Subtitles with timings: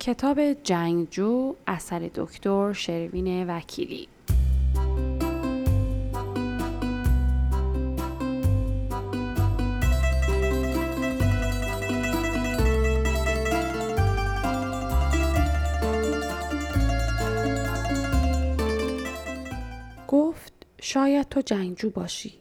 [0.00, 4.08] کتاب جنگجو اثر دکتر شروین وکیلی.
[20.08, 22.34] گفت شاید تو جنگجو باشی.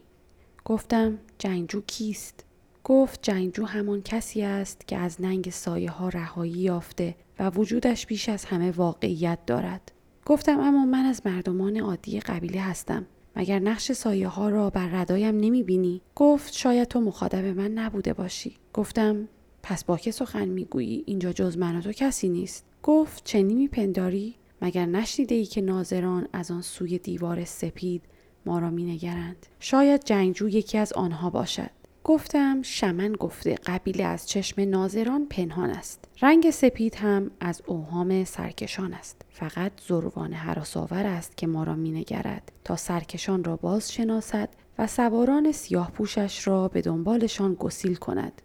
[0.66, 2.46] گفتم جنگجو کیست؟
[2.84, 8.30] گفت جنگجو همان کسی است که از ننگ سایه ها رهایی یافته و وجودش بیش
[8.30, 9.92] از همه واقعیت دارد.
[10.26, 13.06] گفتم اما من از مردمان عادی قبیله هستم.
[13.36, 18.14] مگر نقش سایه ها را بر ردایم نمی بینی؟ گفت شاید تو مخاطب من نبوده
[18.14, 18.56] باشی.
[18.74, 19.28] گفتم
[19.64, 22.66] پس با که سخن می‌گویی اینجا جز من و تو کسی نیست.
[22.84, 28.02] گفت چنین میپنداری؟ مگر نشنیده ای که ناظران از آن سوی دیوار سپید
[28.46, 31.70] ما را مینگرند شاید جنگجو یکی از آنها باشد
[32.08, 36.06] گفتم شمن گفته قبیله از چشم ناظران پنهان است.
[36.22, 39.22] رنگ سپید هم از اوهام سرکشان است.
[39.30, 45.52] فقط زروان حراسآور است که ما را مینگرد تا سرکشان را باز شناسد و سواران
[45.52, 48.42] سیاه پوشش را به دنبالشان گسیل کند.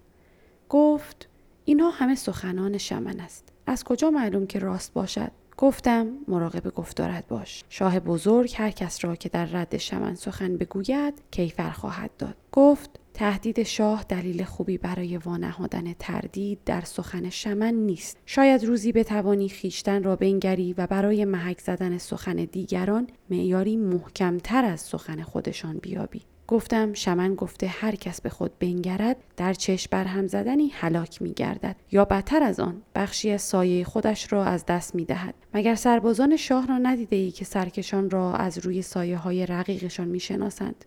[0.68, 1.28] گفت
[1.64, 3.52] اینها همه سخنان شمن است.
[3.66, 7.64] از کجا معلوم که راست باشد؟ گفتم مراقب گفتارت باش.
[7.68, 12.36] شاه بزرگ هر کس را که در رد شمن سخن بگوید کیفر خواهد داد.
[12.52, 18.16] گفت تهدید شاه دلیل خوبی برای وانهادن تردید در سخن شمن نیست.
[18.26, 24.80] شاید روزی بتوانی خیشتن را بنگری و برای محک زدن سخن دیگران معیاری محکمتر از
[24.80, 26.22] سخن خودشان بیابی.
[26.48, 31.76] گفتم شمن گفته هر کس به خود بنگرد در چشم برهم زدنی هلاک می گردد.
[31.92, 35.34] یا بدتر از آن بخشی از سایه خودش را از دست می دهد.
[35.54, 40.20] مگر سربازان شاه را ندیده ای که سرکشان را از روی سایه های رقیقشان می
[40.20, 40.84] شناسند؟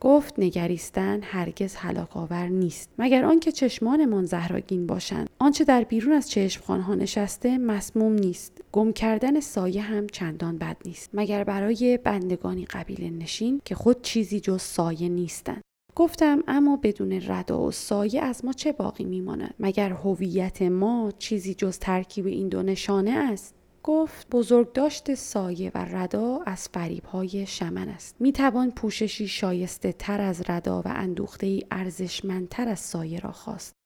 [0.00, 2.90] گفت نگریستن هرگز هلاک آور نیست.
[2.98, 5.30] مگر آنکه چشمانمان زهراگین باشند.
[5.38, 8.52] آنچه در بیرون از چشمخانها نشسته مسموم نیست.
[8.72, 11.10] گم کردن سایه هم چندان بد نیست.
[11.14, 15.62] مگر برای بندگانی قبیله نشین که خود چیزی جز سایه نیستند.
[15.96, 21.54] گفتم اما بدون ردا و سایه از ما چه باقی میماند؟ مگر هویت ما چیزی
[21.54, 27.46] جز ترکیب این دو نشانه است؟ گفت بزرگ داشت سایه و ردا از فریب های
[27.46, 28.16] شمن است.
[28.20, 33.77] می توان پوششی شایسته تر از ردا و اندوخته ارزشمندتر از سایه را خواست.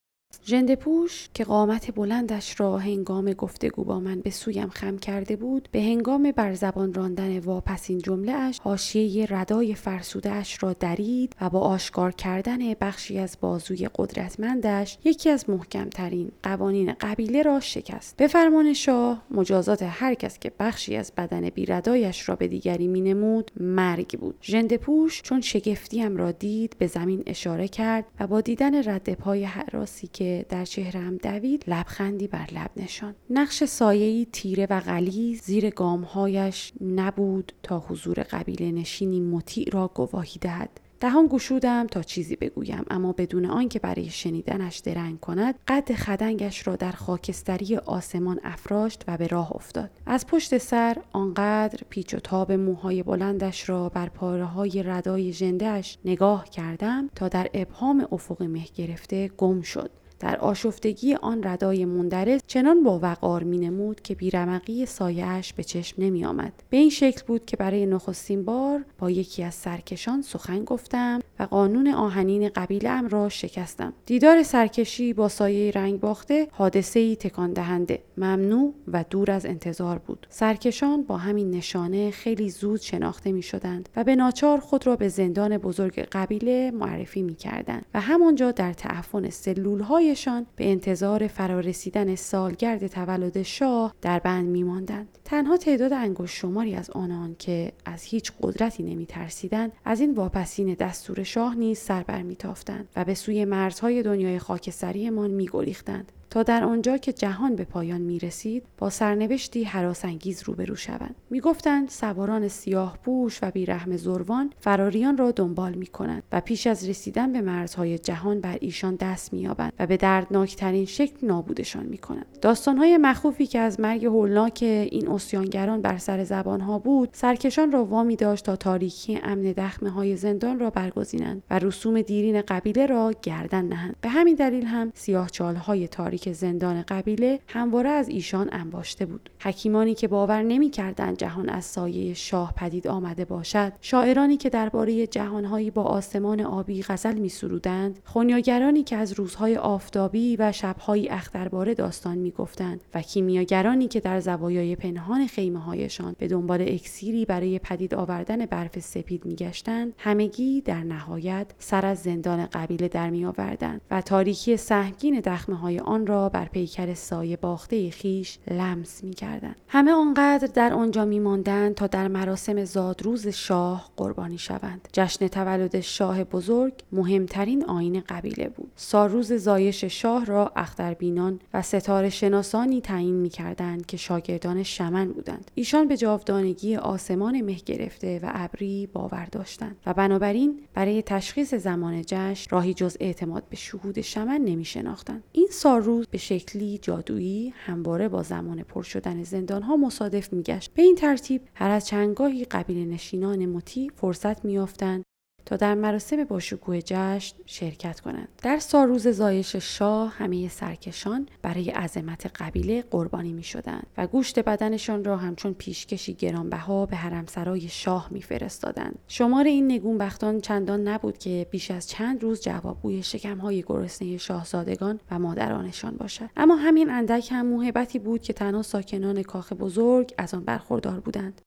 [0.46, 5.68] ژنده پوش که قامت بلندش را هنگام گفتگو با من به سویم خم کرده بود
[5.72, 11.50] به هنگام بر زبان راندن واپسین جمله اش حاشیه ردای فرسوده اش را درید و
[11.50, 18.16] با آشکار کردن بخشی از بازوی قدرتمندش یکی از محکمترین قوانین قبیله را شکست.
[18.16, 23.50] به فرمان شاه مجازات هر کس که بخشی از بدن بیردایش را به دیگری مینمود
[23.60, 24.34] مرگ بود.
[24.42, 29.44] ژنده پوش چون شگفتیم را دید به زمین اشاره کرد و با دیدن رد پای
[29.44, 35.70] حراسی که در چهرم دوید لبخندی بر لب نشان نقش سایه‌ای تیره و غلیظ زیر
[35.70, 40.80] گامهایش نبود تا حضور قبیله نشینی مطیع را گواهی دهد.
[41.02, 46.76] دهان گشودم تا چیزی بگویم اما بدون آنکه برای شنیدنش درنگ کند قد خدنگش را
[46.76, 49.90] در خاکستری آسمان افراشت و به راه افتاد.
[50.06, 55.98] از پشت سر آنقدر پیچ و تاب موهای بلندش را بر پاره های ردای ژندهاش
[56.04, 59.90] نگاه کردم تا در ابهام افق مه گرفته گم شد.
[60.22, 66.24] در آشفتگی آن ردای مندرس چنان با وقار نمود که بیرمقی سایهاش به چشم نمی
[66.24, 66.52] آمد.
[66.70, 71.42] به این شکل بود که برای نخستین بار با یکی از سرکشان سخن گفتم و
[71.42, 73.92] قانون آهنین قبیله ام را شکستم.
[74.06, 79.98] دیدار سرکشی با سایه رنگ باخته حادثه ای تکان دهنده، ممنوع و دور از انتظار
[79.98, 80.26] بود.
[80.30, 85.08] سرکشان با همین نشانه خیلی زود شناخته می شدند و به ناچار خود را به
[85.08, 89.82] زندان بزرگ قبیله معرفی می کردند و همانجا در تعفن سلول
[90.14, 95.18] های به انتظار فرارسیدن سالگرد تولد شاه در بند میماندند.
[95.24, 100.74] تنها تعداد انگشت شماری از آنان که از هیچ قدرتی نمی ترسیدند از این واپسین
[100.74, 106.12] دستور شاه نیز سر برمیتافتند و به سوی مرزهای دنیای خاکستریمان میگریختند.
[106.32, 111.14] تا در آنجا که جهان به پایان می رسید با سرنوشتی حراسانگیز روبرو شوند.
[111.30, 116.88] می‌گفتند سواران سیاه پوش و بیرحم زروان فراریان را دنبال می کنند و پیش از
[116.88, 122.26] رسیدن به مرزهای جهان بر ایشان دست مییابند و به دردناکترین شکل نابودشان می کنند
[122.42, 128.16] داستانهای مخوفی که از مرگ هولناک این اسیانگران بر سر زبانها بود سرکشان را وامی
[128.16, 133.64] داشت تا تاریکی امن دخمه های زندان را برگزینند و رسوم دیرین قبیله را گردن
[133.64, 133.96] نهند.
[134.00, 135.28] به همین دلیل هم سیاه
[135.66, 139.30] های تاریک تاریک زندان قبیله همواره از ایشان انباشته بود.
[139.40, 145.70] حکیمانی که باور نمی‌کردند جهان از سایه شاه پدید آمده باشد شاعرانی که درباره جهانهایی
[145.70, 152.80] با آسمان آبی غزل میسرودند خونیاگرانی که از روزهای آفتابی و شبهایی اخترباره داستان می‌گفتند
[152.94, 158.78] و کیمیاگرانی که در زوایای پنهان خیمه هایشان به دنبال اکسیری برای پدید آوردن برف
[158.78, 165.56] سپید میگشتند همگی در نهایت سر از زندان قبیله در میآوردند و تاریکی سهمگین دخمه
[165.56, 169.56] های آن را بر پیکر سایه باخته خیش لمس می‌کردند.
[169.68, 174.88] همه آنقدر در آنجا میماندند تا در مراسم زادروز شاه قربانی شوند.
[174.92, 178.70] جشن تولد شاه بزرگ مهمترین آین قبیله بود.
[178.76, 185.50] ساروز زایش شاه را اختربینان و ستاره شناسانی تعیین می‌کردند که شاگردان شمن بودند.
[185.54, 192.02] ایشان به جاودانگی آسمان مه گرفته و ابری باور داشتند و بنابراین برای تشخیص زمان
[192.06, 195.22] جشن راهی جز اعتماد به شهود شمن نمی شناختند.
[195.32, 195.48] این
[195.92, 200.74] ساروز به شکلی جادویی همواره با زمان پر شدن زندانها مصادف میگشت.
[200.74, 205.04] به این ترتیب هر از چندگاهی قبیل نشینان مطیع فرصت میافتند
[205.46, 208.28] تا در مراسم با شکوه جشن شرکت کنند.
[208.42, 215.04] در ساروز زایش شاه همه سرکشان برای عظمت قبیله قربانی می شدند و گوشت بدنشان
[215.04, 218.98] را همچون پیشکشی گرانبها به حرمسرای شاه میفرستادند.
[219.08, 225.18] شمار این نگونبختان چندان نبود که بیش از چند روز جوابگوی شکمهای گرسنه شاهزادگان و
[225.18, 226.30] مادرانشان باشد.
[226.36, 231.40] اما همین اندک هم موهبتی بود که تنها ساکنان کاخ بزرگ از آن برخوردار بودند.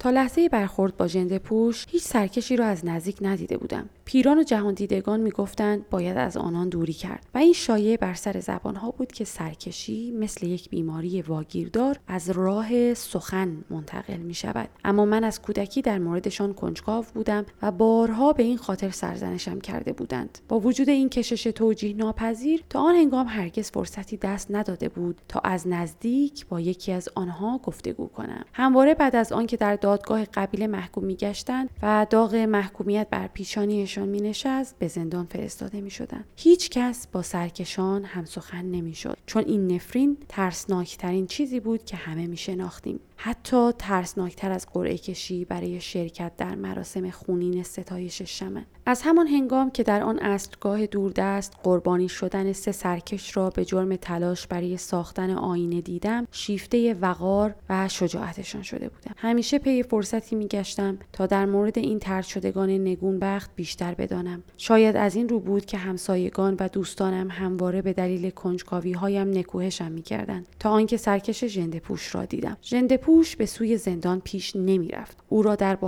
[0.00, 3.88] تا لحظه برخورد با ژنده پوش هیچ سرکشی را از نزدیک ندیده بودم.
[4.04, 8.40] پیران و جهان دیدگان می‌گفتند باید از آنان دوری کرد و این شایعه بر سر
[8.40, 15.04] زبانها بود که سرکشی مثل یک بیماری واگیردار از راه سخن منتقل می شود اما
[15.04, 20.38] من از کودکی در موردشان کنجکاو بودم و بارها به این خاطر سرزنشم کرده بودند.
[20.48, 25.40] با وجود این کشش توجیه ناپذیر تا آن هنگام هرگز فرصتی دست نداده بود تا
[25.44, 28.44] از نزدیک با یکی از آنها گفتگو کنم.
[28.52, 34.78] همواره بعد از آنکه در دادگاه قبیله محکوم میگشتند و داغ محکومیت بر پیشانیشان مینشست
[34.78, 36.24] به زندان فرستاده می‌شدند.
[36.36, 42.26] هیچ کس با سرکشان هم سخن نمی‌شد چون این نفرین ترسناکترین چیزی بود که همه
[42.26, 43.00] میشناختیم.
[43.22, 49.70] حتی ترسناکتر از قرعه کشی برای شرکت در مراسم خونین ستایش شمن از همان هنگام
[49.70, 55.30] که در آن اصرگاه دوردست قربانی شدن سه سرکش را به جرم تلاش برای ساختن
[55.30, 59.14] آینه دیدم شیفته وقار و شجاعتشان شده بودم.
[59.16, 64.42] همیشه پی فرصتی میگشتم تا در مورد این ترد شدگان نگونبخت بیشتر بدانم.
[64.56, 69.92] شاید از این رو بود که همسایگان و دوستانم همواره به دلیل کنجکاوی هایم نکوهشم
[69.92, 70.46] می‌کردند.
[70.58, 72.56] تا آنکه سرکش ژنده پوش را دیدم.
[72.62, 75.16] ژنده پوش به سوی زندان پیش نمی‌رفت.
[75.28, 75.78] او را در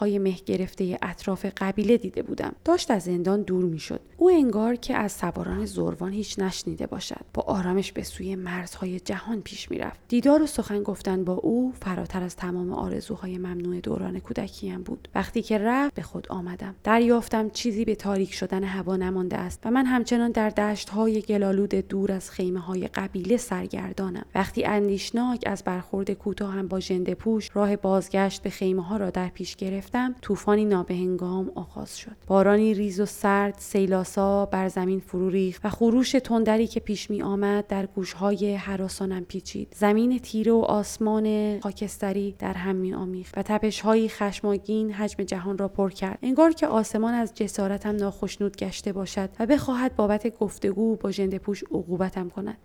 [0.00, 2.54] های مه گرفته اطراف قبیله دیده بودم.
[2.64, 4.00] داشت از زندان دور می‌شد.
[4.16, 7.24] او انگار که از سواران زروان هیچ نشنیده باشد.
[7.34, 10.00] با آرامش به سوی مرزهای جهان پیش می‌رفت.
[10.08, 15.08] دیدار و سخن گفتن با او فراتر از تمام آرزوهای ممنوع دوران کودکیم بود.
[15.14, 16.74] وقتی که رفت به خود آمدم.
[16.84, 22.12] دریافتم چیزی به تاریک شدن هوا نمانده است و من همچنان در دشتهای گلالود دور
[22.12, 24.24] از خیمه های قبیله سرگردانم.
[24.34, 29.28] وقتی اندیشناک از برخورد کوتاه با ژنده پوش راه بازگشت به خیمه ها را در
[29.28, 32.16] پیش گرفتم طوفانی نابهنگام آغاز شد.
[32.26, 37.22] بارانی ریز و سرد سیلاسا بر زمین فرو ریخت و خروش تندری که پیش می
[37.22, 39.74] آمد در گوشهای حراسانم پیچید.
[39.76, 45.68] زمین تیره و آسمان خاکستری در هم می آمیخت و تپشهایی خشماگین حجم جهان را
[45.68, 46.18] پر کرد.
[46.22, 51.64] انگار که آسمان از جسارتم ناخشنود گشته باشد و بخواهد بابت گفتگو با ژنده پوش
[51.64, 52.58] عقوبتم کند.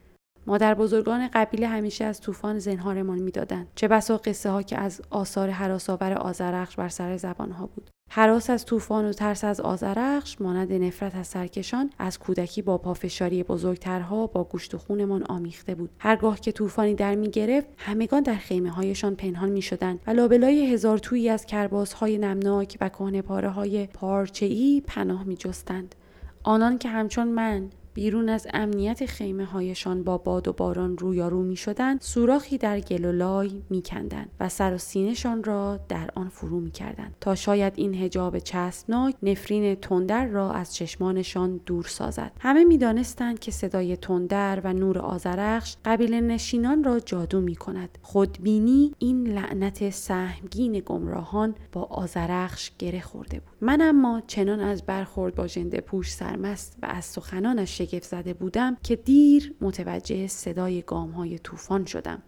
[0.48, 3.68] مادر بزرگان قبیله همیشه از طوفان زنهارمان می‌دادند.
[3.76, 7.90] چه بسا قصه ها که از آثار حراسآور آزرخش بر سر زبان ها بود.
[8.10, 13.44] حراس از طوفان و ترس از آزرخش مانند نفرت از سرکشان از کودکی با پافشاری
[13.44, 15.90] بزرگترها با گوشت و خونمان آمیخته بود.
[16.00, 20.74] هرگاه که طوفانی در می گرفت همگان در خیمه هایشان پنهان می شدند و لابلای
[20.74, 25.96] هزار تویی از کرباسهای نمناک و کهنه پاره های پارچه پناه می جستند.
[26.44, 31.56] آنان که همچون من بیرون از امنیت خیمه هایشان با باد و باران رویارو می
[31.56, 36.30] شدند سوراخی در گل و لای می کندن و سر و سینهشان را در آن
[36.30, 42.32] فرو می کردن تا شاید این هجاب چسبناک نفرین تندر را از چشمانشان دور سازد.
[42.40, 47.98] همه می دانستند که صدای تندر و نور آزرخش قبیل نشینان را جادو می کند
[48.02, 53.58] خودبینی این لعنت سهمگین گمراهان با آزرخش گره خورده بود.
[53.62, 58.78] من اما چنان از برخورد با ژنده پوش سرمست و از سخنانش شگفت زده بودم
[58.84, 62.22] که دیر متوجه صدای گام های طوفان شدم.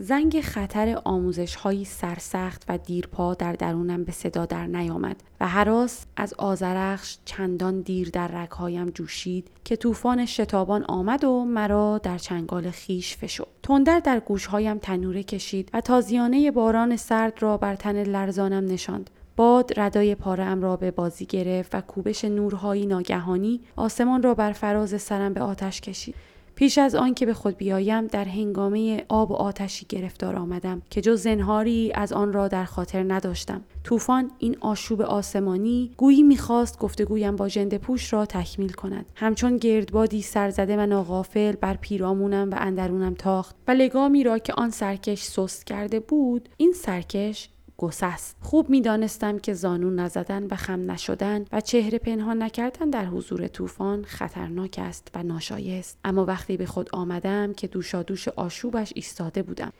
[0.00, 6.06] زنگ خطر آموزش هایی سرسخت و دیرپا در درونم به صدا در نیامد و حراس
[6.16, 12.70] از آزرخش چندان دیر در رگهایم جوشید که طوفان شتابان آمد و مرا در چنگال
[12.70, 18.64] خیش فشد تندر در گوشهایم تنوره کشید و تازیانه باران سرد را بر تن لرزانم
[18.64, 19.10] نشاند.
[19.38, 25.02] باد ردای پاره را به بازی گرفت و کوبش نورهایی ناگهانی آسمان را بر فراز
[25.02, 26.14] سرم به آتش کشید.
[26.54, 31.00] پیش از آن که به خود بیایم در هنگامه آب و آتشی گرفتار آمدم که
[31.00, 33.60] جز زنهاری از آن را در خاطر نداشتم.
[33.84, 39.06] طوفان این آشوب آسمانی گویی می‌خواست گفتگویم با جند پوش را تکمیل کند.
[39.14, 44.70] همچون گردبادی سرزده و ناغافل بر پیرامونم و اندرونم تاخت و لگامی را که آن
[44.70, 47.48] سرکش سست کرده بود این سرکش
[47.80, 48.36] گسست.
[48.40, 54.04] خوب می‌دانستم که زانو نزدن و خم نشدن و چهره پنهان نکردن در حضور طوفان
[54.04, 55.98] خطرناک است و ناشایست.
[56.04, 59.72] اما وقتی به خود آمدم که دوشا دوش آشوبش ایستاده بودم.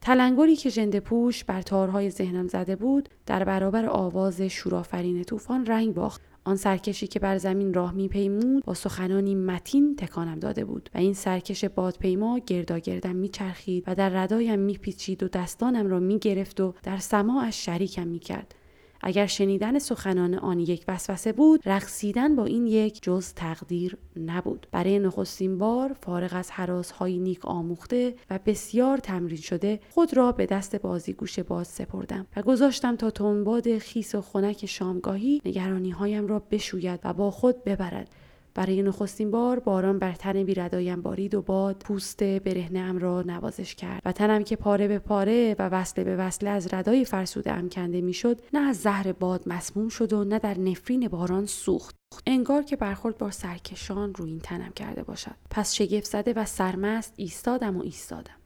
[0.00, 5.94] تلنگری که جنده پوش بر تارهای ذهنم زده بود در برابر آواز شورافرین طوفان رنگ
[5.94, 6.20] باخت.
[6.46, 11.14] آن سرکشی که بر زمین راه میپیمود با سخنانی متین تکانم داده بود و این
[11.14, 17.64] سرکش بادپیما گرداگردم میچرخید و در ردایم میپیچید و دستانم را می‌گرفت و در سماعش
[17.64, 18.54] شریکم می‌کرد.
[19.00, 24.66] اگر شنیدن سخنان آن یک وسوسه بود رقصیدن با این یک جز تقدیر نبود.
[24.72, 30.46] برای نخستین بار فارغ از حراسهای نیک آموخته و بسیار تمرین شده خود را به
[30.46, 36.38] دست بازیگوش باز سپردم و گذاشتم تا تنباد خیس و خنک شامگاهی نگرانی هایم را
[36.38, 38.10] بشوید و با خود ببرد.
[38.56, 43.74] برای نخستین بار باران بر تن بیردایم بارید و باد پوست برهنه ام را نوازش
[43.74, 47.68] کرد و تنم که پاره به پاره و وصله به وصله از ردای فرسوده ام
[47.68, 51.96] کنده می‌شد نه از زهر باد مسموم شد و نه در نفرین باران سوخت.
[52.26, 55.34] انگار که برخورد با سرکشان روی این تنم کرده باشد.
[55.50, 58.36] پس شگفت زده و سرمست ایستادم و ایستادم.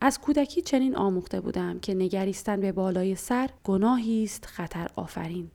[0.00, 5.50] از کودکی چنین آموخته بودم که نگریستن به بالای سر گناهی است خطر آفرین.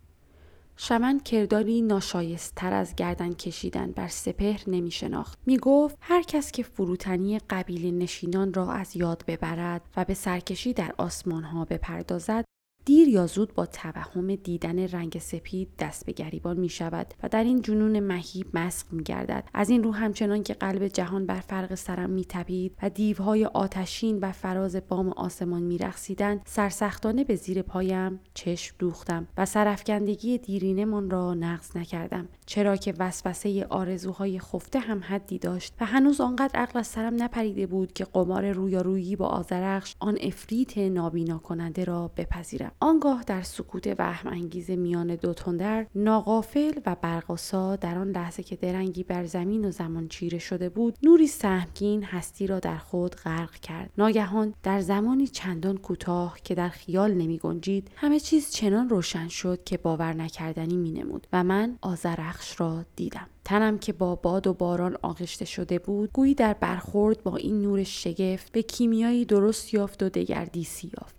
[0.80, 5.40] شمن کرداری ناشایستتر از گردن کشیدن بر سپهر نمی شناخت.
[5.46, 10.74] می گفت هر کس که فروتنی قبیل نشینان را از یاد ببرد و به سرکشی
[10.74, 12.46] در آسمان ها بپردازد
[12.88, 17.44] دیر یا زود با توهم دیدن رنگ سپید دست به گریبان می شود و در
[17.44, 19.50] این جنون مهیب مسق می گردد.
[19.54, 24.20] از این رو همچنان که قلب جهان بر فرق سرم می تبید و دیوهای آتشین
[24.20, 31.10] و فراز بام آسمان می رخصیدن سرسختانه به زیر پایم چشم دوختم و سرفکندگی دیرینمان
[31.10, 36.80] را نقض نکردم چرا که وسوسه آرزوهای خفته هم حدی داشت و هنوز آنقدر عقل
[36.80, 42.72] از سرم نپریده بود که قمار رویارویی با آزرخش آن افریت نابینا کننده را بپذیرم
[42.80, 48.56] آنگاه در سکوت وهم انگیز میان دو تندر ناقافل و برقاسا در آن لحظه که
[48.56, 53.56] درنگی بر زمین و زمان چیره شده بود نوری سهمگین هستی را در خود غرق
[53.56, 53.90] کرد.
[53.98, 59.64] ناگهان در زمانی چندان کوتاه که در خیال نمی گنجید همه چیز چنان روشن شد
[59.64, 63.28] که باور نکردنی می نمود و من آزرخش را دیدم.
[63.46, 67.84] تنم که با باد و باران آغشته شده بود گویی در برخورد با این نور
[67.84, 71.17] شگفت به کیمیایی درست یافت و دگردیسی یافت.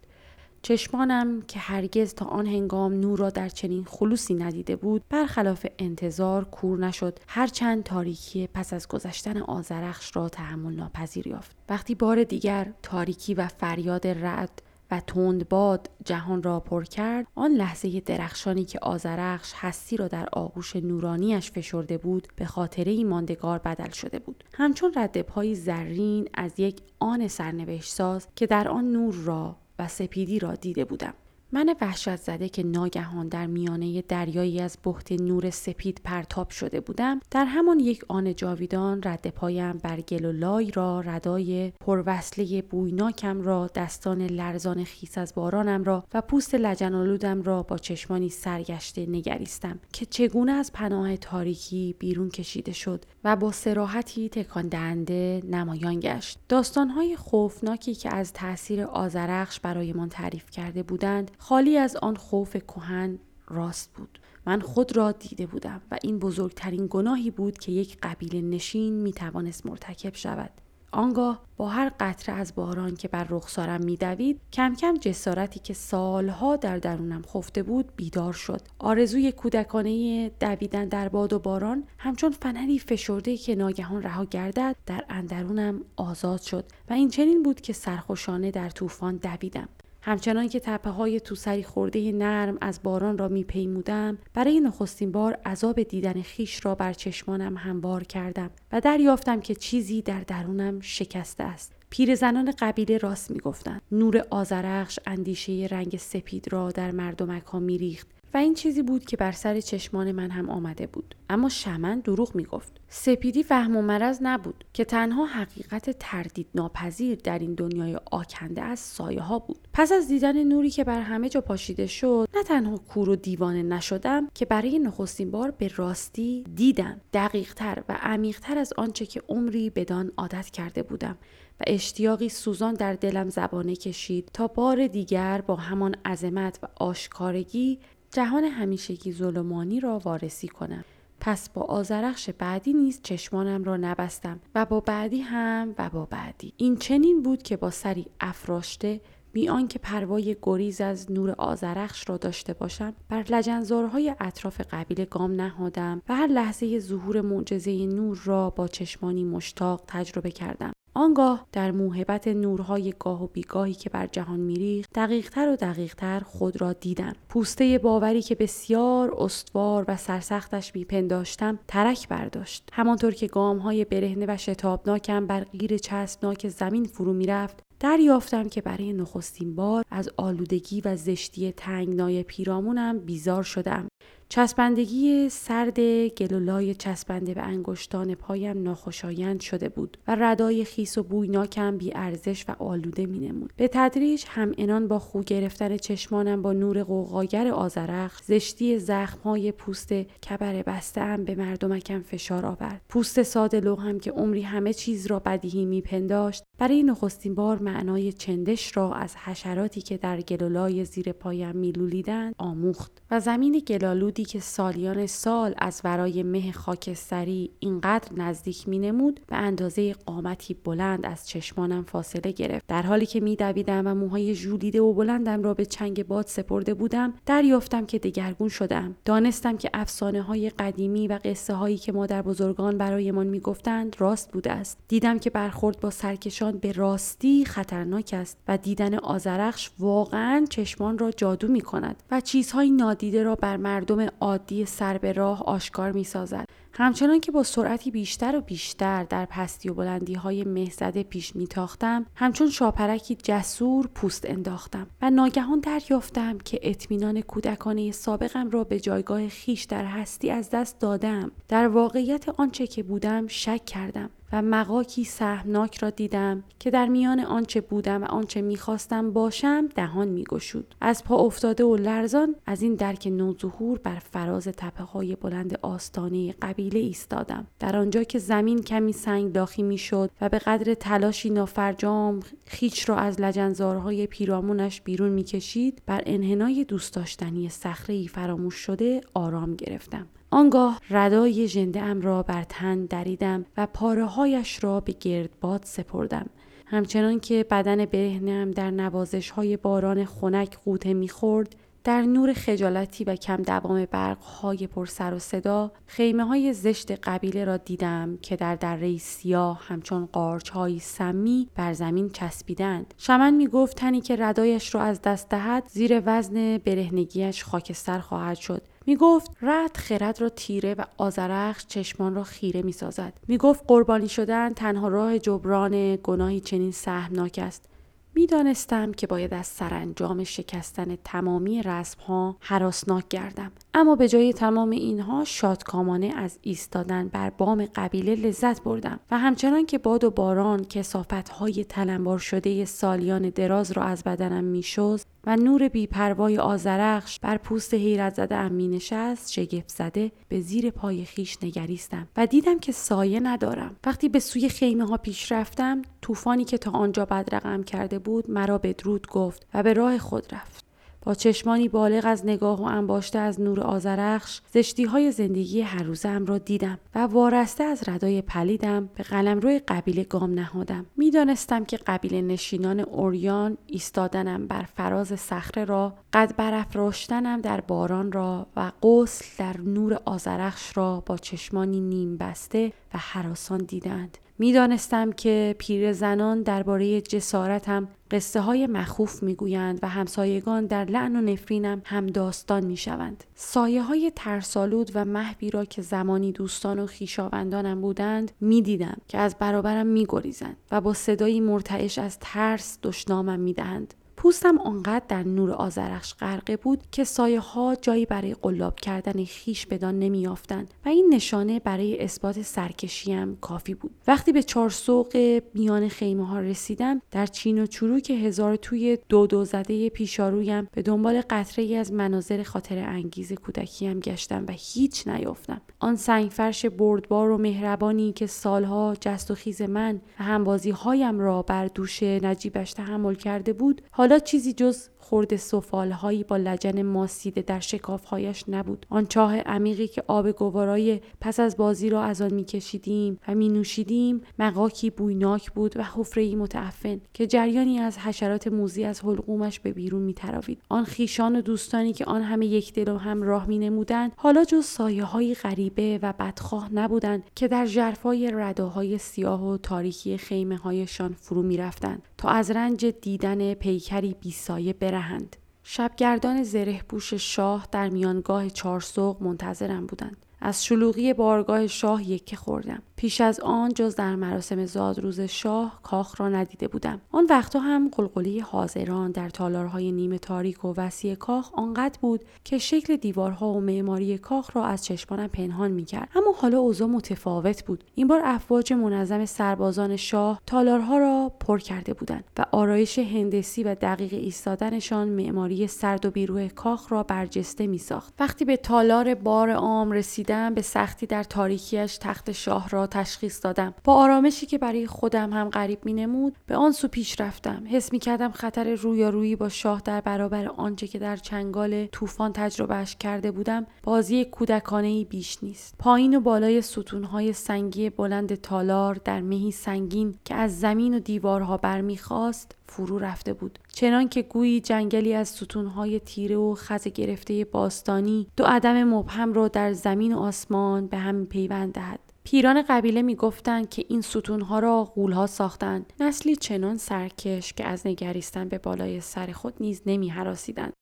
[0.69, 6.45] چشمانم که هرگز تا آن هنگام نور را در چنین خلوصی ندیده بود برخلاف انتظار
[6.45, 7.19] کور نشد.
[7.29, 11.57] هرچند تاریکی پس از گذشتن آزرخش را تحمل ناپذیر یافت.
[11.69, 17.51] وقتی بار دیگر تاریکی و فریاد رعد و تند باد جهان را پر کرد آن
[17.51, 23.91] لحظه درخشانی که آزرخش هستی را در آغوش نورانیش فشرده بود به خاطره ماندگار بدل
[23.91, 24.45] شده بود.
[24.55, 29.89] همچون رد پای زرین از یک آن سرنوشت ساز که در آن نور را و
[29.89, 31.15] سپیدی را دیده بودم.
[31.52, 37.21] من وحشت زده که ناگهان در میانه دریایی از بحت نور سپید پرتاب شده بودم
[37.31, 43.43] در همان یک آن جاویدان رد پایم بر گل و لای را ردای پروصله بویناکم
[43.43, 49.81] را دستان لرزان خیس از بارانم را و پوست لجنالودم را با چشمانی سرگشته نگریستم
[49.93, 56.38] که چگونه از پناه تاریکی بیرون کشیده شد و با سراحتی تکان دهنده نمایان گشت.
[56.49, 63.18] داستانهای خوفناکی که از تاثیر آزرخش برایمان تعریف کرده بودند خالی از آن خوف کهن
[63.49, 64.18] راست بود.
[64.47, 69.12] من خود را دیده بودم و این بزرگترین گناهی بود که یک قبیل نشین می
[69.12, 70.50] توانست مرتکب شود.
[70.92, 76.57] آنگاه با هر قطره از باران که بر رخسارم میدوید کم کم جسارتی که سالها
[76.57, 78.61] در درونم خفته بود بیدار شد.
[78.78, 85.04] آرزوی کودکانه دویدن در باد و باران همچون فنری فشرده که ناگهان رها گردد در
[85.09, 89.68] اندرونم آزاد شد و این چنین بود که سرخوشانه در طوفان دویدم.
[90.09, 95.83] همچنان که تپه های توسری خورده نرم از باران را میپیمودم برای نخستین بار عذاب
[95.83, 101.73] دیدن خیش را بر چشمانم هموار کردم و دریافتم که چیزی در درونم شکسته است.
[101.91, 103.83] پیرزنان قبیله راست می‌گفتند.
[103.93, 108.18] نور آزرخش اندیشه رنگ سپید را در مردمک ها میریخت.
[108.35, 111.15] و این چیزی بود که بر سر چشمان من هم آمده بود.
[111.31, 112.81] اما شمن دروغ می‌گفت.
[112.89, 118.79] سپیدی فهم و مرض نبود که تنها حقیقت تردید ناپذیر در این دنیای آکنده از
[118.79, 119.69] سایه ها بود.
[119.73, 123.63] پس از دیدن نوری که بر همه جا پاشیده شد نه تنها کور و دیوانه
[123.63, 127.01] نشدم که برای نخستین بار به راستی دیدم.
[127.13, 131.19] دقیقتر و عمیقتر از آنچه که عمری بدان عادت کرده بودم
[131.61, 137.79] و اشتیاقی سوزان در دلم زبانه کشید تا بار دیگر با همان عظمت و آشکارگی
[138.11, 140.85] جهان همیشگی ظلمانی را وارسی کنم.
[141.21, 146.53] پس با آزرخش بعدی نیز چشمانم را نبستم و با بعدی هم و با بعدی.
[146.57, 149.00] این چنین بود که با سری افراشته
[149.33, 155.33] بی آنکه پروای گریز از نور آزرخش را داشته باشم بر لجنزارهای اطراف قبیله گام
[155.33, 160.73] نهادم و هر لحظه ظهور معجزه نور را با چشمانی مشتاق تجربه کردم.
[160.95, 166.61] آنگاه در موهبت نورهای گاه و بیگاهی که بر جهان میریخت دقیقتر و دقیقتر خود
[166.61, 167.12] را دیدم.
[167.28, 172.71] پوسته باوری که بسیار استوار و سرسختش میپنداشتم ترک برداشت.
[172.73, 178.92] همانطور که گامهای برهنه و شتابناکم بر غیر چسبناک زمین فرو می‌رفت دریافتم که برای
[178.92, 183.88] نخستین بار از آلودگی و زشتی تنگنای پیرامونم بیزار شدم.
[184.31, 191.79] چسبندگی سرد گلولای چسبنده به انگشتان پایم ناخوشایند شده بود و ردای خیس و بویناکم
[191.79, 193.53] بی ارزش و آلوده می نمود.
[193.57, 199.93] به تدریج هم انان با خو گرفتن چشمانم با نور قوقاگر آزرخ زشتی زخمهای پوست
[199.93, 202.81] کبر بسته هم به مردمکم فشار آورد.
[202.89, 208.77] پوست ساده هم که عمری همه چیز را بدیهی میپنداشت برای نخستین بار معنای چندش
[208.77, 215.07] را از حشراتی که در گلولای زیر پایم میلولیدند آموخت و زمین گلالود که سالیان
[215.07, 221.85] سال از ورای مه خاکستری اینقدر نزدیک می نمود به اندازه قامتی بلند از چشمانم
[221.85, 222.65] فاصله گرفت.
[222.69, 227.15] در حالی که میدویدم و موهای ژولیده و بلندم را به چنگ باد سپرده بودم
[227.27, 228.95] دریافتم که دگرگون شدم.
[229.05, 234.53] دانستم که افسانه های قدیمی و قصه هایی که مادر بزرگان برایمان می‌گفتند راست بوده
[234.53, 234.79] است.
[234.89, 241.11] دیدم که برخورد با سرکشان به راستی خطرناک است و دیدن آزرخش واقعا چشمان را
[241.11, 246.05] جادو می کند و چیزهای نادیده را بر مردم عادی سر به راه آشکار می
[246.05, 246.45] سازد.
[246.81, 252.07] همچنان که با سرعتی بیشتر و بیشتر در پستی و بلندی های مهزده پیش میتاختم
[252.15, 259.29] همچون شاپرکی جسور پوست انداختم و ناگهان دریافتم که اطمینان کودکانه سابقم را به جایگاه
[259.29, 261.31] خیش در هستی از دست دادم.
[261.49, 267.21] در واقعیت آنچه که بودم شک کردم و مقاکی سهمناک را دیدم که در میان
[267.21, 270.75] آنچه بودم و آنچه می‌خواستم باشم دهان میگشود.
[270.81, 276.35] از پا افتاده و لرزان از این درک نوظهور بر فراز تپه های بلند آستانه
[276.68, 277.46] قبیله ایستادم.
[277.59, 282.96] در آنجا که زمین کمی سنگ داخی می‌شد و به قدر تلاشی نافرجام خیچ را
[282.96, 290.07] از لجنزارهای پیرامونش بیرون می‌کشید بر انحنای دوست داشتنی صخره فراموش شده آرام گرفتم.
[290.31, 296.26] آنگاه ردای ژنده ام را بر تن دریدم و پاره هایش را به گردباد سپردم.
[296.66, 303.17] همچنان که بدن برهنم در نوازش های باران خنک قوطه می‌خورد در نور خجالتی و
[303.17, 308.37] کم دوام برق های پر سر و صدا خیمه های زشت قبیله را دیدم که
[308.37, 312.95] در دره سیاه همچون قارچ های سمی بر زمین چسبیدند.
[312.99, 318.37] شمن می گفت تنی که ردایش را از دست دهد زیر وزن برهنگیش خاکستر خواهد
[318.37, 323.12] شد می گفت رد خرد را تیره و آزرخش چشمان را خیره می سازد.
[323.29, 327.69] می گفت قربانی شدن تنها راه جبران گناهی چنین سهمناک است.
[328.14, 333.53] می‌دانستم که باید از سرانجام شکستن تمامی رسم ها حراسناک گردم.
[333.75, 339.66] اما به جای تمام اینها شادکامانه از ایستادن بر بام قبیله لذت بردم و همچنان
[339.66, 345.37] که باد و باران کسافت های تلمبار شده سالیان دراز را از بدنم میشوز و
[345.37, 351.05] نور بیپروای آزرخش بر پوست حیرت زده ام می نشست شگفت زده به زیر پای
[351.05, 353.77] خیش نگریستم و دیدم که سایه ندارم.
[353.87, 358.59] وقتی به سوی خیمه ها پیش رفتم طوفانی که تا آنجا بدرقم کرده بود مرا
[358.59, 360.67] بدرود گفت و به راه خود رفت.
[361.03, 366.25] با چشمانی بالغ از نگاه و انباشته از نور آزرخش زشتی های زندگی هر روزم
[366.27, 370.87] را دیدم و وارسته از ردای پلیدم به قلمرو قبیله گام نهادم.
[370.97, 378.47] می‌دانستم که قبیله نشینان اوریان ایستادنم بر فراز صخره را قد برافراشتنم در باران را
[378.57, 384.19] و غسل در نور آزرخش را با چشمانی نیم بسته و حراسان دیدند.
[384.38, 391.20] می‌دانستم که پیر زنان درباره جسارتم قصه های مخوف می‌گویند و همسایگان در لعن و
[391.20, 393.24] نفرینم هم داستان می‌شوند.
[393.35, 399.37] سایه های ترسالود و محبی را که زمانی دوستان و خیشاوندانم بودند می‌دیدم که از
[399.38, 403.94] برابرم میگریزند و با صدایی مرتعش از ترس دشنامم می‌دهند.
[404.18, 409.66] پوستم آنقدر در نور آزرخش غرقه بود که سایه ها جایی برای قلاب کردن خیش
[409.66, 413.90] بدان نمیافتند و این نشانه برای اثبات سرکشیم کافی بود.
[414.07, 419.26] وقتی به چهار سوق میان خیمه ها رسیدم در چین و چروک هزار توی دو
[419.26, 425.09] دو زده پیشارویم به دنبال قطره ای از مناظر خاطر انگیز کودکیم گشتم و هیچ
[425.09, 425.61] نیافتم.
[425.81, 431.42] آن سنگفرش بردبار و مهربانی که سالها جست و خیز من و همبازی هایم را
[431.42, 437.61] بر دوش نجیبش تحمل کرده بود حالا چیزی جز خورد سفالهایی با لجن ماسیده در
[437.61, 438.87] شکافهایش نبود.
[438.90, 443.49] آن چاه عمیقی که آب گوارای پس از بازی را از آن میکشیدیم و می
[443.49, 449.73] نوشیدیم مقاکی بویناک بود و حفره متعفن که جریانی از حشرات موزی از حلقومش به
[449.73, 450.62] بیرون میتراوید.
[450.68, 454.44] آن خیشان و دوستانی که آن همه یک دل و هم راه می نمودند حالا
[454.44, 460.57] جز سایه های غریبه و بدخواه نبودند که در جرفای رداهای سیاه و تاریکی خیمه
[460.57, 465.37] هایشان فرو می رفتند تا از رنج دیدن پیکری بیسایه برهند.
[465.62, 470.26] شبگردان زره پوش شاه در میانگاه چارسوق منتظرم بودند.
[470.40, 476.21] از شلوغی بارگاه شاه یکه خوردم پیش از آن جز در مراسم زادروز شاه کاخ
[476.21, 477.01] را ندیده بودم.
[477.13, 482.59] آن وقتا هم قلقلی حاضران در تالارهای نیمه تاریک و وسیع کاخ آنقدر بود که
[482.59, 486.09] شکل دیوارها و معماری کاخ را از چشمانم پنهان می‌کرد.
[486.17, 487.85] اما حالا اوضاع متفاوت بود.
[487.95, 493.75] این بار افواج منظم سربازان شاه تالارها را پر کرده بودند و آرایش هندسی و
[493.75, 498.15] دقیق ایستادنشان معماری سرد و بیروه کاخ را برجسته میساخت.
[498.21, 503.74] وقتی به تالار بار عام رسیدم به سختی در تاریکیش تخت شاه را تشخیص دادم.
[503.85, 507.62] با آرامشی که برای خودم هم غریب می نمود به آن سو پیش رفتم.
[507.70, 512.96] حس می کردم خطر رویارویی با شاه در برابر آنچه که در چنگال طوفان تجربهش
[512.96, 515.74] کرده بودم بازی کودکانه ای بیش نیست.
[515.79, 521.57] پایین و بالای ستونهای سنگی بلند تالار در مهی سنگین که از زمین و دیوارها
[521.57, 523.59] برمیخواست فرو رفته بود.
[523.72, 529.48] چنان که گویی جنگلی از ستونهای تیره و خز گرفته باستانی دو عدم مبهم را
[529.48, 532.01] در زمین و آسمان به هم پیوند دهد.
[532.31, 535.93] پیران قبیله می‌گفتند که این ستونها را غولها ساختند.
[536.01, 540.73] نسلی چنان سرکش که از نگریستن به بالای سر خود نیز نمی حراسیدند.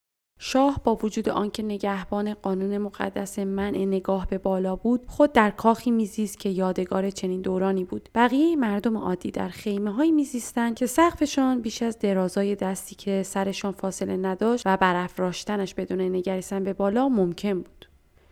[0.40, 5.90] شاه با وجود آنکه نگهبان قانون مقدس منع نگاه به بالا بود خود در کاخی
[5.90, 8.08] میزیست که یادگار چنین دورانی بود.
[8.14, 13.72] بقیه مردم عادی در خیمه های میزیستند که سقفشان بیش از درازای دستی که سرشان
[13.72, 17.75] فاصله نداشت و برافراشتنش بدون نگریستن به بالا ممکن بود.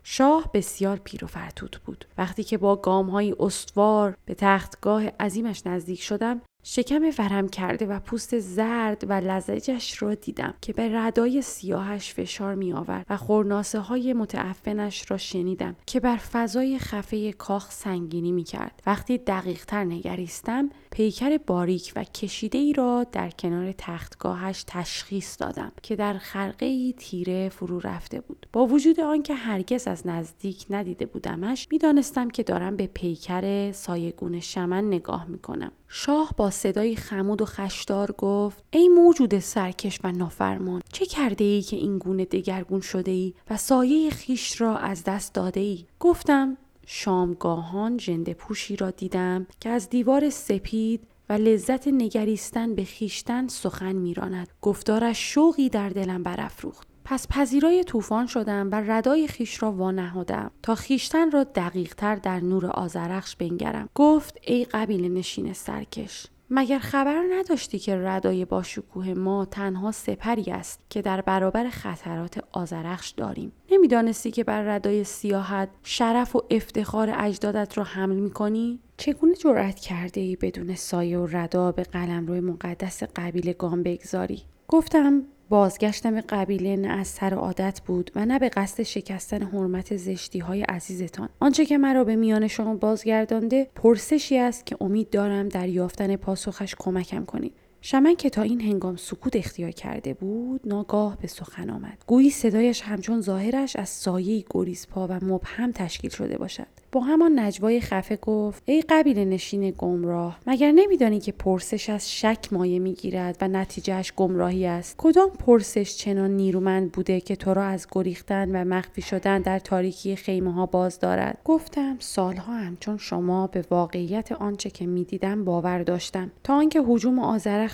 [0.06, 2.04] شاه بسیار پیر و فرتوت بود.
[2.18, 8.00] وقتی که با گام های استوار به تختگاه عظیمش نزدیک شدم شکم ورم کرده و
[8.00, 13.79] پوست زرد و لزجش را دیدم که به ردای سیاهش فشار می آورد و خورناسه
[13.79, 18.83] های متعفنش را شنیدم که بر فضای خفه کاخ سنگینی می کرد.
[18.87, 25.72] وقتی دقیق تر نگریستم پیکر باریک و کشیده ای را در کنار تختگاهش تشخیص دادم
[25.83, 28.46] که در خرقه ای تیره فرو رفته بود.
[28.53, 34.85] با وجود آنکه هرگز از نزدیک ندیده بودمش می‌دانستم که دارم به پیکر سایگون شمن
[34.85, 35.72] نگاه می کنم.
[35.96, 41.62] شاه با صدایی خمود و خشدار گفت ای موجود سرکش و نافرمان چه کرده ای
[41.62, 46.57] که این گونه دگرگون شده ای و سایه خیش را از دست داده ای گفتم
[46.87, 53.92] شامگاهان ژنده پوشی را دیدم که از دیوار سپید و لذت نگریستن به خیشتن سخن
[53.92, 54.48] میراند.
[54.62, 56.93] گفتارش شوقی در دلم برافروخت.
[57.04, 62.66] پس پذیرای طوفان شدم و ردای خیش را وانهادم تا خیشتن را دقیقتر در نور
[62.66, 63.88] آزرخش بنگرم.
[63.94, 66.26] گفت ای قبیل نشین سرکش.
[66.50, 73.10] مگر خبر نداشتی که ردای باشکوه ما تنها سپری است که در برابر خطرات آزرخش
[73.10, 79.80] داریم؟ نمی‌دانستی که بر ردای سیاحت شرف و افتخار اجدادت را حمل می‌کنی؟ چگونه جرأت
[79.80, 85.22] کرده ای بدون سایه و ردا به قلمرو مقدس قبیله گام بگذاری؟ گفتم
[85.54, 90.38] بازگشتم به قبیله نه از سر عادت بود و نه به قصد شکستن حرمت زشتی
[90.38, 91.28] های عزیزتان.
[91.40, 96.74] آنچه که مرا به میان شما بازگردانده پرسشی است که امید دارم در یافتن پاسخش
[96.78, 97.52] کمکم کنید.
[97.87, 101.99] شمن که تا این هنگام سکوت اختیار کرده بود ناگاه به سخن آمد.
[102.07, 106.66] گویی صدایش همچون ظاهرش از سایه گریزپا و مبهم تشکیل شده باشد.
[106.92, 112.53] با همان نجوای خفه گفت ای قبیل نشین گمراه مگر نمیدانی که پرسش از شک
[112.53, 117.87] مایه می‌گیرد و نتیجهش گمراهی است؟ کدام پرسش چنان نیرومند بوده که تو را از
[117.92, 123.64] گریختن و مخفی شدن در تاریکی خیمه ها باز دارد؟ گفتم سالها همچون شما به
[123.70, 126.31] واقعیت آنچه که می‌دیدم باور داشتم.
[126.44, 127.18] تا آنکه هجوم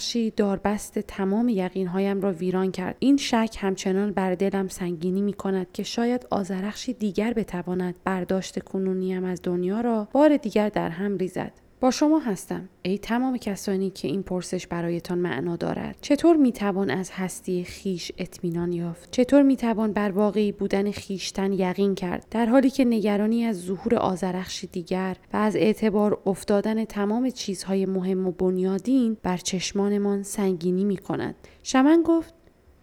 [0.01, 2.97] آزرخشی داربست تمام یقینهایم را ویران کرد.
[2.99, 9.15] این شک همچنان بر دلم سنگینی می کند که شاید آزرخشی دیگر بتواند برداشت کنونی
[9.15, 11.53] از دنیا را بار دیگر در هم ریزد.
[11.81, 12.69] با شما هستم.
[12.83, 15.97] ای تمام کسانی که این پرسش برایتان معنا دارد.
[16.01, 22.27] چطور می‌توان از هستی خیش اطمینان یافت؟ چطور می‌توان بر واقعی بودن خیشتن یقین کرد؟
[22.31, 28.27] در حالی که نگرانی از ظهور آزرخشی دیگر و از اعتبار افتادن تمام چیزهای مهم
[28.27, 32.35] و بنیادین بر چشمانمان سنگینی می کند شمن گفت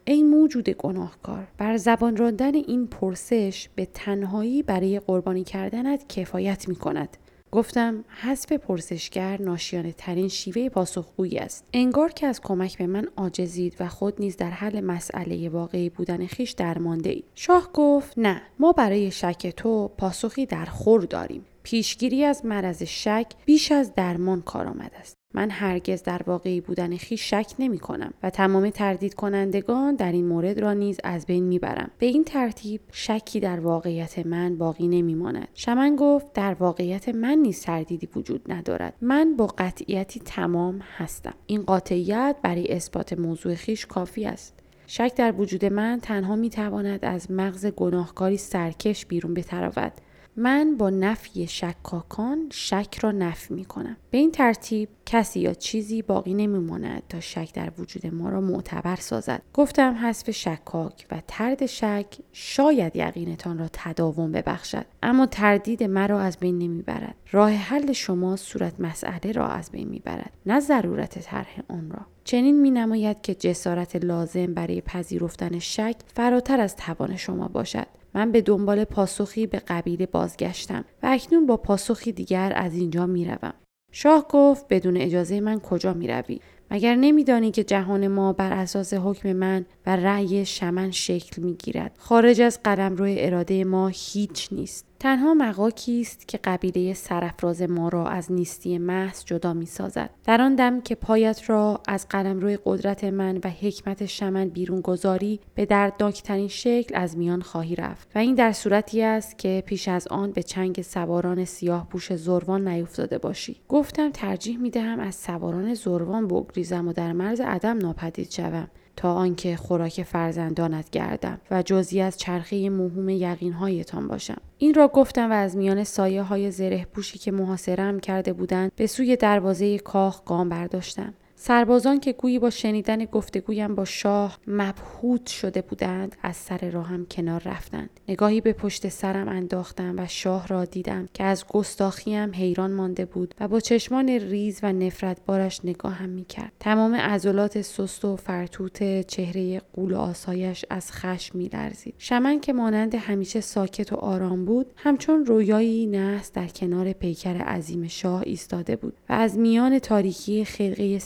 [0.06, 6.76] ای موجود گناهکار بر زبان راندن این پرسش به تنهایی برای قربانی کردنت کفایت می
[6.76, 7.18] کند.
[7.52, 11.66] گفتم حذف پرسشگر ناشیانه ترین شیوه پاسخگویی است.
[11.74, 16.26] انگار که از کمک به من عاجزید و خود نیز در حل مسئله واقعی بودن
[16.26, 21.46] خیش درمانده اید شاه گفت نه ما برای شک تو پاسخی در خور داریم.
[21.64, 25.17] پیشگیری از مرض شک بیش از درمان کارآمد است.
[25.34, 30.26] من هرگز در واقعی بودن خیش شک نمی کنم و تمام تردید کنندگان در این
[30.26, 31.92] مورد را نیز از بین می برم.
[32.00, 35.48] به این ترتیب شکی در واقعیت من باقی نمی ماند.
[35.54, 38.94] شمن گفت در واقعیت من نیز تردیدی وجود ندارد.
[39.02, 41.34] من با قطعیتی تمام هستم.
[41.48, 44.60] این قاطعیت برای اثبات موضوع خیش کافی است.
[44.88, 49.92] شک در وجود من تنها می تواند از مغز گناهکاری سرکش بیرون بتراود
[50.40, 53.98] من با نفی شکاکان شک را نفی می کنم.
[54.10, 58.96] به این ترتیب کسی یا چیزی باقی نمیماند تا شک در وجود ما را معتبر
[58.96, 59.42] سازد.
[59.54, 66.38] گفتم حذف شکاک و ترد شک شاید یقینتان را تداوم ببخشد اما تردید مرا از
[66.38, 67.16] بین نمی‌برد.
[67.32, 72.06] راه حل شما صورت مسئله را از بین می‌برد نه ضرورت طرح آن را.
[72.24, 77.88] چنین می نماید که جسارت لازم برای پذیرفتن شک فراتر از توان شما باشد.
[78.16, 83.26] من به دنبال پاسخی به قبیله بازگشتم و اکنون با پاسخی دیگر از اینجا می
[83.26, 83.54] روم.
[83.92, 86.40] شاه گفت بدون اجازه من کجا می روی؟
[86.72, 91.96] مگر نمیدانی که جهان ما بر اساس حکم من و رأی شمن شکل می گیرد.
[91.98, 94.87] خارج از قلم روی اراده ما هیچ نیست.
[95.00, 100.10] تنها مقاکی است که قبیله سرفراز ما را از نیستی محض جدا می سازد.
[100.24, 105.40] در آن دم که پایت را از روی قدرت من و حکمت شمن بیرون گذاری
[105.56, 108.08] به دردناکترین شکل از میان خواهی رفت.
[108.16, 112.68] و این در صورتی است که پیش از آن به چنگ سواران سیاه پوش زروان
[112.68, 113.62] نیفتاده باشی.
[113.68, 118.68] گفتم ترجیح می دهم از سواران زروان بگریزم و در مرز عدم ناپدید شوم.
[118.98, 124.42] تا آنکه خوراک فرزندانت گردم و جزی از چرخه موهوم یقینهایتان باشم.
[124.58, 128.88] این را گفتم و از میان سایه های زره پوشی که محاصرم کرده بودند به
[128.88, 131.14] سوی دروازه کاخ گام برداشتم.
[131.40, 137.42] سربازان که گویی با شنیدن گفتگویم با شاه مبهوت شده بودند از سر راهم کنار
[137.46, 137.90] رفتند.
[138.08, 143.36] نگاهی به پشت سرم انداختم و شاه را دیدم که از گستاخیم حیران مانده بود
[143.40, 146.52] و با چشمان ریز و نفرت بارش نگاهم می‌کرد.
[146.60, 151.94] تمام عضلات سست و فرتوت چهره قول و آسایش از خشم میلرزید.
[151.98, 157.88] شمن که مانند همیشه ساکت و آرام بود همچون رویایی نحس در کنار پیکر عظیم
[157.88, 161.00] شاه ایستاده بود و از میان تاریکی خرقه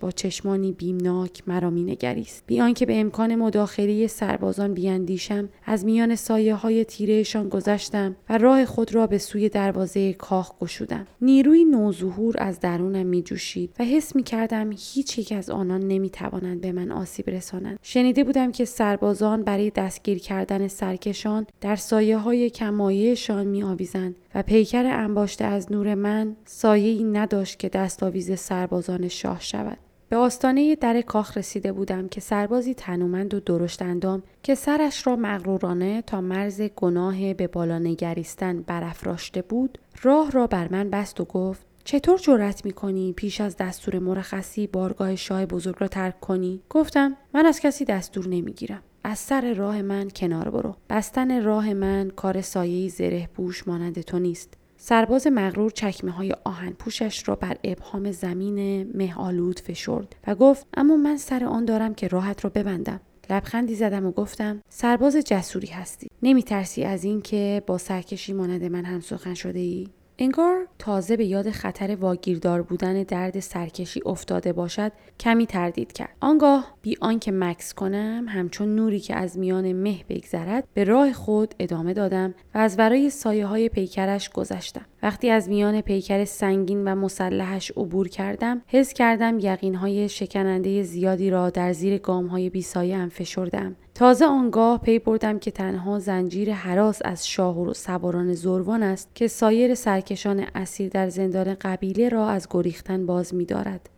[0.00, 2.44] با چشمانی بیمناک مرا مینگریست.
[2.46, 8.64] بی آنکه به امکان مداخله سربازان بیاندیشم از میان سایه های تیرهشان گذشتم و راه
[8.64, 11.06] خود را به سوی دروازه کاخ گشودم.
[11.22, 16.10] نیروی نوظهور از درونم می جوشید و حس می کردم هیچ یک از آنان نمی
[16.10, 17.78] توانند به من آسیب رسانند.
[17.82, 24.42] شنیده بودم که سربازان برای دستگیر کردن سرکشان در سایه های کمایهشان می آویزند و
[24.42, 29.78] پیکر انباشته از نور من سایه ای نداشت که دستاویز سربازان شاه شود.
[30.08, 35.16] به آستانه در کاخ رسیده بودم که سربازی تنومند و درشت اندام که سرش را
[35.16, 41.24] مغرورانه تا مرز گناه به بالا نگریستن برافراشته بود راه را بر من بست و
[41.24, 47.16] گفت چطور جرأت می‌کنی پیش از دستور مرخصی بارگاه شاه بزرگ را ترک کنی؟ گفتم
[47.34, 48.82] من از کسی دستور نمی‌گیرم.
[49.04, 50.76] از سر راه من کنار برو.
[50.90, 54.54] بستن راه من کار سایه زره پوش مانند تو نیست.
[54.82, 60.96] سرباز مغرور چکمه های آهن پوشش را بر ابهام زمین مهالود فشرد و گفت اما
[60.96, 63.00] من سر آن دارم که راحت را ببندم.
[63.30, 66.08] لبخندی زدم و گفتم سرباز جسوری هستی.
[66.22, 69.88] نمی ترسی از اینکه با سرکشی مانند من هم سخن شده ای؟
[70.22, 76.16] انگار تازه به یاد خطر واگیردار بودن درد سرکشی افتاده باشد کمی تردید کرد.
[76.20, 81.54] آنگاه بی آنکه مکس کنم همچون نوری که از میان مه بگذرد به راه خود
[81.58, 84.84] ادامه دادم و از ورای سایه های پیکرش گذشتم.
[85.02, 91.30] وقتی از میان پیکر سنگین و مسلحش عبور کردم حس کردم یقین های شکننده زیادی
[91.30, 93.76] را در زیر گام های بیسایه هم فشردم.
[94.00, 99.28] تازه آنگاه پی بردم که تنها زنجیر حراس از شاه و سواران زروان است که
[99.28, 103.90] سایر سرکشان اسیر در زندان قبیله را از گریختن باز می‌دارد.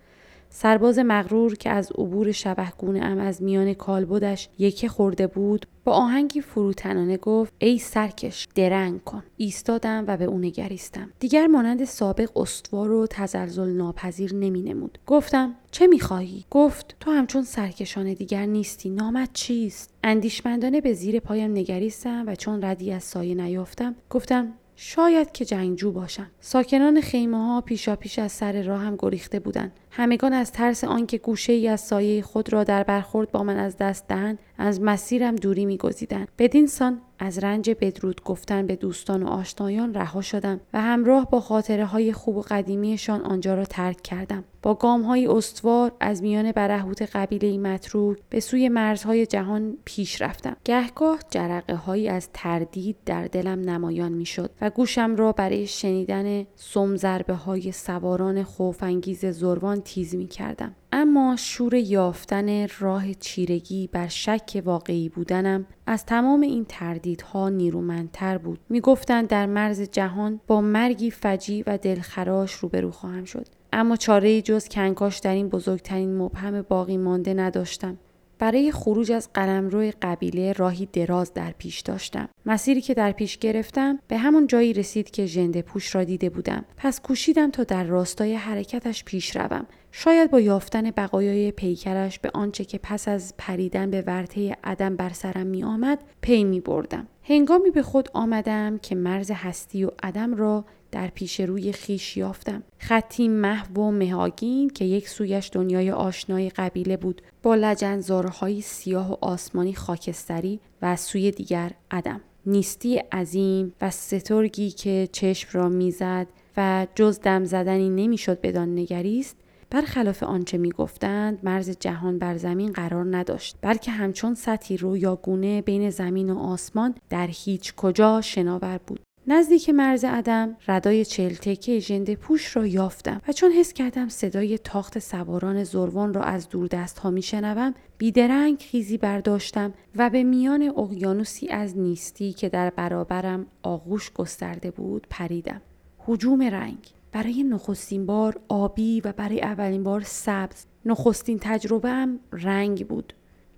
[0.55, 6.41] سرباز مغرور که از عبور شبهگونه ام از میان کالبدش یکه خورده بود با آهنگی
[6.41, 9.23] فروتنانه گفت ای سرکش درنگ کن.
[9.37, 11.11] ایستادم و به او نگریستم.
[11.21, 17.43] دیگر مانند سابق استوار و تزلزل ناپذیر نمی نمود گفتم چه می‌خواهی؟ گفت تو همچون
[17.43, 23.35] سرکشان دیگر نیستی نامت چیست؟ اندیشمندانه به زیر پایم نگریستم و چون ردی از سایه
[23.35, 26.31] نیافتم گفتم شاید که جنگجو باشم.
[26.41, 29.73] ساکنان خیمه ها پیشا پیش از سر راه هم گریخته بودند.
[29.95, 33.77] همگان از ترس آنکه گوشه ای از سایه خود را در برخورد با من از
[33.77, 36.29] دست دهند از مسیرم دوری میگزیدند.
[36.39, 41.41] بدین سان از رنج بدرود گفتن به دوستان و آشنایان رها شدم و همراه با
[41.41, 44.45] خاطره های خوب و قدیمیشان آنجا را ترک کردم.
[44.63, 50.57] با گام های استوار از میان برهوت قبیله متروک به سوی مرزهای جهان پیش رفتم.
[50.65, 57.35] گهگاه جرقه هایی از تردید در دلم نمایان می‌شد و گوشم را برای شنیدن سمزربه
[57.35, 60.75] های سواران خوفانگیز زروان تیز می کردم.
[60.93, 68.59] اما شور یافتن راه چیرگی بر شک واقعی بودنم از تمام این تردیدها نیرومندتر بود.
[68.69, 73.47] می گفتند در مرز جهان با مرگی فجی و دلخراش روبرو خواهم شد.
[73.73, 77.99] اما چاره جز کنکاش در این بزرگترین مبهم باقی مانده نداشتم.
[78.43, 82.29] برای خروج از قلمرو قبیله راهی دراز در پیش داشتم.
[82.47, 86.65] مسیری که در پیش گرفتم به همون جایی رسید که ژنده پوش را دیده بودم.
[86.77, 89.67] پس کوشیدم تا در راستای حرکتش پیش روم.
[89.93, 95.11] شاید با یافتن بقایای پیکرش به آنچه که پس از پریدن به ورطه عدم بر
[95.11, 97.07] سرم می آمد پی می بردم.
[97.23, 102.63] هنگامی به خود آمدم که مرز هستی و عدم را در پیش روی خیش یافتم.
[102.79, 109.17] خطی محو و مهاگین که یک سویش دنیای آشنای قبیله بود با لجنزارهای سیاه و
[109.21, 112.21] آسمانی خاکستری و سوی دیگر عدم.
[112.47, 116.27] نیستی عظیم و سترگی که چشم را می‌زد
[116.57, 119.37] و جز دم زدنی نمی‌شد بدان نگریست
[119.71, 126.31] برخلاف آنچه می‌گفتند مرز جهان بر زمین قرار نداشت بلکه همچون سطحی رویاگونه بین زمین
[126.31, 132.67] و آسمان در هیچ کجا شناور بود نزدیک مرز عدم ردای چلتکه ژنده پوش را
[132.67, 137.75] یافتم و چون حس کردم صدای تاخت سواران زروان را از دور دست ها میشنوم
[137.99, 145.07] بیدرنگ خیزی برداشتم و به میان اقیانوسی از نیستی که در برابرم آغوش گسترده بود
[145.11, 145.61] پریدم.
[145.99, 146.89] حجوم رنگ.
[147.13, 150.65] برای نخستین بار آبی و برای اولین بار سبز.
[150.85, 153.13] نخستین تجربه رنگ بود.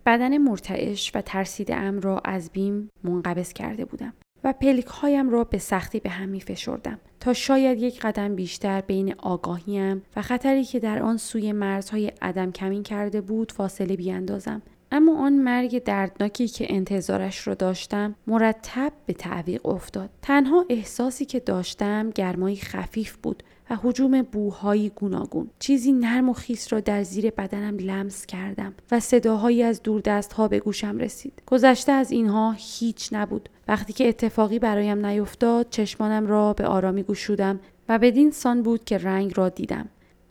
[0.06, 4.12] بدن مرتعش و ترسیده ام را از بیم منقبض کرده بودم.
[4.44, 8.80] و پلک هایم را به سختی به هم می فشردم تا شاید یک قدم بیشتر
[8.80, 14.62] بین آگاهیم و خطری که در آن سوی مرزهای عدم کمین کرده بود فاصله بیاندازم.
[14.92, 20.10] اما آن مرگ دردناکی که انتظارش را داشتم مرتب به تعویق افتاد.
[20.22, 23.42] تنها احساسی که داشتم گرمایی خفیف بود.
[23.70, 25.50] و حجوم بوهایی گوناگون.
[25.58, 30.32] چیزی نرم و خیس را در زیر بدنم لمس کردم و صداهایی از دور دست
[30.32, 31.42] ها به گوشم رسید.
[31.46, 33.48] گذشته از اینها هیچ نبود.
[33.68, 38.98] وقتی که اتفاقی برایم نیفتاد چشمانم را به آرامی گشودم و بدین سان بود که
[38.98, 39.88] رنگ را دیدم.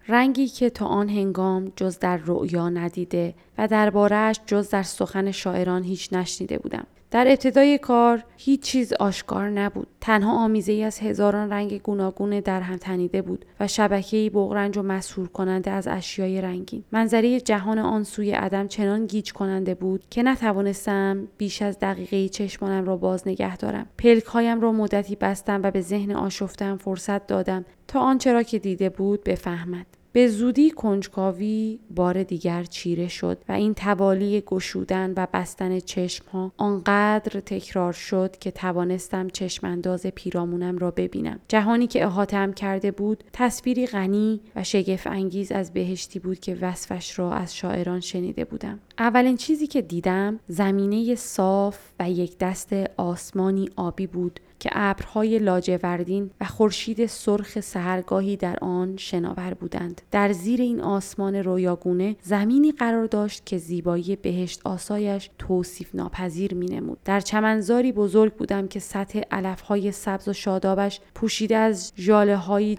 [0.07, 5.83] رنگی که تا آن هنگام جز در رؤیا ندیده و دربارهش جز در سخن شاعران
[5.83, 6.87] هیچ نشنیده بودم.
[7.13, 9.87] در ابتدای کار هیچ چیز آشکار نبود.
[10.01, 14.81] تنها آمیزه ای از هزاران رنگ گوناگون در هم تنیده بود و شبکه بغرنج و
[14.81, 16.83] مسهور کننده از اشیای رنگین.
[16.91, 22.85] منظره جهان آن سوی عدم چنان گیج کننده بود که نتوانستم بیش از دقیقه چشمانم
[22.85, 23.87] را باز نگه دارم.
[23.97, 28.59] پلک هایم را مدتی بستم و به ذهن آشفتم فرصت دادم تا آنچه را که
[28.59, 29.85] دیده بود بفهمد.
[30.13, 36.51] به زودی کنجکاوی بار دیگر چیره شد و این توالی گشودن و بستن چشم ها
[36.57, 41.39] آنقدر تکرار شد که توانستم چشمانداز پیرامونم را ببینم.
[41.47, 47.19] جهانی که احاتم کرده بود تصویری غنی و شگفت انگیز از بهشتی بود که وصفش
[47.19, 48.79] را از شاعران شنیده بودم.
[48.97, 56.31] اولین چیزی که دیدم زمینه صاف و یک دست آسمانی آبی بود که ابرهای لاجوردین
[56.41, 63.05] و خورشید سرخ سهرگاهی در آن شناور بودند در زیر این آسمان رویاگونه زمینی قرار
[63.05, 66.97] داشت که زیبایی بهشت آسایش توصیف ناپذیر می نمود.
[67.05, 72.77] در چمنزاری بزرگ بودم که سطح علفهای سبز و شادابش پوشیده از ژاله های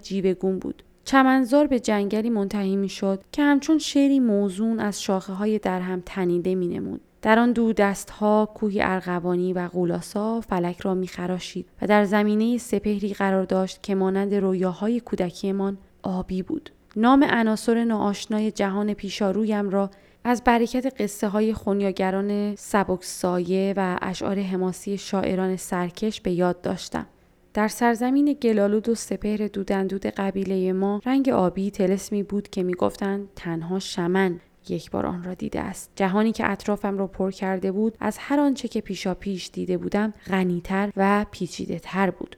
[0.61, 5.79] بود چمنزار به جنگلی منتهی می شد که همچون شعری موزون از شاخه های در
[5.79, 7.01] هم تنیده می نمود.
[7.25, 7.73] در آن دو
[8.19, 13.95] ها کوهی ارغوانی و غولاسا فلک را میخراشید و در زمینه سپهری قرار داشت که
[13.95, 19.89] مانند رویاهای کودکیمان آبی بود نام عناصر ناآشنای جهان پیشارویم را
[20.23, 27.05] از برکت قصه های خونیاگران سبک سایه و اشعار حماسی شاعران سرکش به یاد داشتم.
[27.53, 33.79] در سرزمین گلالود و سپهر دودندود قبیله ما رنگ آبی تلسمی بود که می‌گفتند تنها
[33.79, 34.39] شمن
[34.71, 35.91] یک بار آن را دیده است.
[35.95, 40.13] جهانی که اطرافم را پر کرده بود از هر آنچه که پیشا پیش دیده بودم
[40.27, 42.37] غنیتر و پیچیده تر بود.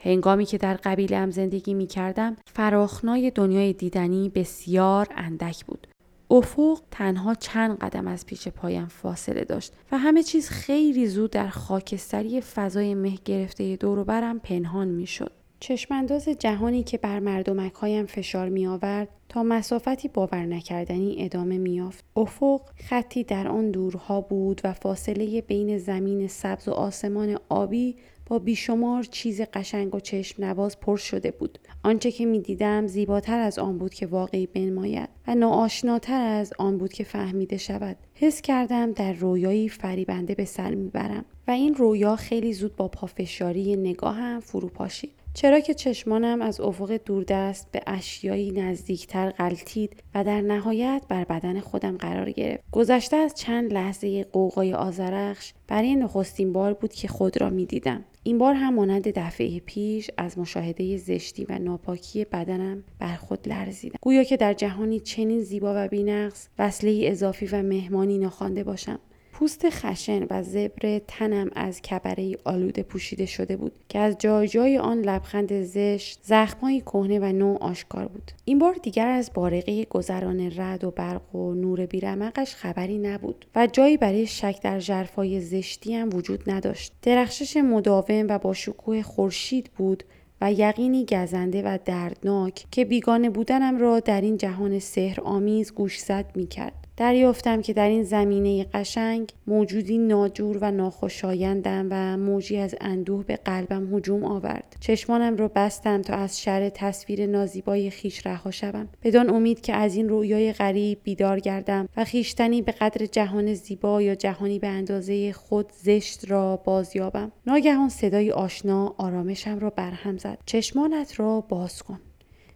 [0.00, 5.86] هنگامی که در قبیله هم زندگی می کردم فراخنای دنیای دیدنی بسیار اندک بود.
[6.30, 11.48] افق تنها چند قدم از پیش پایم فاصله داشت و همه چیز خیلی زود در
[11.48, 15.43] خاکستری فضای مه گرفته دور برم پنهان می شد.
[15.64, 22.60] چشمانداز جهانی که بر مردمکهایم فشار می آورد تا مسافتی باور نکردنی ادامه میافت افق
[22.88, 27.96] خطی در آن دورها بود و فاصله بین زمین سبز و آسمان آبی
[28.26, 31.58] با بیشمار چیز قشنگ و چشم نواز پر شده بود.
[31.82, 36.92] آنچه که می‌دیدم زیباتر از آن بود که واقعی بنماید و ناآشناتر از آن بود
[36.92, 37.96] که فهمیده شود.
[38.14, 43.76] حس کردم در رویایی فریبنده به سر می‌برم و این رویا خیلی زود با پافشاری
[43.76, 50.40] نگاهم فرو پاشید چرا که چشمانم از افق دوردست به اشیایی نزدیکتر غلطید و در
[50.40, 52.64] نهایت بر بدن خودم قرار گرفت.
[52.72, 58.04] گذشته از چند لحظه قوقای آزرخش برای نخستین بار بود که خود را می‌دیدم.
[58.22, 63.98] این بار هم مانند دفعه پیش از مشاهده زشتی و ناپاکی بدنم بر خود لرزیدم.
[64.00, 68.98] گویا که در جهانی چنین زیبا و بینقص وصله اضافی و مهمانی ناخوانده باشم.
[69.34, 74.78] پوست خشن و زبر تنم از کبره آلوده پوشیده شده بود که از جای جای
[74.78, 80.52] آن لبخند زشت زخمایی کهنه و نو آشکار بود این بار دیگر از بارقه گذران
[80.56, 85.94] رد و برق و نور بیرمقش خبری نبود و جایی برای شک در ژرفای زشتی
[85.94, 90.04] هم وجود نداشت درخشش مداوم و با شکوه خورشید بود
[90.40, 96.26] و یقینی گزنده و دردناک که بیگانه بودنم را در این جهان سحر آمیز گوشزد
[96.34, 96.83] می کرد.
[96.96, 103.36] دریافتم که در این زمینه قشنگ موجودی ناجور و ناخوشایندم و موجی از اندوه به
[103.36, 104.76] قلبم هجوم آورد.
[104.80, 108.88] چشمانم را بستم تا از شر تصویر نازیبای خیش رها شوم.
[109.02, 114.02] بدان امید که از این رویای غریب بیدار گردم و خیشتنی به قدر جهان زیبا
[114.02, 117.32] یا جهانی به اندازه خود زشت را بازیابم.
[117.46, 120.38] ناگهان صدای آشنا آرامشم را برهم زد.
[120.46, 122.00] چشمانت را باز کن.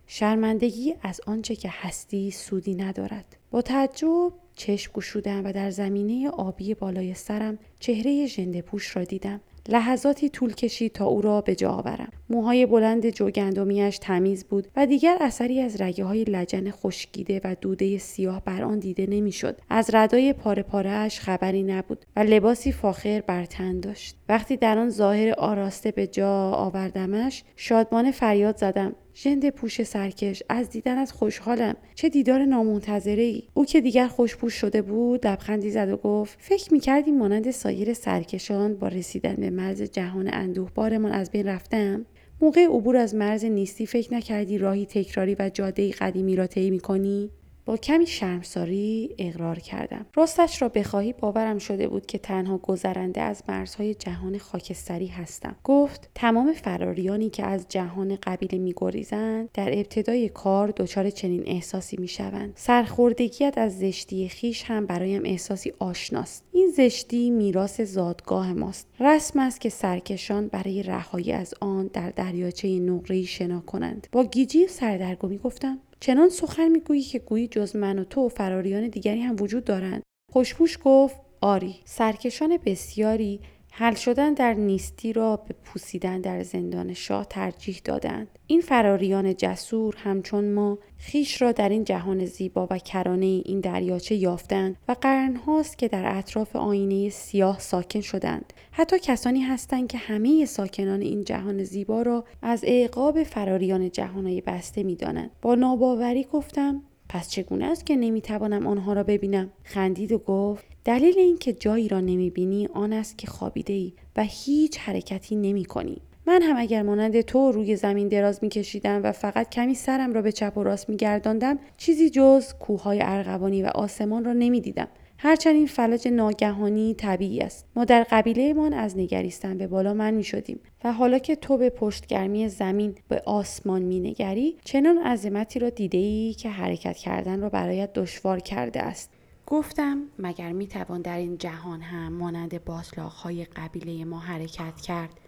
[0.07, 3.38] شرمندگی از آنچه که هستی سودی ندارد.
[3.51, 9.41] با تعجب چشم گشودم و در زمینه آبی بالای سرم چهره ژنده پوش را دیدم.
[9.69, 12.13] لحظاتی طول کشید تا او را به جا آورم.
[12.31, 17.99] موهای بلند جوگندمیاش تمیز بود و دیگر اثری از رگه های لجن خشکیده و دوده
[17.99, 19.61] سیاه بر آن دیده نمی‌شد.
[19.71, 24.18] از ردای پاره پارهاش خبری نبود و لباسی فاخر بر تن داشت.
[24.29, 28.95] وقتی در آن ظاهر آراسته به جا آوردمش شادمان فریاد زدم.
[29.15, 31.77] ژند پوش سرکش از دیدنت خوشحالم.
[31.95, 36.73] چه دیدار نامنتظره ای او که دیگر خوشپوش شده بود لبخندی زد و گفت فکر
[36.73, 42.07] می‌کردی مانند سایر سرکشان با رسیدن به مرز جهان اندوه بارمان از بین رفتم؟
[42.41, 47.31] موقع عبور از مرز نیستی فکر نکردی راهی تکراری و جاده قدیمی را طی می‌کنی؟
[47.69, 50.07] با کمی شرمساری اقرار کردم.
[50.15, 55.57] راستش را بخواهی باورم شده بود که تنها گذرنده از مرزهای جهان خاکستری هستم.
[55.65, 62.53] گفت تمام فراریانی که از جهان قبیله میگریزند در ابتدای کار دچار چنین احساسی می‌شوند.
[62.57, 66.45] سرخوردگیت از زشتی خیش هم برایم احساسی آشناست.
[66.53, 68.87] این زشتی میراث زادگاه ماست.
[69.01, 74.07] رسم است که سرکشان برای رهایی از آن در دریاچه نقرهای شنا کنند.
[74.13, 78.89] با گیجی سردرگمی گفتم چنان سخن می‌گویی که گویی جز من و تو و فراریان
[78.89, 80.03] دیگری هم وجود دارند.
[80.33, 83.41] خوشپوش گفت آری سرکشان بسیاری
[83.81, 88.29] حل شدن در نیستی را به پوسیدن در زندان شاه ترجیح دادند.
[88.47, 94.15] این فراریان جسور همچون ما خیش را در این جهان زیبا و کرانه این دریاچه
[94.15, 98.53] یافتند و قرنهاست که در اطراف آینه سیاه ساکن شدند.
[98.71, 104.83] حتی کسانی هستند که همه ساکنان این جهان زیبا را از اعقاب فراریان جهانهای بسته
[104.83, 105.31] می‌دانند.
[105.43, 111.19] با ناباوری گفتم پس چگونه است که نمی‌توانم آنها را ببینم؟ خندید و گفت دلیل
[111.19, 115.97] اینکه جایی را نمی‌بینی آن است که خوابیده ای و هیچ حرکتی نمی کنی.
[116.27, 120.33] من هم اگر مانند تو روی زمین دراز میکشیدم و فقط کمی سرم را به
[120.33, 124.89] چپ و راست میگرداندم چیزی جز کوههای ارغوانی و آسمان را نمی‌دیدم.
[125.19, 127.67] هرچند این فلج ناگهانی طبیعی است.
[127.77, 131.71] ما در قبیلهمان از نگریستن به بالا من می شدیم و حالا که تو به
[131.71, 137.49] پشتگرمی زمین به آسمان می نگری چنان عظمتی را دیده ای که حرکت کردن را
[137.49, 139.11] برایت دشوار کرده است.
[139.51, 145.21] گفتم مگر می توان در این جهان هم مانند باطلاق های قبیله ما حرکت کرد؟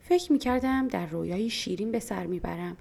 [0.00, 2.76] فکر می کردم در رویایی شیرین به سر می برم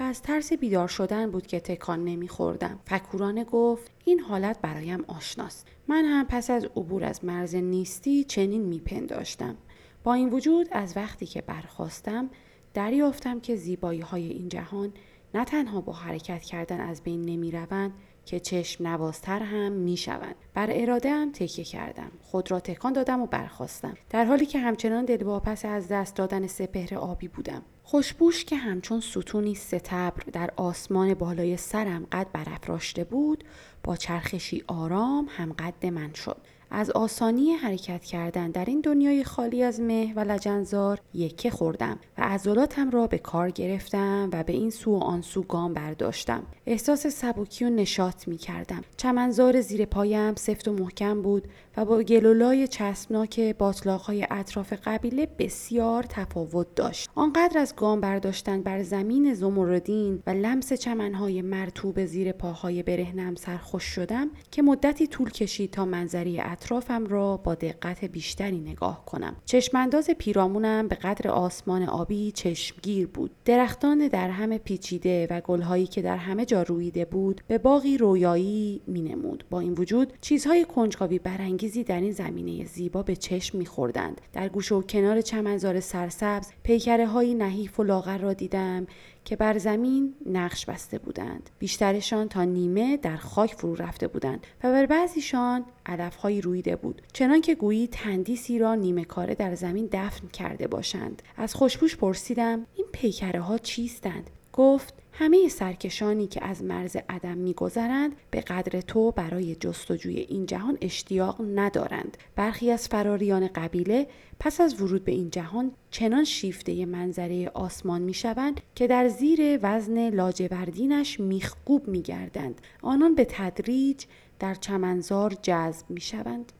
[0.00, 2.78] و از ترس بیدار شدن بود که تکان نمیخوردم.
[2.84, 5.66] فکورانه گفت این حالت برایم آشناست.
[5.88, 9.56] من هم پس از عبور از مرز نیستی چنین میپنداشتم.
[10.02, 12.30] با این وجود از وقتی که برخواستم
[12.74, 14.92] دریافتم که زیبایی های این جهان
[15.34, 17.92] نه تنها با حرکت کردن از بین نمی روند
[18.24, 20.34] که چشم نوازتر هم می شوند.
[20.54, 22.10] بر اراده هم تکیه کردم.
[22.22, 23.94] خود را تکان دادم و برخواستم.
[24.10, 27.62] در حالی که همچنان دلواپس از دست دادن سپهر آبی بودم.
[27.82, 33.44] خوشبوش که همچون ستونی ستبر در آسمان بالای سرم قد برافراشته بود
[33.84, 36.36] با چرخشی آرام هم قد من شد
[36.76, 42.22] از آسانی حرکت کردن در این دنیای خالی از مه و لجنزار یکه خوردم و
[42.22, 47.06] عضلاتم را به کار گرفتم و به این سو و آن سو گام برداشتم احساس
[47.06, 52.68] سبکی و نشاط می کردم چمنزار زیر پایم سفت و محکم بود و با گلولای
[52.68, 57.10] چسبناک باطلاقهای اطراف قبیله بسیار تفاوت داشت.
[57.14, 63.84] آنقدر از گام برداشتن بر زمین زمردین و لمس چمنهای مرتوب زیر پاهای برهنم سرخوش
[63.84, 69.36] شدم که مدتی طول کشید تا منظری اطرافم را با دقت بیشتری نگاه کنم.
[69.44, 73.30] چشمانداز پیرامونم به قدر آسمان آبی چشمگیر بود.
[73.44, 78.80] درختان در همه پیچیده و گلهایی که در همه جا رویده بود به باقی رویایی
[78.86, 79.44] مینمود.
[79.50, 84.20] با این وجود چیزهای کنجکاوی برانگیزی در این زمینه زیبا به چشم میخوردند.
[84.32, 88.86] در گوشه و کنار چمنزار سرسبز پیکره های نحیف و لاغر را دیدم
[89.24, 91.50] که بر زمین نقش بسته بودند.
[91.58, 97.02] بیشترشان تا نیمه در خاک فرو رفته بودند و بر بعضیشان علفهایی رویده بود.
[97.12, 101.22] چنان که گویی تندیسی را نیمه کاره در زمین دفن کرده باشند.
[101.36, 108.12] از خوشبوش پرسیدم این پیکره ها چیستند؟ گفت همه سرکشانی که از مرز عدم میگذرند
[108.30, 112.16] به قدر تو برای جستجوی این جهان اشتیاق ندارند.
[112.36, 114.06] برخی از فراریان قبیله
[114.40, 120.08] پس از ورود به این جهان چنان شیفته منظره آسمان می‌شوند که در زیر وزن
[120.10, 122.60] لاجوردینش میخگوب میگردند.
[122.82, 124.04] آنان به تدریج
[124.38, 126.52] در چمنزار جذب می‌شوند.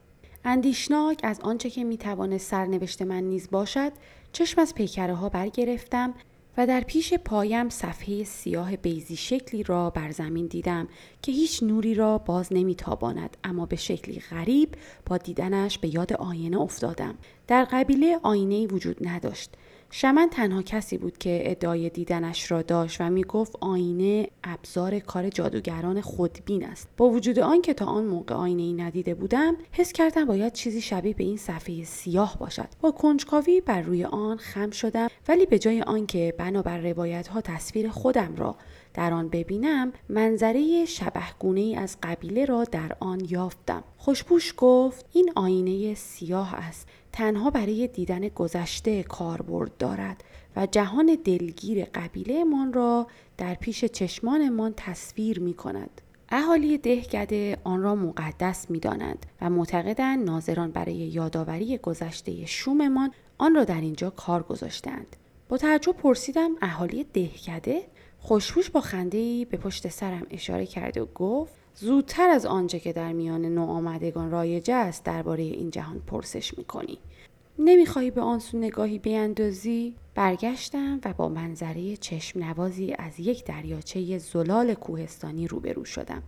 [0.45, 3.91] اندیشناک از آنچه که می‌توانه سرنوشت من نیز باشد
[4.31, 6.13] چشم از پیکره ها برگرفتم
[6.57, 10.87] و در پیش پایم صفحه سیاه بیزی شکلی را بر زمین دیدم
[11.21, 14.69] که هیچ نوری را باز نمیتاباند اما به شکلی غریب
[15.05, 17.15] با دیدنش به یاد آینه افتادم.
[17.47, 19.49] در قبیله آینه وجود نداشت.
[19.97, 25.29] شمن تنها کسی بود که ادعای دیدنش را داشت و می گفت آینه ابزار کار
[25.29, 26.87] جادوگران خودبین است.
[26.97, 30.81] با وجود آن که تا آن موقع آینه ای ندیده بودم حس کردم باید چیزی
[30.81, 32.67] شبیه به این صفحه سیاه باشد.
[32.81, 37.89] با کنجکاوی بر روی آن خم شدم ولی به جای آنکه بنابر روایت ها تصویر
[37.89, 38.55] خودم را
[38.95, 45.31] در آن ببینم منظره شبهگونه ای از قبیله را در آن یافتم خوشبوش گفت این
[45.35, 50.23] آینه سیاه است تنها برای دیدن گذشته کاربرد دارد
[50.55, 56.01] و جهان دلگیر قبیلهمان را در پیش چشمانمان تصویر می کند.
[56.29, 63.55] اهالی دهگده آن را مقدس می دانند و معتقدند ناظران برای یادآوری گذشته شوممان آن
[63.55, 65.15] را در اینجا کار گذاشتند.
[65.49, 67.81] با تعجب پرسیدم اهالی دهکده
[68.25, 73.13] خوشبوش با خنده به پشت سرم اشاره کرده و گفت زودتر از آنچه که در
[73.13, 76.97] میان نوآمدگان رایج است درباره این جهان پرسش می‌کنی.
[77.59, 84.17] نمی‌خواهی به آن سو نگاهی بیاندازی برگشتم و با منظره چشم نوازی از یک دریاچه
[84.17, 86.23] زلال کوهستانی روبرو شدم.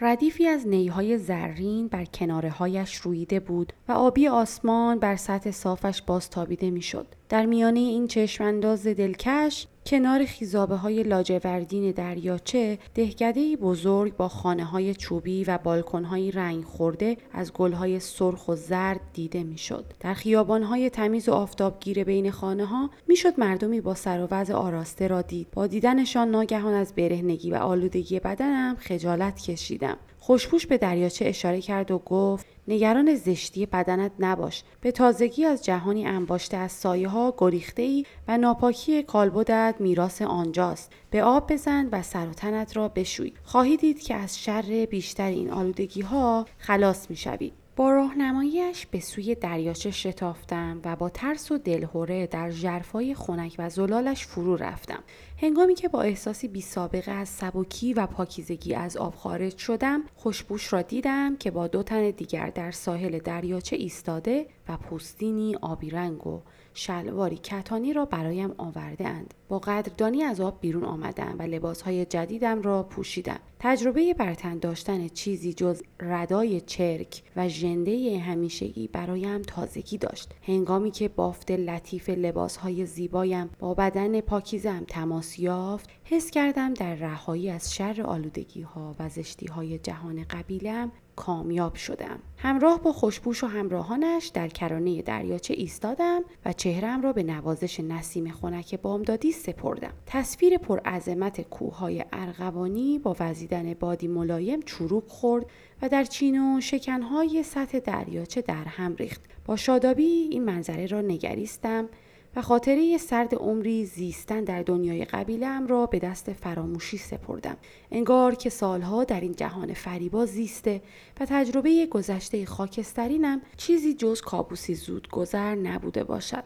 [0.00, 6.02] ردیفی از نیهای زرین بر کناره هایش رویده بود و آبی آسمان بر سطح صافش
[6.02, 7.06] باز تابیده می‌شد.
[7.28, 14.94] در میانه این چشمانداز دلکش کنار خیزابه های لاجوردین دریاچه دهگده بزرگ با خانه های
[14.94, 19.84] چوبی و بالکن های رنگ خورده از گل های سرخ و زرد دیده می‌شد.
[20.00, 24.54] در خیابان های تمیز و آفتابگیر بین خانه ها می‌شد مردمی با سر و وضع
[24.54, 25.46] آراسته را دید.
[25.52, 29.96] با دیدنشان ناگهان از برهنگی و آلودگی بدنم خجالت کشیدم.
[30.26, 34.62] خوشپوش به دریاچه اشاره کرد و گفت نگران زشتی بدنت نباش.
[34.80, 40.92] به تازگی از جهانی انباشته از سایه ها گریخته ای و ناپاکی کالبدت میراث آنجاست.
[41.10, 43.32] به آب بزن و سر و تنت را بشوی.
[43.44, 47.52] خواهی دید که از شر بیشتر این آلودگی ها خلاص می‌شوی.
[47.76, 53.70] با راهنماییش به سوی دریاچه شتافتم و با ترس و دلهوره در جرفای خنک و
[53.70, 55.02] زلالش فرو رفتم.
[55.42, 60.72] هنگامی که با احساسی بی سابقه از سبکی و پاکیزگی از آب خارج شدم، خوشبوش
[60.72, 66.26] را دیدم که با دو تن دیگر در ساحل دریاچه ایستاده و پوستینی آبی رنگ
[66.26, 66.40] و
[66.76, 69.34] شلواری کتانی را برایم آورده اند.
[69.48, 73.38] با قدردانی از آب بیرون آمدم و لباسهای جدیدم را پوشیدم.
[73.58, 80.30] تجربه برتن داشتن چیزی جز ردای چرک و ژنده همیشگی برایم تازگی داشت.
[80.42, 87.50] هنگامی که بافت لطیف لباسهای زیبایم با بدن پاکیزم تماس یافت، حس کردم در رهایی
[87.50, 92.18] از شر آلودگی ها و زشتی های جهان قبیلم کامیاب شدم.
[92.38, 98.30] همراه با خوشبوش و همراهانش در کرانه دریاچه ایستادم و چهرم را به نوازش نسیم
[98.30, 99.92] خنک بامدادی سپردم.
[100.06, 105.46] تصویر پرعظمت کوههای ارغوانی با وزیدن بادی ملایم چروک خورد
[105.82, 109.20] و در چین و شکنهای سطح دریاچه در هم ریخت.
[109.44, 111.88] با شادابی این منظره را نگریستم
[112.36, 117.56] و خاطره سرد عمری زیستن در دنیای قبیلم را به دست فراموشی سپردم.
[117.90, 120.82] انگار که سالها در این جهان فریبا زیسته
[121.20, 126.44] و تجربه گذشته خاکسترینم چیزی جز کابوسی زود گذر نبوده باشد.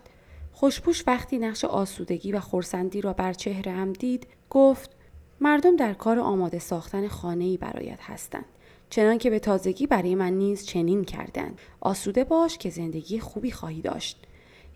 [0.53, 4.91] خوشپوش وقتی نقش آسودگی و خورسندی را بر چهره هم دید گفت
[5.41, 8.45] مردم در کار آماده ساختن خانه‌ای برایت هستند.
[8.91, 11.59] چنان که به تازگی برای من نیز چنین کردند.
[11.81, 14.27] آسوده باش که زندگی خوبی خواهی داشت.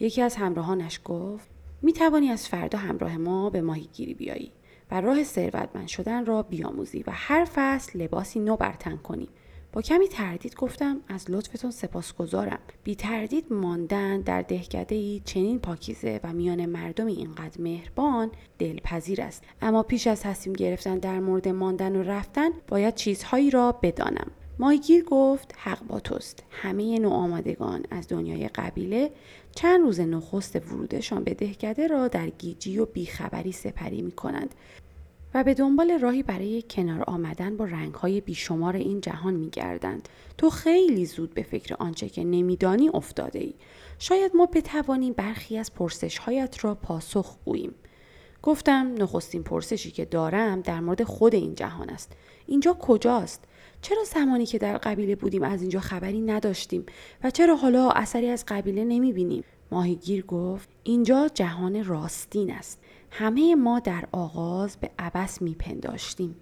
[0.01, 1.49] یکی از همراهانش گفت
[1.82, 4.53] می توانی از فردا همراه ما به ماهیگیری بیایی
[4.90, 9.28] و راه ثروتمند شدن را بیاموزی و هر فصل لباسی نو برتن کنی.
[9.72, 12.59] با کمی تردید گفتم از لطفتون سپاسگزارم.
[12.84, 19.45] بی تردید ماندن در دهکده ای چنین پاکیزه و میان مردمی اینقدر مهربان دلپذیر است.
[19.62, 24.30] اما پیش از تصمیم گرفتن در مورد ماندن و رفتن باید چیزهایی را بدانم.
[24.59, 26.42] مایگیر گفت حق با توست.
[26.51, 29.11] همه نو آمدگان از دنیای قبیله
[29.55, 34.55] چند روز نخست ورودشان به دهکده را در گیجی و بیخبری سپری می کنند
[35.35, 40.09] و به دنبال راهی برای کنار آمدن با رنگهای بیشمار این جهان می گردند.
[40.39, 43.55] تو خیلی زود به فکر آنچه که نمیدانی افتاده ای.
[43.99, 47.75] شاید ما بتوانیم برخی از پرسشهایت را پاسخ گوییم.
[48.43, 52.13] گفتم نخستین پرسشی که دارم در مورد خود این جهان است.
[52.47, 53.45] اینجا کجاست؟
[53.85, 56.87] چرا زمانی که در قبیله بودیم از اینجا خبری نداشتیم
[57.24, 62.82] و چرا حالا اثری از قبیله نمی بینیم؟ ماهیگیر گفت اینجا جهان راستین است.
[63.11, 66.37] همه ما در آغاز به عبس میپنداشتیم.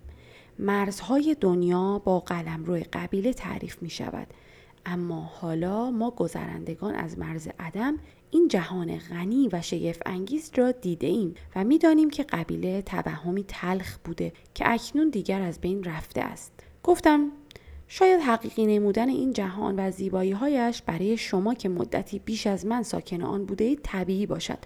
[0.58, 4.26] مرزهای دنیا با قلمرو قبیله تعریف می شود.
[4.86, 7.98] اما حالا ما گذرندگان از مرز عدم
[8.30, 13.98] این جهان غنی و شگفت انگیز را دیده ایم و می‌دانیم که قبیله توهمی تلخ
[14.04, 16.61] بوده که اکنون دیگر از بین رفته است.
[16.82, 17.30] گفتم
[17.88, 22.82] شاید حقیقی نمودن این جهان و زیبایی هایش برای شما که مدتی بیش از من
[22.82, 24.58] ساکن آن بوده اید طبیعی باشد.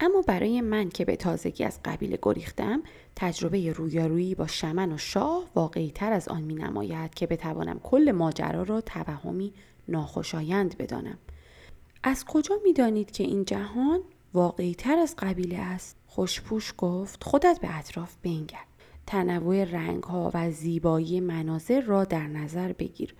[0.00, 2.82] اما برای من که به تازگی از قبیله گریختم
[3.16, 8.12] تجربه رویارویی با شمن و شاه واقعی تر از آن می نماید که بتوانم کل
[8.12, 9.52] ماجرا را توهمی
[9.88, 11.18] ناخوشایند بدانم.
[12.02, 14.00] از کجا می دانید که این جهان
[14.34, 18.67] واقعی تر از قبیله است؟ خوشپوش گفت خودت به اطراف بنگر.
[19.08, 23.14] تنوع رنگ ها و زیبایی مناظر را در نظر بگیر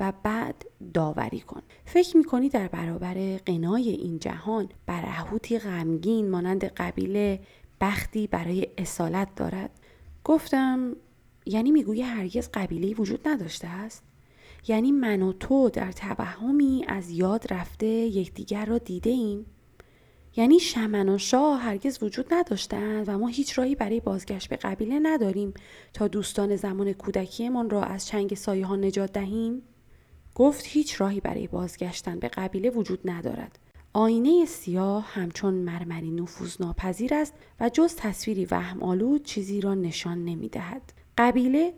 [0.00, 0.64] و بعد
[0.94, 1.62] داوری کن.
[1.84, 7.40] فکر می‌کنی در برابر قنای این جهان برهوتی غمگین مانند قبیله
[7.80, 9.70] بختی برای اصالت دارد؟
[10.24, 10.96] گفتم
[11.46, 14.02] یعنی میگوی هرگز قبیله وجود نداشته است؟
[14.68, 19.46] یعنی من و تو در توهمی از یاد رفته یکدیگر را دیده ایم
[20.36, 24.98] یعنی شمن و شاه هرگز وجود نداشتند و ما هیچ راهی برای بازگشت به قبیله
[25.02, 25.54] نداریم
[25.92, 29.62] تا دوستان زمان کودکیمان را از چنگ سایه ها نجات دهیم؟
[30.34, 33.58] گفت هیچ راهی برای بازگشتن به قبیله وجود ندارد.
[33.92, 40.24] آینه سیاه همچون مرمری نفوذ ناپذیر است و جز تصویری وهم آلود چیزی را نشان
[40.24, 40.92] نمی دهد.
[41.18, 41.74] قبیله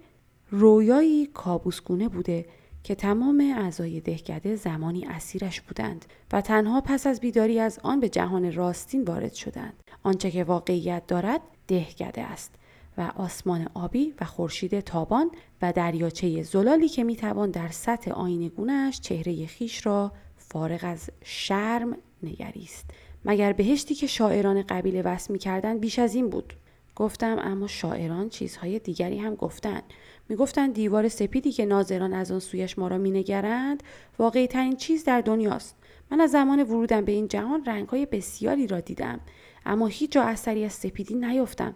[0.51, 2.47] رویایی کابوسگونه بوده
[2.87, 8.09] که تمام اعضای دهکده زمانی اسیرش بودند و تنها پس از بیداری از آن به
[8.09, 9.83] جهان راستین وارد شدند.
[10.03, 12.55] آنچه که واقعیت دارد دهکده است
[12.99, 15.31] و آسمان آبی و خورشید تابان
[15.63, 22.91] و دریاچه زلالی که می‌توان در سطح آینگونش چهره خیش را فارغ از شرم نگریست.
[23.25, 26.53] مگر بهشتی که شاعران قبیله وصف می‌کردند بیش از این بود؟
[26.97, 29.83] گفتم اما شاعران چیزهای دیگری هم گفتند.
[30.29, 33.83] می‌گفتند دیوار سپیدی که ناظران از آن سویش ما را مینگرند
[34.19, 35.77] واقعی ترین چیز در دنیاست.
[36.11, 39.21] من از زمان ورودم به این جهان رنگهای بسیاری را دیدم
[39.67, 41.75] اما هیچ جا اثری از سپیدی نیفتم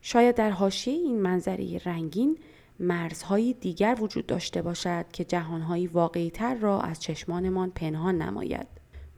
[0.00, 2.38] شاید در حاشیه این منظره رنگین
[2.80, 8.66] مرزهایی دیگر وجود داشته باشد که جهانهایی واقعیتر را از چشمانمان پنهان نماید.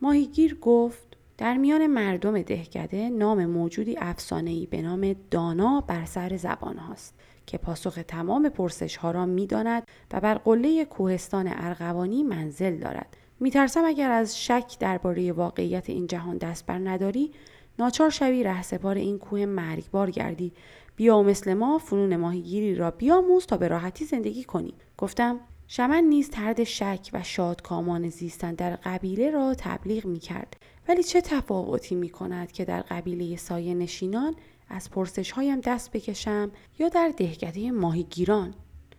[0.01, 6.78] ماهیگیر گفت در میان مردم دهکده نام موجودی افسانه‌ای به نام دانا بر سر زبان
[6.78, 7.14] هاست.
[7.47, 9.82] که پاسخ تمام پرسش ها را می داند
[10.12, 13.16] و بر قله کوهستان ارغوانی منزل دارد.
[13.40, 17.32] میترسم اگر از شک درباره واقعیت این جهان دست بر نداری
[17.78, 20.53] ناچار شوی رهسپار این کوه مرگبار گردی.
[20.97, 24.74] بیا و مثل ما فنون ماهیگیری را بیاموز تا به راحتی زندگی کنی.
[24.99, 30.57] گفتم شمن نیز ترد شک و شادکامان زیستن در قبیله را تبلیغ می کرد
[30.88, 34.34] ولی چه تفاوتی می کند که در قبیله سایه نشینان
[34.69, 38.55] از پرسش هایم دست بکشم یا در دهکده ماهیگیران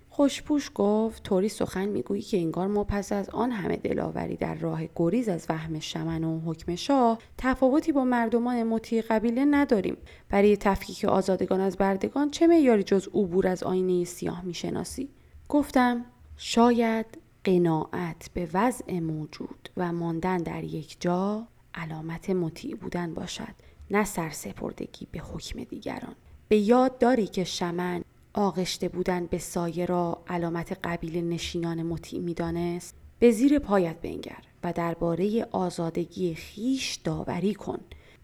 [0.09, 4.81] خوشپوش گفت طوری سخن می‌گویی که انگار ما پس از آن همه دلاوری در راه
[4.95, 9.97] گریز از وهم شمن و حکم شاه تفاوتی با مردمان مطیع قبیله نداریم.
[10.29, 15.09] برای تفکیک آزادگان از بردگان چه معیاری جز عبور از آینه سیاه می‌شناسی؟
[15.49, 16.05] گفتم
[16.37, 17.05] شاید
[17.43, 23.55] قناعت به وضع موجود و ماندن در یک جا علامت مطیع بودن باشد.
[23.91, 26.15] نه سرسپردگی به حکم دیگران.
[26.47, 32.95] به یاد داری که شمن آغشته بودن به سایه را علامت قبیل نشینان مطیع می‌دانست؟
[33.19, 37.79] به زیر پایت بنگر و درباره آزادگی خیش داوری کن.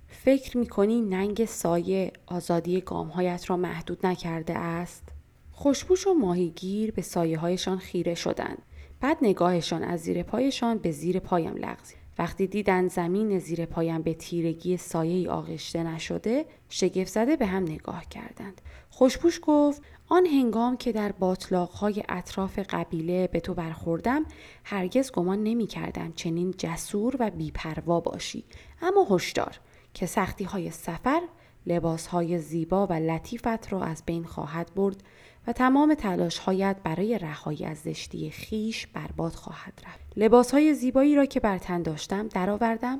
[0.07, 5.03] فکر می‌کنی ننگ سایه آزادی گامهایت را محدود نکرده است؟
[5.51, 8.61] خوشبوش و ماهیگیر به سایه هایشان خیره شدند.
[8.99, 12.00] بعد نگاهشان از زیر پایشان به زیر پایم لغزید.
[12.21, 18.05] وقتی دیدن زمین زیر پایم به تیرگی سایه آغشته نشده شگفت زده به هم نگاه
[18.05, 18.61] کردند.
[18.89, 24.25] خوشبوش گفت آن هنگام که در باطلاقهای اطراف قبیله به تو برخوردم
[24.63, 28.43] هرگز گمان نمی کردم چنین جسور و بیپروا باشی.
[28.81, 29.59] اما هشدار
[29.93, 31.21] که سختی های سفر
[31.65, 35.03] لباس های زیبا و لطیفت را از بین خواهد برد.
[35.47, 40.13] و تمام تلاش هایت برای رهایی از زشتی خیش برباد خواهد رفت.
[40.15, 42.99] لباس های زیبایی را که بر تن داشتم درآوردم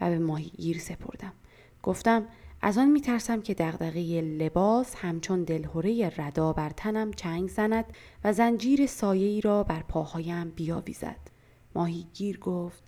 [0.00, 1.32] و به ماهیگیر سپردم.
[1.82, 2.26] گفتم
[2.62, 7.84] از آن میترسم که دغدغه لباس همچون دلهوره ردا بر تنم چنگ زند
[8.24, 11.20] و زنجیر سایه را بر پاهایم بیاویزد.
[11.74, 12.82] ماهیگیر گفت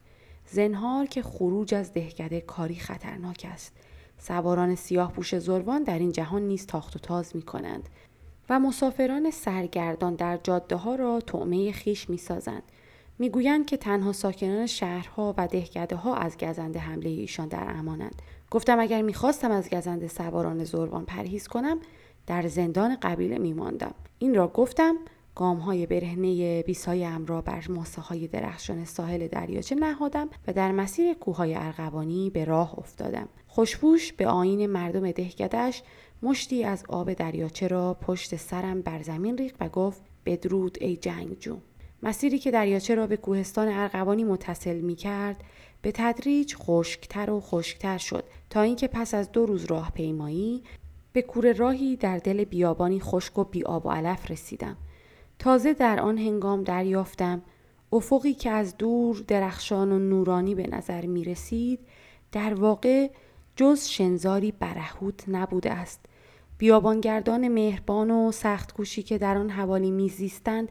[0.47, 3.73] زنهار که خروج از دهکده کاری خطرناک است.
[4.19, 7.89] سواران سیاه پوش زروان در این جهان نیز تاخت و تاز می کنند
[8.49, 12.63] و مسافران سرگردان در جاده ها را طعمه خیش می سازند.
[13.19, 18.23] می‌گویند که تنها ساکنان شهرها و دهکده ها از گزنده حمله ایشان در امانند.
[18.51, 21.81] گفتم اگر می‌خواستم از گزنده سواران زروان پرهیز کنم
[22.27, 23.95] در زندان قبیله میماندم.
[24.19, 24.97] این را گفتم
[25.35, 31.15] گام های برهنه بیسایم را بر ماسه های درخشان ساحل دریاچه نهادم و در مسیر
[31.15, 33.29] کوههای ارغوانی به راه افتادم.
[33.47, 35.83] خوشبوش به آین مردم دهکدهش
[36.25, 41.57] مشتی از آب دریاچه را پشت سرم بر زمین ریخت و گفت بدرود ای جنگجو.
[42.03, 45.45] مسیری که دریاچه را به کوهستان ارغوانی متصل می کرد
[45.83, 50.63] به تدریج خشکتر و خشکتر شد تا اینکه پس از دو روز راه پیمایی
[51.13, 54.77] به کوره راهی در دل بیابانی خشک و بیاب و علف رسیدم.
[55.39, 57.43] تازه در آن هنگام دریافتم.
[57.93, 61.81] افقی که از دور درخشان و نورانی به نظر می رسید
[62.33, 63.11] در واقع
[63.57, 66.07] جز شنزاری برهوت نبوده است.
[66.59, 70.69] بیابانگردان مهربان و سختکوشی که در آن حوالی میزیستند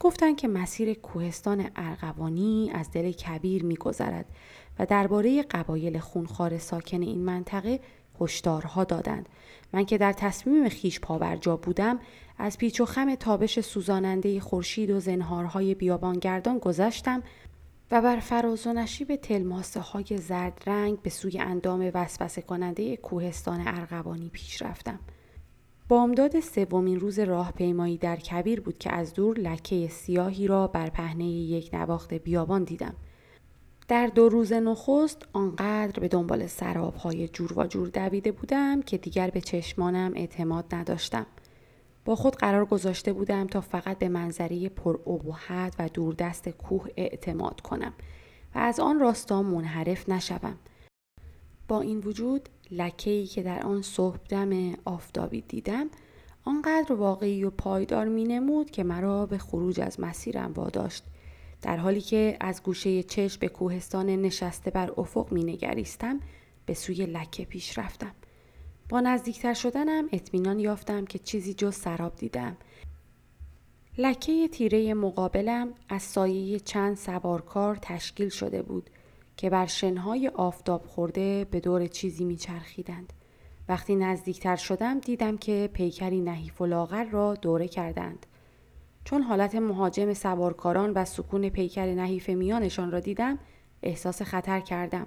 [0.00, 4.26] گفتند که مسیر کوهستان ارغوانی از دل کبیر میگذرد
[4.78, 7.80] و درباره قبایل خونخوار ساکن این منطقه
[8.20, 9.28] هشدارها دادند
[9.72, 11.98] من که در تصمیم خیش پاورجا بودم
[12.38, 17.22] از پیچ و خم تابش سوزاننده خورشید و زنهارهای بیابانگردان گذشتم
[17.90, 23.62] و بر فراز و نشیب تلماسه های زرد رنگ به سوی اندام وسوسه کننده کوهستان
[23.66, 24.98] ارغوانی پیش رفتم.
[25.88, 31.24] بامداد سومین روز راهپیمایی در کبیر بود که از دور لکه سیاهی را بر پهنه
[31.24, 32.94] یک نواخت بیابان دیدم.
[33.88, 39.30] در دو روز نخست آنقدر به دنبال سرابهای جور و جور دویده بودم که دیگر
[39.30, 41.26] به چشمانم اعتماد نداشتم.
[42.04, 44.98] با خود قرار گذاشته بودم تا فقط به منظری پر
[45.78, 47.92] و دوردست کوه اعتماد کنم
[48.54, 50.58] و از آن راستا منحرف نشوم.
[51.68, 55.90] با این وجود لکه‌ای که در آن صبحدم آفتابی دیدم
[56.44, 61.04] آنقدر واقعی و پایدار می نمود که مرا به خروج از مسیرم واداشت
[61.62, 66.20] در حالی که از گوشه چشم به کوهستان نشسته بر افق می نگریستم
[66.66, 68.12] به سوی لکه پیش رفتم.
[68.88, 72.56] با نزدیکتر شدنم اطمینان یافتم که چیزی جز سراب دیدم.
[73.98, 78.90] لکه تیره مقابلم از سایه چند سوارکار تشکیل شده بود.
[79.36, 83.12] که بر شنهای آفتاب خورده به دور چیزی میچرخیدند.
[83.68, 88.26] وقتی نزدیکتر شدم دیدم که پیکری نحیف و لاغر را دوره کردند.
[89.06, 93.38] چون حالت مهاجم سوارکاران و سکون پیکر نحیف میانشان را دیدم
[93.82, 95.06] احساس خطر کردم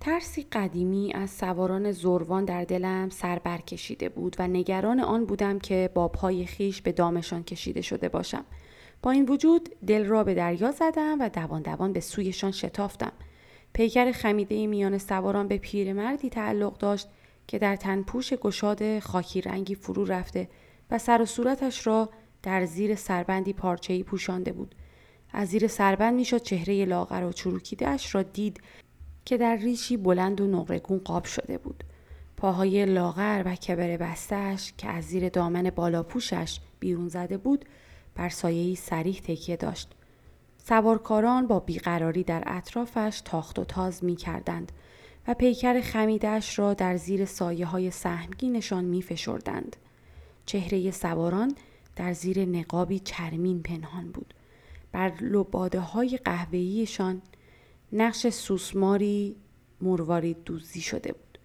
[0.00, 5.90] ترسی قدیمی از سواران زروان در دلم سر برکشیده بود و نگران آن بودم که
[5.94, 8.44] با پای خیش به دامشان کشیده شده باشم
[9.02, 13.12] با این وجود دل را به دریا زدم و دوان دوان به سویشان شتافتم
[13.72, 17.08] پیکر خمیده میان سواران به پیرمردی تعلق داشت
[17.46, 20.48] که در تنپوش گشاد خاکی رنگی فرو رفته
[20.90, 22.08] و سر و صورتش را
[22.42, 24.74] در زیر سربندی پارچه‌ای پوشانده بود.
[25.32, 28.60] از زیر سربند می‌شد چهره لاغر و چروکیدهاش را دید
[29.24, 31.84] که در ریشی بلند و نقرگون قاب شده بود.
[32.36, 37.64] پاهای لاغر و کبر بستش که از زیر دامن بالا پوشش بیرون زده بود
[38.14, 39.94] بر سایه‌ای سریح تکیه داشت.
[40.58, 44.72] سوارکاران با بیقراری در اطرافش تاخت و تاز می کردند
[45.28, 49.76] و پیکر خمیدش را در زیر سایه های سهمگینشان می فشردند.
[50.46, 51.54] چهره سواران
[51.96, 54.34] در زیر نقابی چرمین پنهان بود.
[54.92, 57.22] بر لباده های قهوه‌ایشان
[57.92, 59.36] نقش سوسماری
[59.80, 61.38] مرواری دوزی شده بود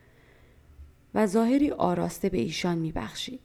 [1.14, 3.40] و ظاهری آراسته به ایشان میبخشید.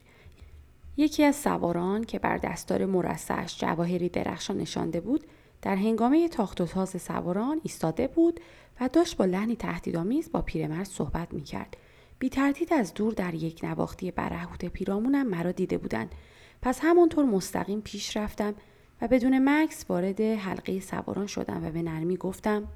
[1.03, 5.27] یکی از سواران که بر دستار مرسش جواهری درخشان نشانده بود
[5.63, 8.41] در هنگامه تاخت و تاز سواران ایستاده بود
[8.81, 11.77] و داشت با لحنی تهدیدآمیز با پیرمرد صحبت می‌کرد.
[12.19, 16.15] بی تردید از دور در یک نواختی برهوت پیرامونم مرا دیده بودند.
[16.63, 18.55] پس همانطور مستقیم پیش رفتم
[19.03, 22.69] و بدون مکس وارد حلقه سواران شدم و به نرمی گفتم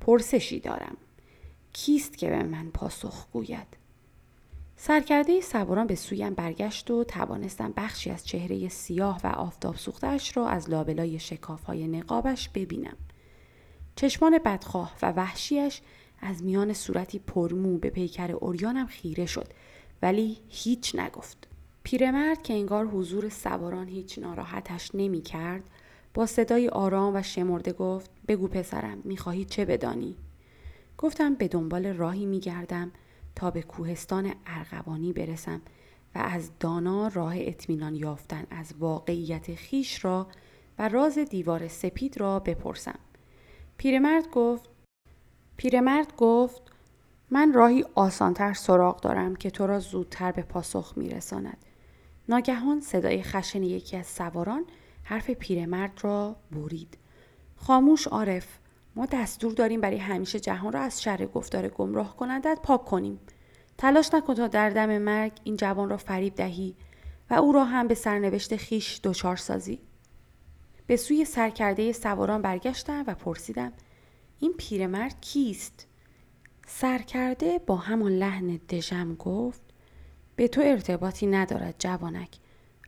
[0.00, 0.96] پرسشی دارم
[1.72, 3.83] کیست که به من پاسخ گوید؟
[4.76, 10.48] سرکرده سواران به سویم برگشت و توانستم بخشی از چهره سیاه و آفتاب سوختش را
[10.48, 12.96] از لابلای شکاف های نقابش ببینم.
[13.96, 15.80] چشمان بدخواه و وحشیش
[16.20, 19.48] از میان صورتی پرمو به پیکر اوریانم خیره شد
[20.02, 21.48] ولی هیچ نگفت.
[21.82, 25.70] پیرمرد که انگار حضور سواران هیچ ناراحتش نمی کرد
[26.14, 30.16] با صدای آرام و شمرده گفت بگو پسرم می‌خواهی چه بدانی؟
[30.98, 32.92] گفتم به دنبال راهی میگردم
[33.36, 35.60] تا به کوهستان ارغوانی برسم
[36.14, 40.26] و از دانا راه اطمینان یافتن از واقعیت خیش را
[40.78, 42.98] و راز دیوار سپید را بپرسم.
[43.76, 44.68] پیرمرد گفت
[45.56, 46.62] پیرمرد گفت
[47.30, 51.58] من راهی آسانتر سراغ دارم که تو را زودتر به پاسخ میرساند.
[52.28, 54.64] ناگهان صدای خشن یکی از سواران
[55.02, 56.98] حرف پیرمرد را برید.
[57.56, 58.58] خاموش عارف
[58.96, 63.20] ما دستور داریم برای همیشه جهان را از شر گفتار گمراه کنندت پاک کنیم.
[63.78, 66.76] تلاش نکن تا در دم مرگ این جوان را فریب دهی
[67.30, 69.78] و او را هم به سرنوشت خیش دچار سازی.
[70.86, 73.72] به سوی سرکرده سواران برگشتم و پرسیدم
[74.38, 75.86] این پیرمرد کیست؟
[76.66, 79.62] سرکرده با همان لحن دژم گفت
[80.36, 82.36] به تو ارتباطی ندارد جوانک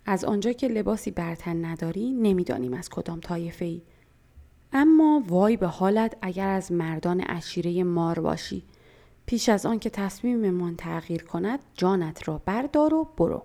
[0.07, 3.83] از آنجا که لباسی برتن نداری نمی‌دانیم از کدام طایفه ای
[4.79, 8.65] اما وای به حالت اگر از مردان اشیره مار باشی
[9.27, 13.43] پیش از آن که تصمیممان تغییر کند جانت را بردار و برو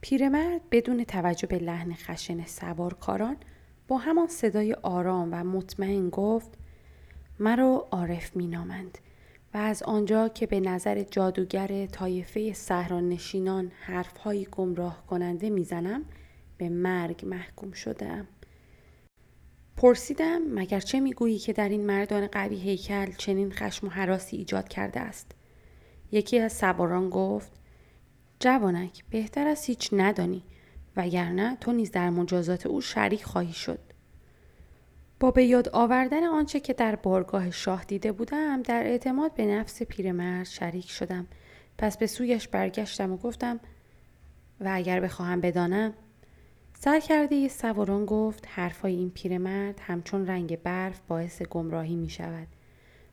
[0.00, 3.36] پیرمرد بدون توجه به لحن خشن سوارکاران
[3.88, 6.50] با همان صدای آرام و مطمئن گفت
[7.40, 8.98] مرا عارف مینامند
[9.54, 13.18] و از آنجا که به نظر جادوگر طایفه سهران
[13.80, 16.02] حرفهایی گمراه کننده می‌زنم
[16.58, 18.26] به مرگ محکوم شدم.
[19.76, 24.68] پرسیدم مگر چه می‌گویی که در این مردان قوی هیکل چنین خشم و حراسی ایجاد
[24.68, 25.32] کرده است؟
[26.12, 27.52] یکی از سواران گفت
[28.40, 30.42] جوانک بهتر از هیچ ندانی
[30.96, 33.78] وگرنه تو نیز در مجازات او شریک خواهی شد.
[35.20, 39.82] با به یاد آوردن آنچه که در بارگاه شاه دیده بودم در اعتماد به نفس
[39.82, 41.26] پیرمرد شریک شدم.
[41.78, 43.60] پس به سویش برگشتم و گفتم
[44.60, 45.94] و اگر بخواهم بدانم
[46.78, 52.46] سرکرده سواران گفت حرفای این پیرمرد همچون رنگ برف باعث گمراهی می شود.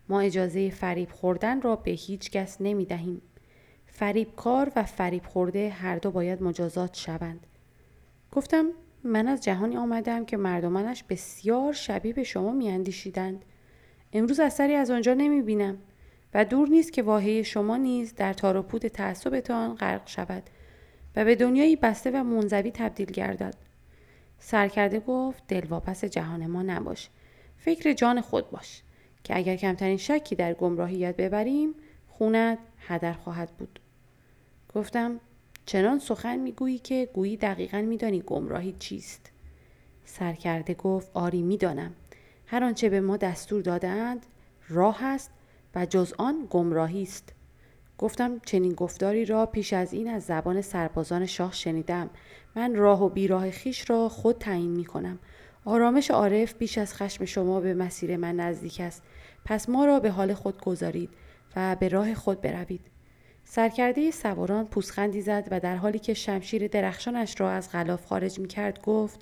[0.10, 3.22] ما اجازه فریب خوردن را به هیچ کس نمی دهیم.
[3.86, 7.48] فریب کار و فریب خورده هر دو باید مجازات شوند.
[8.32, 8.70] گفتم
[9.04, 13.46] من از جهانی آمدم که مردمانش بسیار شبیه به شما میاندیشیدند
[14.14, 15.78] امروز اثری از آنجا نمی بینم
[16.34, 20.44] و دور نیست که واهی شما نیز در تار و پود تعصبتان غرق شود
[21.16, 23.56] و به دنیایی بسته و منزوی تبدیل گردد.
[24.40, 27.10] سرکرده گفت دلواپس جهان ما نباش.
[27.58, 28.82] فکر جان خود باش
[29.24, 31.76] که اگر کمترین شکی در گمراهیت ببریم
[32.08, 33.80] خونت هدر خواهد بود.
[34.76, 35.20] گفتم
[35.66, 39.32] چنان سخن می‌گویی که گویی دقیقا میدانی گمراهی چیست.
[40.06, 41.94] سرکرده گفت آری می‌دانم.
[42.48, 44.26] هر آنچه به ما دستور دادند
[44.70, 45.32] راه است
[45.76, 47.34] و جز آن گمراهی است.
[47.98, 52.10] گفتم چنین گفتاری را پیش از این از زبان سربازان شاه شنیدم.
[52.56, 55.20] من راه و بیراه خیش را خود تعیین می کنم.
[55.66, 59.04] آرامش عارف بیش از خشم شما به مسیر من نزدیک است.
[59.46, 61.10] پس ما را به حال خود گذارید
[61.56, 62.82] و به راه خود بروید.
[63.44, 68.48] سرکرده سواران پوسخندی زد و در حالی که شمشیر درخشانش را از غلاف خارج می
[68.48, 69.20] کرد گفت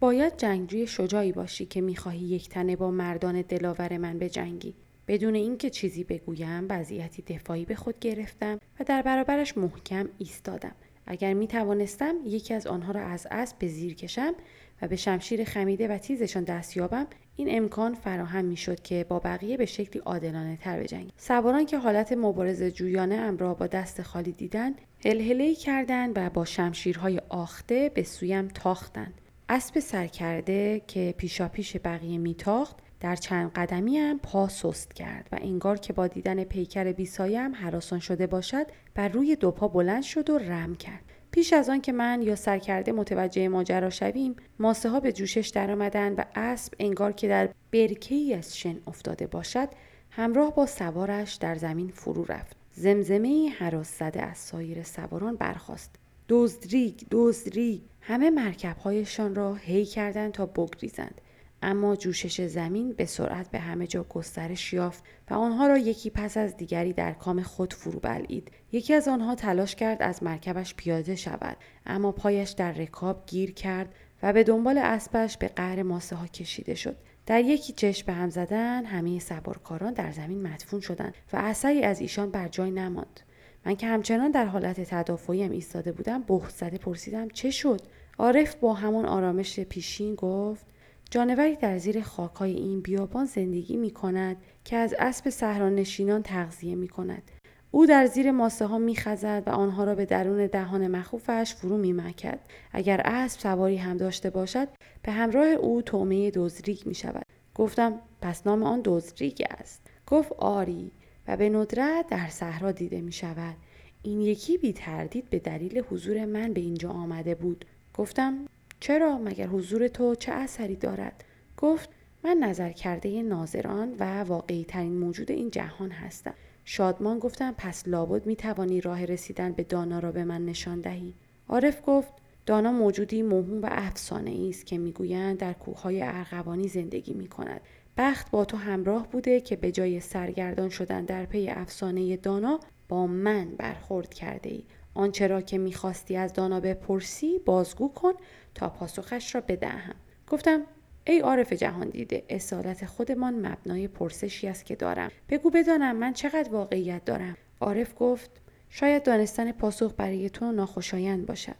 [0.00, 4.74] باید جنگجوی شجاعی باشی که می‌خواهی یک تنه با مردان دلاور من به جنگی.
[5.12, 10.74] بدون اینکه چیزی بگویم وضعیتی دفاعی به خود گرفتم و در برابرش محکم ایستادم.
[11.06, 14.34] اگر می توانستم یکی از آنها را از اسب به زیر کشم
[14.82, 17.06] و به شمشیر خمیده و تیزشان دست یابم.
[17.36, 21.78] این امکان فراهم می شد که با بقیه به شکلی عادلانه تر بجنگیم سواران که
[21.78, 27.90] حالت مبارزه جویانه ام را با دست خالی دیدند هلهله کردند و با شمشیرهای آخته
[27.94, 29.20] به سویم تاختند.
[29.48, 35.78] اسب سرکرده که پیشاپیش بقیه میتاخت در چند قدمی هم پا سست کرد و انگار
[35.78, 40.30] که با دیدن پیکر بیسایه هم حراسان شده باشد بر روی دو پا بلند شد
[40.30, 41.02] و رم کرد.
[41.30, 46.18] پیش از آن که من یا سرکرده متوجه ماجرا شویم ماسه ها به جوشش درآمدند
[46.18, 49.68] و اسب انگار که در برکه ای از شن افتاده باشد
[50.10, 52.56] همراه با سوارش در زمین فرو رفت.
[52.72, 55.90] زمزمه حراس زده از سایر سواران برخاست.
[56.28, 57.80] دزدریگ دزدریگ!
[58.00, 61.20] همه مرکبهایشان را هی کردند تا بگریزند.
[61.62, 66.36] اما جوشش زمین به سرعت به همه جا گسترش یافت و آنها را یکی پس
[66.36, 68.50] از دیگری در کام خود فرو بلعید.
[68.72, 71.56] یکی از آنها تلاش کرد از مرکبش پیاده شود
[71.86, 76.74] اما پایش در رکاب گیر کرد و به دنبال اسبش به قهر ماسه ها کشیده
[76.74, 76.96] شد.
[77.26, 82.00] در یکی چشم به هم زدن همه سوارکاران در زمین مدفون شدند و اثری از
[82.00, 83.20] ایشان بر جای نماند.
[83.66, 87.80] من که همچنان در حالت تدافعیم ایستاده بودم بهت زده پرسیدم چه شد؟
[88.18, 90.66] عارف با همان آرامش پیشین گفت
[91.12, 96.88] جانوری در زیر خاکهای این بیابان زندگی می کند که از اسب صحرانشینان تغذیه می
[96.88, 97.22] کند.
[97.70, 101.76] او در زیر ماسه ها می خزد و آنها را به درون دهان مخوفش فرو
[101.76, 102.40] می مکد.
[102.72, 104.68] اگر اسب سواری هم داشته باشد
[105.02, 107.26] به همراه او تومه دزریگ می شود.
[107.54, 109.86] گفتم پس نام آن دزریگ است.
[110.06, 110.92] گفت آری
[111.28, 113.56] و به ندرت در صحرا دیده می شود.
[114.02, 117.64] این یکی بی تردید به دلیل حضور من به اینجا آمده بود.
[117.94, 118.46] گفتم
[118.82, 121.24] چرا مگر حضور تو چه اثری دارد
[121.56, 121.90] گفت
[122.24, 128.26] من نظر کرده ناظران و واقعی ترین موجود این جهان هستم شادمان گفتم پس لابد
[128.26, 131.14] می توانی راه رسیدن به دانا را به من نشان دهی
[131.48, 132.12] عارف گفت
[132.46, 137.60] دانا موجودی موهوم و افسانه است که می‌گویند در کوههای ارغوانی زندگی می کند.
[137.96, 143.06] بخت با تو همراه بوده که به جای سرگردان شدن در پی افسانه دانا با
[143.06, 144.64] من برخورد کرده ای.
[144.94, 148.12] آنچه را که می‌خواستی از دانا بپرسی بازگو کن
[148.54, 149.94] تا پاسخش را بدهم.
[150.28, 150.62] گفتم
[151.06, 155.10] ای عارف جهان دیده اصالت خودمان مبنای پرسشی است که دارم.
[155.28, 157.36] بگو بدانم من چقدر واقعیت دارم.
[157.60, 158.30] عارف گفت
[158.70, 161.54] شاید دانستن پاسخ برای تو ناخوشایند باشد.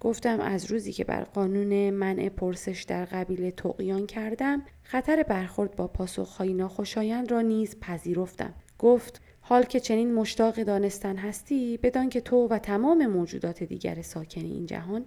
[0.00, 5.88] گفتم از روزی که بر قانون منع پرسش در قبیله تقیان کردم خطر برخورد با
[5.88, 8.54] پاسخهایی ناخوشایند را نیز پذیرفتم.
[8.78, 14.40] گفت حال که چنین مشتاق دانستن هستی بدان که تو و تمام موجودات دیگر ساکن
[14.40, 15.04] این جهان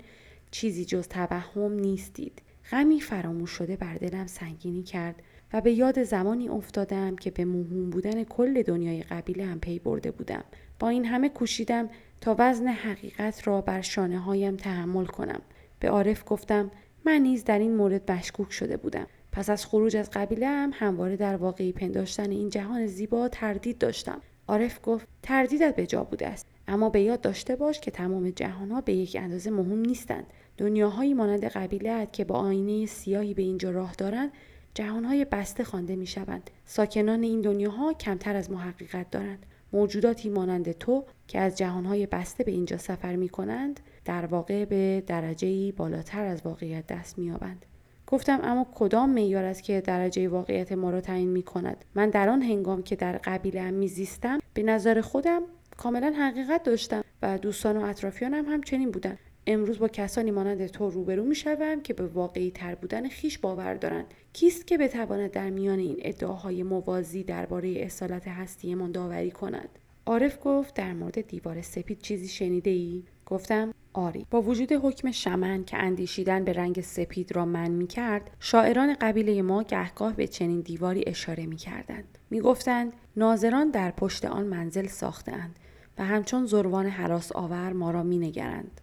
[0.51, 2.41] چیزی جز توهم نیستید.
[2.71, 5.15] غمی فراموش شده بر دلم سنگینی کرد
[5.53, 10.11] و به یاد زمانی افتادم که به موهوم بودن کل دنیای قبیله هم پی برده
[10.11, 10.43] بودم.
[10.79, 11.89] با این همه کوشیدم
[12.21, 15.41] تا وزن حقیقت را بر شانه هایم تحمل کنم.
[15.79, 16.71] به عارف گفتم
[17.05, 19.07] من نیز در این مورد مشکوک شده بودم.
[19.31, 24.21] پس از خروج از قبیله هم همواره در واقعی پنداشتن این جهان زیبا تردید داشتم.
[24.47, 26.47] عارف گفت تردیدت به جا بوده است.
[26.67, 30.25] اما به یاد داشته باش که تمام جهانها به یک اندازه مهم نیستند.
[30.57, 34.31] دنیاهایی مانند قبیلت که با آینه سیاهی به اینجا راه دارند
[34.73, 36.49] جهانهای بسته خوانده می شوند.
[36.65, 39.45] ساکنان این دنیاها کمتر از محققت دارند.
[39.73, 45.03] موجوداتی مانند تو که از جهانهای بسته به اینجا سفر می کنند در واقع به
[45.07, 47.65] درجه بالاتر از واقعیت دست می آبند.
[48.07, 52.29] گفتم اما کدام معیار است که درجه واقعیت ما را تعیین می کند من در
[52.29, 55.41] آن هنگام که در قبیله میزیستم به نظر خودم
[55.77, 59.17] کاملا حقیقت داشتم و دوستان و اطرافیانم هم چنین بودند
[59.47, 63.73] امروز با کسانی مانند تو روبرو می شوم که به واقعی تر بودن خیش باور
[63.73, 69.69] دارند کیست که بتواند در میان این ادعاهای موازی درباره اصالت هستیمان داوری کند
[70.05, 75.63] عارف گفت در مورد دیوار سپید چیزی شنیده ای؟ گفتم آری با وجود حکم شمن
[75.63, 80.61] که اندیشیدن به رنگ سپید را من می کرد شاعران قبیله ما گهگاه به چنین
[80.61, 85.59] دیواری اشاره می کردند می گفتند ناظران در پشت آن منزل ساختند
[85.97, 88.80] و همچون زروان حراس آور ما را می نگرند.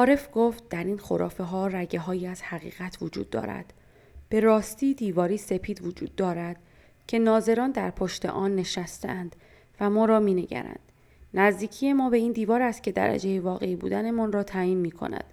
[0.00, 3.72] عارف گفت در این خرافه ها رگه هایی از حقیقت وجود دارد.
[4.28, 6.56] به راستی دیواری سپید وجود دارد
[7.06, 9.36] که ناظران در پشت آن نشستند
[9.80, 10.78] و ما را می نگرند.
[11.34, 15.24] نزدیکی ما به این دیوار است که درجه واقعی بودنمان را تعیین می کند.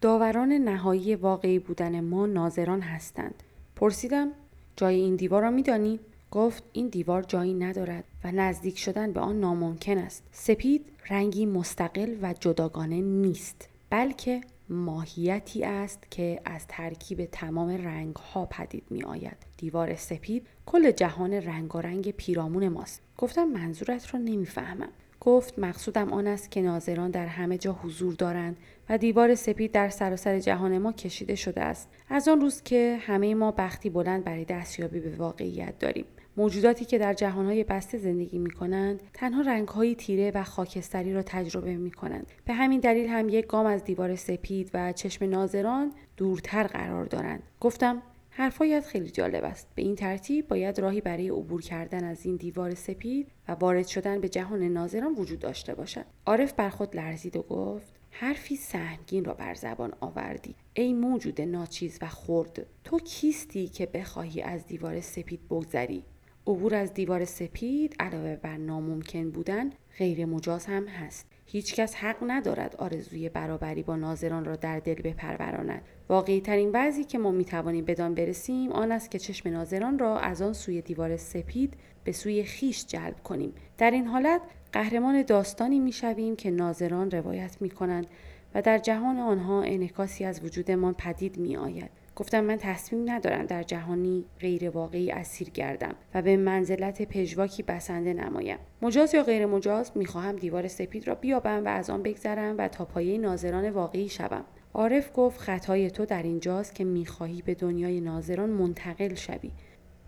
[0.00, 3.42] داوران نهایی واقعی بودن ما ناظران هستند.
[3.76, 4.32] پرسیدم
[4.76, 6.00] جای این دیوار را میدانی؟
[6.30, 10.24] گفت این دیوار جایی ندارد و نزدیک شدن به آن ناممکن است.
[10.32, 18.46] سپید رنگی مستقل و جداگانه نیست بلکه ماهیتی است که از ترکیب تمام رنگ ها
[18.46, 19.36] پدید می آید.
[19.56, 23.02] دیوار سپید کل جهان رنگارنگ پیرامون ماست.
[23.18, 24.88] گفتم منظورت را نمی‌فهمم.
[25.20, 28.56] گفت مقصودم آن است که ناظران در همه جا حضور دارند
[28.88, 33.34] و دیوار سپید در سراسر جهان ما کشیده شده است از آن روز که همه
[33.34, 36.04] ما بختی بلند برای دستیابی به واقعیت داریم
[36.36, 41.76] موجوداتی که در جهانهای بسته زندگی می کنند تنها رنگهایی تیره و خاکستری را تجربه
[41.76, 42.32] می کنند.
[42.44, 47.42] به همین دلیل هم یک گام از دیوار سپید و چشم ناظران دورتر قرار دارند.
[47.60, 49.68] گفتم حرفایت خیلی جالب است.
[49.74, 54.20] به این ترتیب باید راهی برای عبور کردن از این دیوار سپید و وارد شدن
[54.20, 56.04] به جهان ناظران وجود داشته باشد.
[56.26, 61.98] عارف بر خود لرزید و گفت حرفی سهمگین را بر زبان آوردی ای موجود ناچیز
[62.02, 66.04] و خرد تو کیستی که بخواهی از دیوار سپید بگذری
[66.48, 71.26] عبور از دیوار سپید علاوه بر ناممکن بودن غیر مجاز هم هست.
[71.46, 75.82] هیچکس حق ندارد آرزوی برابری با ناظران را در دل بپروراند.
[76.08, 80.42] واقعی ترین وضعی که ما می‌توانیم بدان برسیم آن است که چشم ناظران را از
[80.42, 81.74] آن سوی دیوار سپید
[82.04, 83.52] به سوی خیش جلب کنیم.
[83.78, 84.40] در این حالت
[84.72, 88.06] قهرمان داستانی می‌شویم که ناظران روایت می کنند
[88.54, 91.90] و در جهان آنها انعکاسی از وجودمان پدید می آید.
[92.16, 98.14] گفتم من تصمیم ندارم در جهانی غیر واقعی اسیر گردم و به منزلت پژواکی بسنده
[98.14, 98.58] نمایم.
[98.82, 102.84] مجاز یا غیر مجاز می‌خواهم دیوار سپید را بیابم و از آن بگذرم و تا
[102.84, 104.44] پایه ناظران واقعی شوم.
[104.74, 109.50] عارف گفت خطای تو در اینجاست که می‌خواهی به دنیای ناظران منتقل شوی.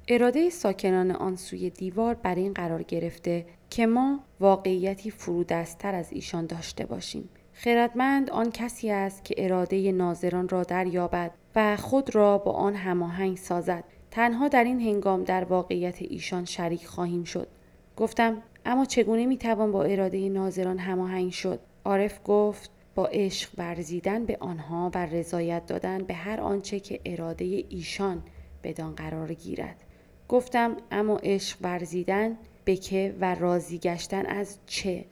[0.09, 6.47] اراده ساکنان آن سوی دیوار بر این قرار گرفته که ما واقعیتی فرودستتر از ایشان
[6.47, 7.29] داشته باشیم.
[7.53, 13.37] خردمند آن کسی است که اراده ناظران را دریابد و خود را با آن هماهنگ
[13.37, 13.85] سازد.
[14.11, 17.49] تنها در این هنگام در واقعیت ایشان شریک خواهیم شد.
[17.97, 24.37] گفتم اما چگونه می‌توان با اراده ناظران هماهنگ شد؟ عارف گفت با عشق ورزیدن به
[24.41, 28.23] آنها و رضایت دادن به هر آنچه که اراده ایشان
[28.65, 29.85] بدان قرار گیرد.
[30.29, 35.05] گفتم اما عشق ورزیدن به که و راضی گشتن از چه؟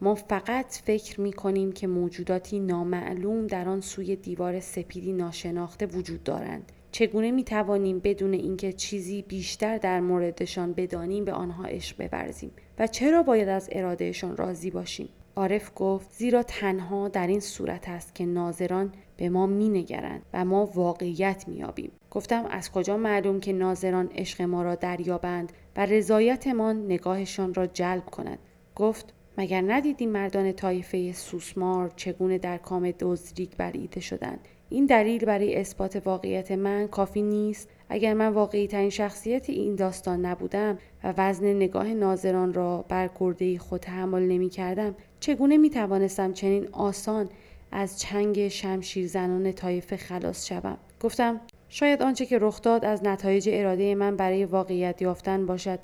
[0.00, 6.22] ما فقط فکر می کنیم که موجوداتی نامعلوم در آن سوی دیوار سپیدی ناشناخته وجود
[6.22, 6.72] دارند.
[6.92, 12.86] چگونه می توانیم بدون اینکه چیزی بیشتر در موردشان بدانیم به آنها عشق بورزیم و
[12.86, 18.26] چرا باید از ارادهشان راضی باشیم؟ عارف گفت زیرا تنها در این صورت است که
[18.26, 21.90] ناظران به ما می نگرند و ما واقعیت می آبیم.
[22.10, 28.04] گفتم از کجا معلوم که ناظران عشق ما را دریابند و رضایتمان نگاهشان را جلب
[28.04, 28.38] کند
[28.76, 35.56] گفت مگر ندیدیم مردان طایفه سوسمار چگونه در کام دزریک بریده شدند؟ این دلیل برای
[35.56, 37.68] اثبات واقعیت من کافی نیست.
[37.88, 43.58] اگر من واقعی ترین شخصیت این داستان نبودم و وزن نگاه ناظران را بر گرده
[43.58, 47.28] خود تحمل نمی کردم چگونه می توانستم چنین آسان
[47.72, 53.48] از چنگ شمشیر زنان طایفه خلاص شوم؟ گفتم شاید آنچه که رخ داد از نتایج
[53.52, 55.78] اراده من برای واقعیت یافتن باشد.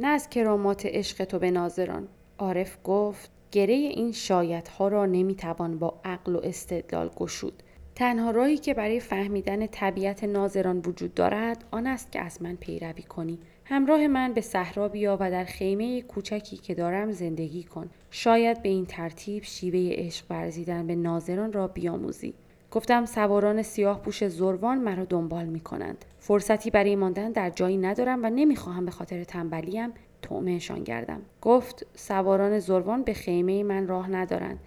[0.00, 2.08] نه از کرامات عشق تو به ناظران.
[2.40, 7.62] عارف گفت گره این شایدها را نمی‌توان با عقل و استدلال گشود.
[7.94, 13.02] تنها راهی که برای فهمیدن طبیعت ناظران وجود دارد آن است که از من پیروی
[13.02, 13.38] کنی.
[13.64, 17.90] همراه من به صحرا بیا و در خیمه کوچکی که دارم زندگی کن.
[18.10, 22.34] شاید به این ترتیب شیوه عشق ورزیدن به ناظران را بیاموزی.
[22.70, 26.04] گفتم سواران سیاه پوش زروان مرا دنبال می کنند.
[26.18, 29.90] فرصتی برای ماندن در جایی ندارم و نمی‌خواهم به خاطر تنبلیم
[30.22, 31.22] تومهشان گردم.
[31.42, 34.58] گفت سواران زروان به خیمه من راه ندارند.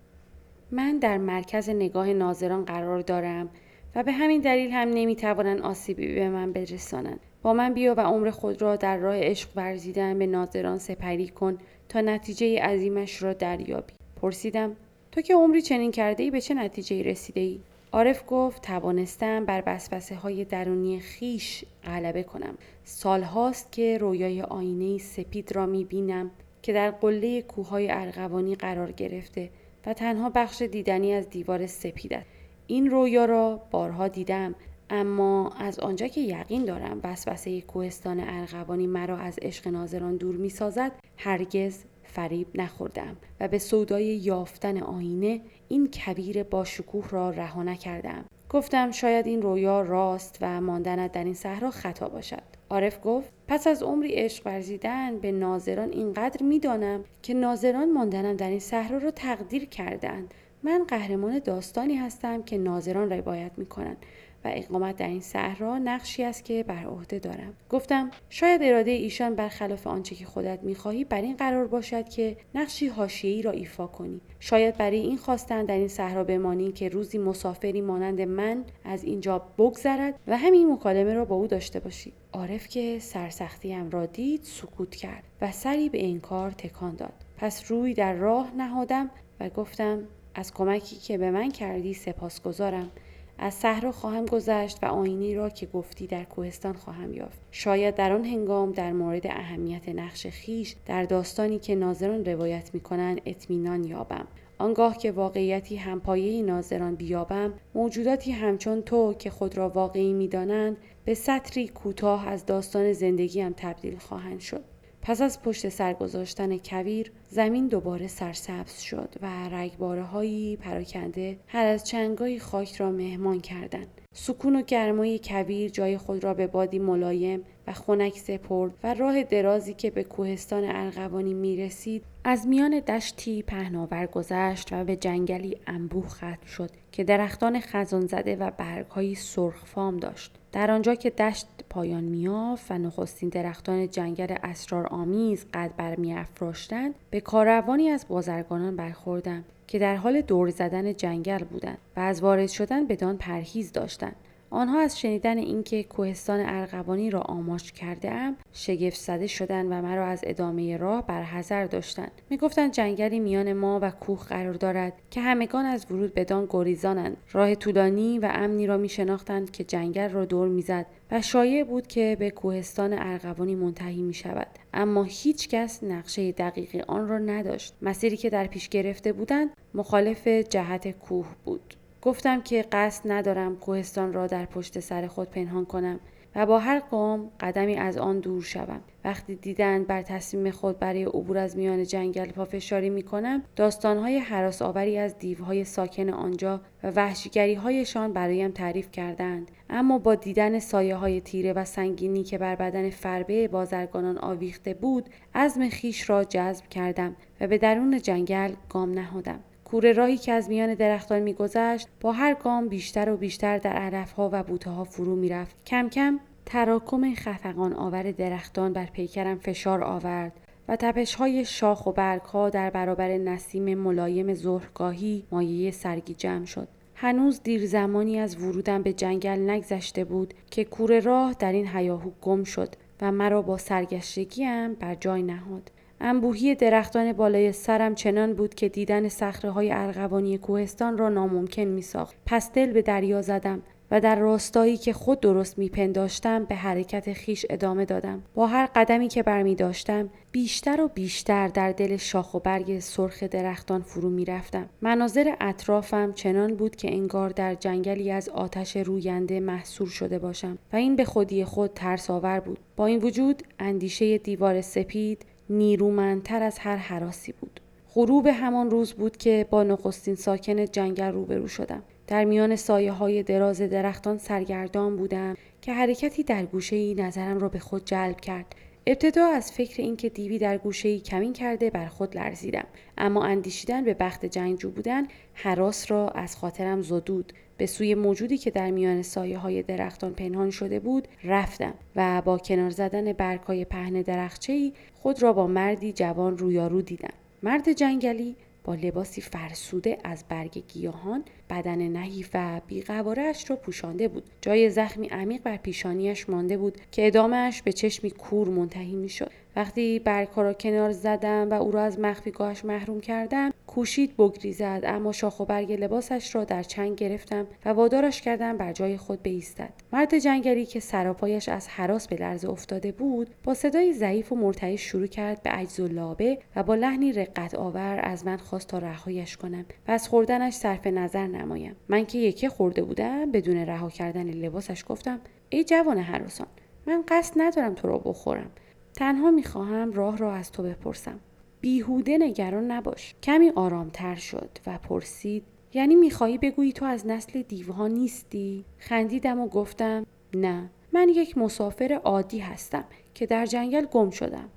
[0.72, 3.50] من در مرکز نگاه ناظران قرار دارم
[3.96, 7.20] و به همین دلیل هم نمی‌توانند آسیبی به من برسانند.
[7.42, 11.58] با من بیا و عمر خود را در راه عشق ورزیدن به ناظران سپری کن
[11.90, 13.94] تا نتیجه عظیمش را دریابی.
[14.22, 14.76] پرسیدم
[15.12, 17.60] تو که عمری چنین کرده ای به چه نتیجه رسیده ای؟
[17.92, 22.58] عارف گفت توانستم بر بسوسه های درونی خیش غلبه کنم.
[22.84, 26.32] سالهاست که رویای آینه سپید را می بینم
[26.62, 29.50] که در قله کوههای ارغوانی قرار گرفته
[29.86, 32.26] و تنها بخش دیدنی از دیوار سپید است.
[32.68, 34.56] این رویا را بارها دیدم
[34.90, 40.50] اما از آنجا که یقین دارم وسوسه کوهستان ارغوانی مرا از عشق ناظران دور می
[40.50, 47.64] سازد هرگز فریب نخوردم و به سودای یافتن آینه این کبیر با شکوه را رها
[47.64, 53.34] نکردم گفتم شاید این رویا راست و ماندنت در این صحرا خطا باشد عارف گفت
[53.48, 58.98] پس از عمری عشق ورزیدن به ناظران اینقدر می‌دانم که ناظران ماندنم در این صحرا
[58.98, 60.34] را تقدیر کردند.
[60.64, 63.98] من قهرمان داستانی هستم که ناظران روایت می کنند
[64.46, 67.54] و اقامت در این صحرا نقشی است که بر عهده دارم.
[67.70, 72.88] گفتم شاید اراده ایشان برخلاف آنچه که خودت می‌خواهی بر این قرار باشد که نقشی
[72.88, 74.22] حاشیه‌ای را ایفا کنی.
[74.40, 79.40] شاید برای این خواستن در این صحرا بمانی که روزی مسافری مانند من از اینجا
[79.58, 82.14] بگذرد و همین مکالمه را با او داشته باشی.
[82.34, 87.14] عارف که سرسختیم را دید سکوت کرد و سری به این کار تکان داد.
[87.38, 89.10] پس روی در راه نهادم
[89.40, 90.04] و گفتم
[90.36, 92.92] از کمکی که به من کردی سپاسگزارم.
[93.38, 97.40] از صحرا خواهم گذشت و آینی را که گفتی در کوهستان خواهم یافت.
[97.52, 102.80] شاید در آن هنگام در مورد اهمیت نقش خیش در داستانی که ناظران روایت می
[102.80, 104.28] کنند اطمینان یابم.
[104.58, 111.14] آنگاه که واقعیتی همپایه ناظران بیابم موجوداتی همچون تو که خود را واقعی می‌دانند به
[111.14, 114.64] سطری کوتاه از داستان زندگیم تبدیل خواهند شد.
[115.06, 121.66] پس از پشت سر گذاشتن کویر زمین دوباره سرسبز شد و رگباره هایی پراکنده هر
[121.66, 124.02] از چنگایی خاک را مهمان کردند.
[124.14, 129.24] سکون و گرمای کویر جای خود را به بادی ملایم و خنک سپرد و راه
[129.24, 135.58] درازی که به کوهستان ارغوانی می رسید از میان دشتی پهناور گذشت و به جنگلی
[135.68, 140.40] انبوه ختم شد که درختان خزان زده و برگهایی سرخفام داشت.
[140.54, 147.90] در آنجا که دشت پایان میافت و نخستین درختان جنگل اسرارآمیز قد برمیافراشتند به کاروانی
[147.90, 153.18] از بازرگانان برخوردم که در حال دور زدن جنگل بودند و از وارد شدن بدان
[153.18, 154.16] پرهیز داشتند.
[154.54, 160.06] آنها از شنیدن اینکه کوهستان ارغوانی را آماج کرده ام شگفت زده شدند و مرا
[160.06, 162.12] از ادامه راه برحذر داشتند.
[162.30, 167.18] می‌گفتند جنگلی میان ما و کوه قرار دارد که همگان از ورود بدان گریزانند.
[167.32, 172.18] راه طولانی و امنی را میشناختند که جنگل را دور می‌زد و شایع بود که
[172.20, 177.76] به کوهستان ارغوانی منتهی می شود اما هیچ کس نقشه دقیقی آن را نداشت.
[177.82, 181.74] مسیری که در پیش گرفته بودند مخالف جهت کوه بود.
[182.06, 186.00] گفتم که قصد ندارم کوهستان را در پشت سر خود پنهان کنم
[186.36, 188.82] و با هر قوم قدمی از آن دور شوم.
[189.06, 194.62] وقتی دیدند بر تصمیم خود برای عبور از میان جنگل پافشاری می کنم داستانهای حراس
[194.62, 199.52] آوری از دیوهای ساکن آنجا و وحشیگری هایشان برایم تعریف کردند.
[199.70, 205.10] اما با دیدن سایه های تیره و سنگینی که بر بدن فربه بازرگانان آویخته بود
[205.36, 209.40] عزم خیش را جذب کردم و به درون جنگل گام نهادم.
[209.66, 214.30] کوره راهی که از میان درختان میگذشت با هر گام بیشتر و بیشتر در علفها
[214.34, 220.34] و بوته ها فرو می‌رفت کم کم تراکم خفقان آور درختان بر پیکرم فشار آورد
[220.68, 226.46] و تپش های شاخ و برگ ها در برابر نسیم ملایم ظهرگاهی مایه سرگی جمع
[226.46, 226.68] شد.
[226.96, 232.12] هنوز دیر زمانی از ورودم به جنگل نگذشته بود که کوره راه در این حیاهو
[232.22, 235.72] گم شد و مرا با سرگشتگیم بر جای نهاد.
[236.06, 241.82] انبوهی درختان بالای سرم چنان بود که دیدن سخره های ارغوانی کوهستان را ناممکن می
[241.82, 242.16] ساخت.
[242.26, 243.62] پس دل به دریا زدم
[243.94, 248.24] و در راستایی که خود درست میپنداشتم به حرکت خیش ادامه دادم.
[248.36, 253.24] با هر قدمی که برمی داشتم بیشتر و بیشتر در دل شاخ و برگ سرخ
[253.24, 259.88] درختان فرو می‌رفتم مناظر اطرافم چنان بود که انگار در جنگلی از آتش روینده محصور
[259.88, 262.60] شده باشم و این به خودی خود ترس آور بود.
[262.76, 267.60] با این وجود اندیشه دیوار سپید نیرومندتر از هر حراسی بود.
[267.96, 271.84] غروب همان روز بود که با نخستین ساکن جنگل روبرو شدم.
[272.14, 277.50] در میان سایه های دراز درختان سرگردان بودم که حرکتی در گوشه ای نظرم را
[277.50, 278.56] به خود جلب کرد.
[278.88, 282.66] ابتدا از فکر اینکه دیوی در گوشه ای کمین کرده بر خود لرزیدم.
[282.98, 287.34] اما اندیشیدن به بخت جنگجو بودن حراس را از خاطرم زدود.
[287.58, 292.38] به سوی موجودی که در میان سایه های درختان پنهان شده بود رفتم و با
[292.38, 297.14] کنار زدن برگهای پهن درخچه خود را با مردی جوان رویارو دیدم.
[297.44, 304.24] مرد جنگلی با لباسی فرسوده از برگ گیاهان بدن نحیف و بیقوارش را پوشانده بود.
[304.42, 309.32] جای زخمی عمیق بر پیشانیش مانده بود که ادامهش به چشمی کور منتهی می‌شد.
[309.56, 315.12] وقتی برگها را کنار زدم و او را از مخفیگاهش محروم کردم کوشید بگریزد اما
[315.12, 319.74] شاخ و برگ لباسش را در چنگ گرفتم و وادارش کردم بر جای خود بایستد.
[319.94, 324.82] مرد جنگلی که سراپایش از حراس به لرزه افتاده بود با صدای ضعیف و مرتعش
[324.82, 328.78] شروع کرد به عجز و لابه و با لحنی رقت آور از من خواست تا
[328.78, 331.76] رهایش کنم و از خوردنش صرف نظر نمایم.
[331.90, 335.20] من که یکی خورده بودم بدون رها کردن لباسش گفتم
[335.50, 336.48] ای جوان حراسان
[336.88, 338.52] من قصد ندارم تو را بخورم.
[338.96, 341.20] تنها می‌خواهم راه را از تو بپرسم
[341.62, 345.44] بیهوده نگران نباش کمی آرامتر شد و پرسید
[345.74, 351.94] یعنی می‌خواهی بگویی تو از نسل دیوها نیستی خندیدم و گفتم نه من یک مسافر
[352.04, 352.84] عادی هستم
[353.14, 354.50] که در جنگل گم شدم.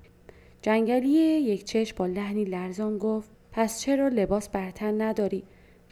[0.61, 5.43] جنگلی یک چشم با لحنی لرزان گفت پس چرا لباس برتن نداری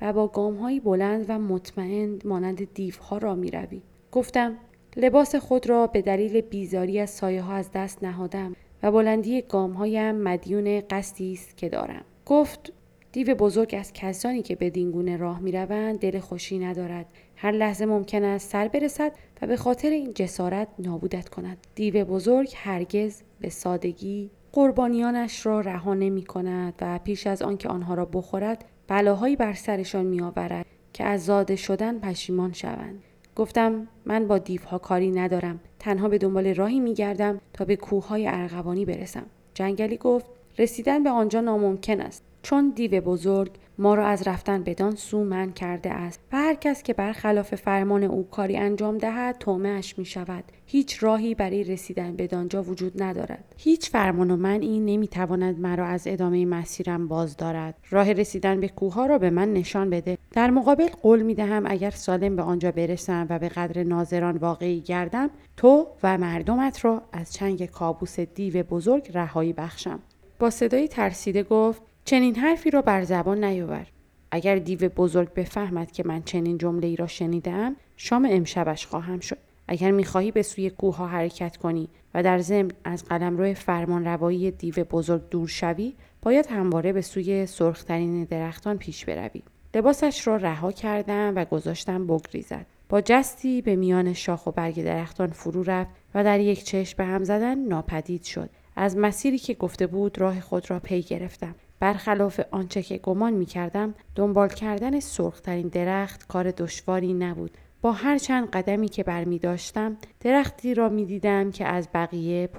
[0.01, 3.81] و با گامهایی بلند و مطمئن مانند دیوها را می روی؟
[4.11, 4.57] گفتم
[4.97, 10.15] لباس خود را به دلیل بیزاری از سایه ها از دست نهادم و بلندی گامهایم
[10.15, 12.03] مدیون قصدی است که دارم.
[12.25, 12.73] گفت
[13.11, 17.05] دیو بزرگ از کسانی که به دینگونه راه می روند دل خوشی ندارد.
[17.35, 19.11] هر لحظه ممکن است سر برسد
[19.41, 21.57] و به خاطر این جسارت نابودت کند.
[21.75, 27.93] دیو بزرگ هرگز به سادگی قربانیانش را رها نمی کند و پیش از آنکه آنها
[27.93, 33.03] را بخورد بلاهایی بر سرشان می آورد که از زاده شدن پشیمان شوند.
[33.35, 38.27] گفتم من با دیوها کاری ندارم تنها به دنبال راهی می گردم تا به کوههای
[38.27, 39.25] ارغوانی برسم.
[39.53, 40.25] جنگلی گفت
[40.57, 42.23] رسیدن به آنجا ناممکن است.
[42.45, 46.19] چون دیو بزرگ ما را از رفتن بدان سو من کرده است.
[46.31, 50.43] و هر کس که برخلاف فرمان او کاری انجام دهد اش می شود.
[50.65, 53.55] هیچ راهی برای رسیدن بدانجا وجود ندارد.
[53.57, 57.75] هیچ فرمان و من این نمی تواند مرا از ادامه مسیرم باز دارد.
[57.89, 60.17] راه رسیدن به کوه را به من نشان بده.
[60.31, 64.81] در مقابل قول می دهم اگر سالم به آنجا برسم و به قدر ناظران واقعی
[64.81, 69.99] گردم تو و مردمت را از چنگ کابوس دیو بزرگ رهایی بخشم.
[70.39, 73.87] با صدایی ترسیده گفت چنین حرفی را بر زبان نیاور
[74.31, 79.37] اگر دیو بزرگ بفهمد که من چنین جمله ای را شنیدم شام امشبش خواهم شد.
[79.67, 84.51] اگر می‌خواهی به سوی کوه ها حرکت کنی و در ضمن از قلمرو فرمان روایی
[84.51, 89.41] دیو بزرگ دور شوی باید همواره به سوی سرخترین درختان پیش بروی.
[89.75, 92.65] لباسش را رها کردم و گذاشتم بگریزد.
[92.89, 97.05] با جستی به میان شاخ و برگ درختان فرو رفت و در یک چشم به
[97.05, 98.49] هم زدن ناپدید شد.
[98.75, 101.55] از مسیری که گفته بود راه خود را پی گرفتم.
[101.79, 107.57] برخلاف آنچه که گمان می کردم دنبال کردن سرخترین درخت کار دشواری نبود.
[107.81, 112.49] با هر چند قدمی که برمی داشتم درختی را می دیدم که از بقیه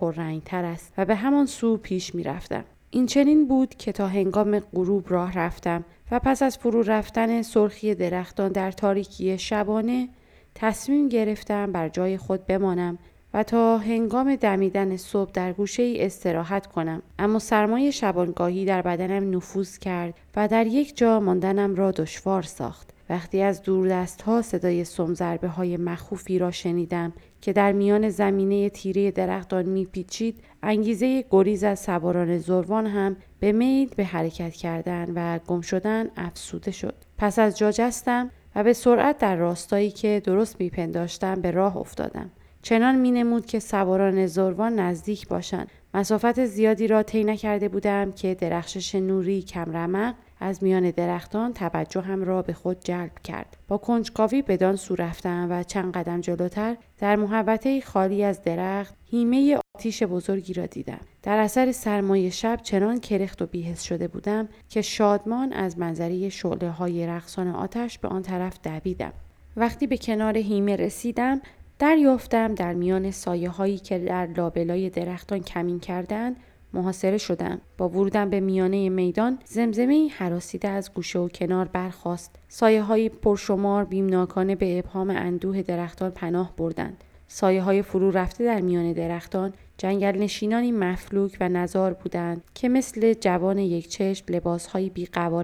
[0.45, 2.65] تر است و به همان سو پیش می رفتم.
[2.91, 7.95] این چنین بود که تا هنگام غروب راه رفتم و پس از فرو رفتن سرخی
[7.95, 10.09] درختان در تاریکی شبانه
[10.55, 12.99] تصمیم گرفتم بر جای خود بمانم
[13.37, 17.03] و تا هنگام دمیدن صبح در گوشه ای استراحت کنم.
[17.19, 22.91] اما سرمایه شبانگاهی در بدنم نفوذ کرد و در یک جا ماندنم را دشوار ساخت.
[23.11, 28.71] وقتی از دور دست ها صدای سمزربه های مخوفی را شنیدم که در میان زمینه
[28.71, 35.39] تیره درختان میپیچید انگیزه گریز از سواران زروان هم به میل به حرکت کردن و
[35.39, 36.95] گم شدن افسوده شد.
[37.19, 42.31] پس از جا جستم و به سرعت در راستایی که درست میپنداشتم به راه افتادم.
[42.67, 45.69] چنان می نمود که سواران زروان نزدیک باشند.
[45.95, 52.43] مسافت زیادی را طی نکرده بودم که درخشش نوری کمرمق از میان درختان توجهم را
[52.43, 53.57] به خود جلب کرد.
[53.69, 59.59] با کنجکاوی بدان سو رفتم و چند قدم جلوتر در محوطه خالی از درخت هیمه
[59.77, 61.01] آتیش بزرگی را دیدم.
[61.23, 66.71] در اثر سرمایه شب چنان کرخت و بیهس شده بودم که شادمان از منظری شعله
[66.71, 69.13] های رقصان آتش به آن طرف دویدم.
[69.57, 71.41] وقتی به کنار هیمه رسیدم
[71.79, 76.37] دریافتم در میان سایه هایی که در لابلای درختان کمین کردند
[76.73, 77.61] محاصره شدم.
[77.79, 82.37] با ورودم به میانه میدان زمزمه حراسیده از گوشه و کنار برخاست.
[82.49, 87.05] سایه های پرشمار بیمناکانه به ابهام اندوه درختان پناه بردند.
[87.29, 93.15] سایه های فرو رفته در میان درختان جنگل نشینانی مفلوک و نزار بودند که مثل
[93.15, 94.91] جوان یک چشم لباس های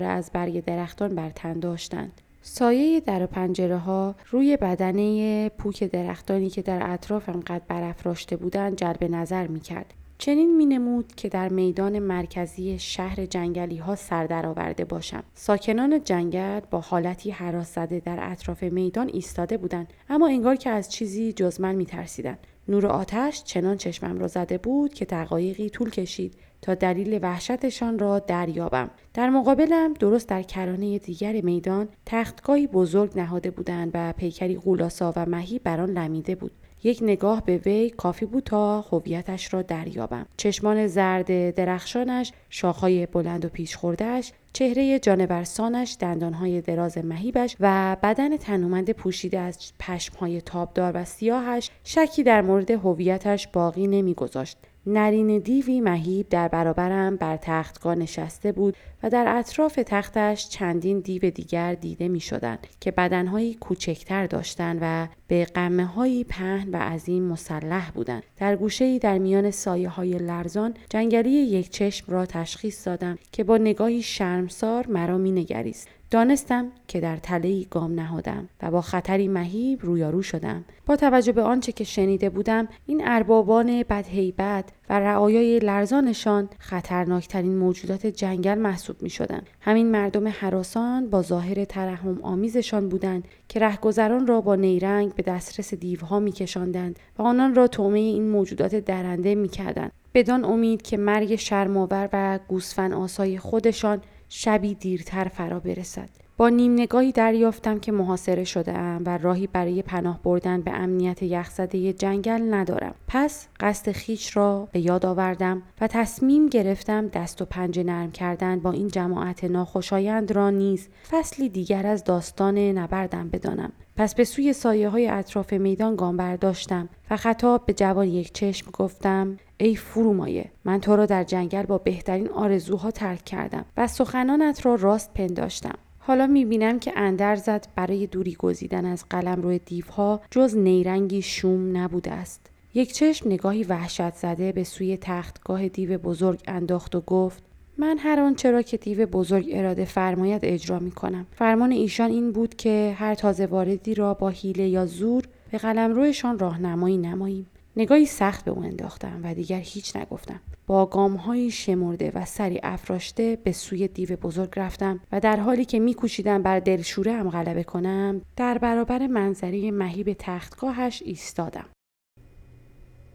[0.02, 2.20] از برگ درختان بر تن داشتند.
[2.44, 9.04] سایه در پنجره ها روی بدنه پوک درختانی که در اطرافم قد برافراشته بودند جلب
[9.04, 9.94] نظر می کرد.
[10.18, 15.22] چنین می نمود که در میدان مرکزی شهر جنگلی ها سر آورده باشم.
[15.34, 20.92] ساکنان جنگل با حالتی حراس زده در اطراف میدان ایستاده بودند اما انگار که از
[20.92, 22.38] چیزی جز من می ترسیدن.
[22.68, 28.18] نور آتش چنان چشمم را زده بود که دقایقی طول کشید تا دلیل وحشتشان را
[28.18, 28.90] دریابم.
[29.14, 35.26] در مقابلم درست در کرانه دیگر میدان تختگاهی بزرگ نهاده بودند و پیکری غولاسا و
[35.26, 36.52] مهی بر آن لمیده بود.
[36.84, 40.26] یک نگاه به وی کافی بود تا هویتش را دریابم.
[40.36, 48.36] چشمان زرد درخشانش شاخهای بلند و پیش خوردهش چهره جانورسانش دندانهای دراز مهیبش و بدن
[48.36, 54.58] تنومند پوشیده از پشمهای تابدار و سیاهش شکی در مورد هویتش باقی نمیگذاشت.
[54.86, 61.30] نرین دیوی مهیب در برابرم بر تختگاه نشسته بود و در اطراف تختش چندین دیو
[61.30, 67.22] دیگر دیده می شدن که بدنهایی کوچکتر داشتند و به قمه هایی پهن و عظیم
[67.22, 68.22] مسلح بودند.
[68.36, 73.56] در گوشه در میان سایه های لرزان جنگلی یک چشم را تشخیص دادم که با
[73.56, 75.88] نگاهی شرمسار مرا می نگریست.
[76.12, 81.42] دانستم که در تله گام نهادم و با خطری مهیب رویارو شدم با توجه به
[81.42, 89.10] آنچه که شنیده بودم این اربابان بدهیبت و رعایای لرزانشان خطرناکترین موجودات جنگل محسوب می
[89.10, 89.42] شدن.
[89.60, 95.74] همین مردم حراسان با ظاهر ترحم آمیزشان بودند که رهگذران را با نیرنگ به دسترس
[95.74, 99.92] دیوها می کشندند و آنان را تومه این موجودات درنده می کردند.
[100.14, 104.02] بدان امید که مرگ شرماور و گوسفن آسای خودشان
[104.34, 106.08] شبی دیرتر فرا برسد.
[106.36, 111.22] با نیم نگاهی دریافتم که محاصره شده ام و راهی برای پناه بردن به امنیت
[111.22, 112.94] یخزده جنگل ندارم.
[113.08, 118.60] پس قصد خیش را به یاد آوردم و تصمیم گرفتم دست و پنجه نرم کردن
[118.60, 123.72] با این جماعت ناخوشایند را نیز فصلی دیگر از داستان نبردم بدانم.
[123.96, 128.70] پس به سوی سایه های اطراف میدان گام برداشتم و خطاب به جوان یک چشم
[128.70, 134.66] گفتم ای فرومایه من تو را در جنگل با بهترین آرزوها ترک کردم و سخنانت
[134.66, 140.56] را راست پنداشتم حالا می‌بینم که اندرزت برای دوری گزیدن از قلم روی دیوها جز
[140.56, 142.50] نیرنگی شوم نبوده است.
[142.74, 147.42] یک چشم نگاهی وحشت زده به سوی تختگاه دیو بزرگ انداخت و گفت
[147.78, 151.26] من هر آنچه را که دیو بزرگ اراده فرماید اجرا می کنم.
[151.32, 155.94] فرمان ایشان این بود که هر تازه واردی را با حیله یا زور به قلم
[155.94, 157.46] رویشان راهنمایی نماییم.
[157.76, 160.40] نگاهی سخت به او انداختم و دیگر هیچ نگفتم.
[160.66, 165.80] با گامهایی شمرده و سری افراشته به سوی دیو بزرگ رفتم و در حالی که
[165.80, 171.66] میکوشیدم بر دلشوره هم غلبه کنم در برابر منظری مهیب تختگاهش ایستادم.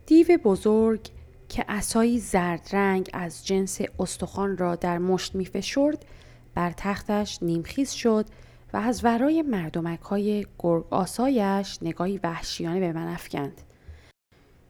[0.05, 1.09] دیو بزرگ
[1.49, 6.05] که اسایی زرد رنگ از جنس استخوان را در مشت میفشرد
[6.55, 8.25] بر تختش نیمخیز شد
[8.73, 13.61] و از ورای مردمک های گرگ آسایش نگاهی وحشیانه به من افکند.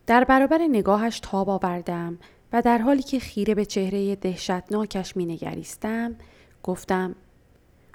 [0.08, 2.20] در برابر نگاهش تاب آوردم
[2.54, 6.16] و در حالی که خیره به چهره دهشتناکش می نگریستم
[6.64, 7.16] گفتم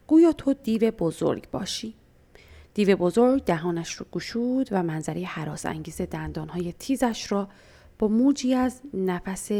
[0.07, 1.95] گویا تو دیو بزرگ باشی.
[2.75, 7.49] دیو بزرگ دهانش رو گشود و منظره حراس انگیز دندانهای تیزش را
[7.99, 9.51] با موجی از نفس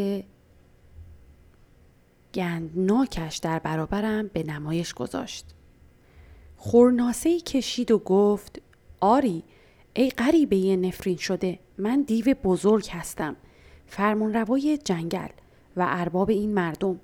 [2.35, 5.47] گندناکش در برابرم به نمایش گذاشت.
[6.57, 8.63] خورناسه کشید و گفت
[9.01, 9.45] آری
[9.95, 13.37] ای غریبه نفرین شده من دیو بزرگ هستم.
[13.87, 15.29] فرمانروای جنگل
[15.77, 17.01] و ارباب این مردم.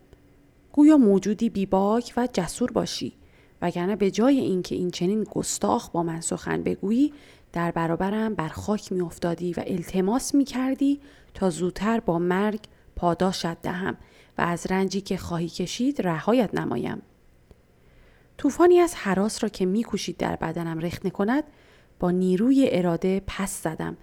[0.73, 3.13] گویا موجودی بیباک و جسور باشی.
[3.63, 7.13] وگرنه به جای اینکه این چنین گستاخ با من سخن بگویی
[7.53, 11.01] در برابرم بر خاک میافتادی و التماس می‌کردی
[11.35, 12.61] تا زودتر با مرگ
[12.97, 13.97] پاداشت دهم
[14.39, 17.03] و از رنجی که خواهی کشید رهایت نمایم.
[18.39, 21.45] طوفانی از حراس را که میکوشید در بدنم رخنه کند
[22.01, 23.97] با نیروی اراده پس زدم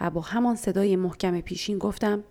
[0.00, 2.24] و با همان صدای محکم پیشین گفتم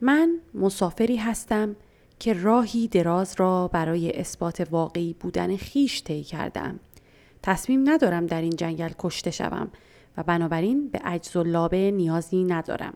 [0.00, 1.76] من مسافری هستم
[2.18, 6.80] که راهی دراز را برای اثبات واقعی بودن خیش طی کردم.
[7.42, 9.68] تصمیم ندارم در این جنگل کشته شوم
[10.16, 12.94] و بنابراین به عجز و لابه نیازی ندارم.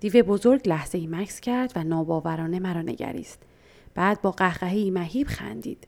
[0.00, 3.42] دیو بزرگ لحظه ای مکس کرد و ناباورانه مرا نگریست.
[3.94, 5.86] بعد با قهقهی مهیب خندید.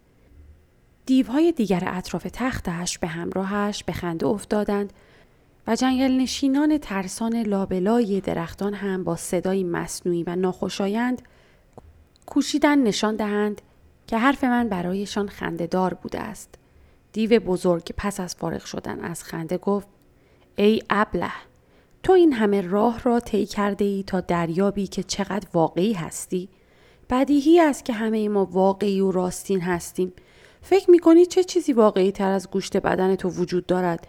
[1.06, 4.92] دیوهای دیگر اطراف تختش به همراهش به خنده افتادند
[5.66, 11.22] و جنگل نشینان ترسان لابلای درختان هم با صدایی مصنوعی و ناخوشایند
[12.26, 13.62] کوشیدن نشان دهند
[14.06, 16.54] که حرف من برایشان خندهدار بوده است.
[17.12, 19.88] دیو بزرگ پس از فارغ شدن از خنده گفت
[20.56, 21.32] ای ابله
[22.02, 26.48] تو این همه راه را طی کرده ای تا دریابی که چقدر واقعی هستی
[27.10, 30.12] بدیهی است که همه ما واقعی و راستین هستیم
[30.64, 34.06] فکر می‌کنی چه چیزی واقعی تر از گوشت بدن تو وجود دارد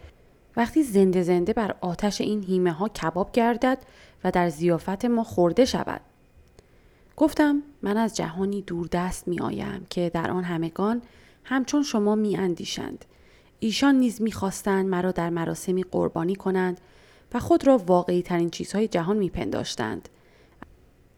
[0.56, 3.78] وقتی زنده زنده بر آتش این هیمه ها کباب گردد
[4.24, 6.00] و در زیافت ما خورده شود.
[7.16, 11.02] گفتم من از جهانی دوردست می آیم که در آن همگان
[11.44, 13.04] همچون شما می اندیشند.
[13.58, 16.80] ایشان نیز می خواستند مرا در مراسمی قربانی کنند
[17.34, 20.08] و خود را واقعی ترین چیزهای جهان می پنداشتند.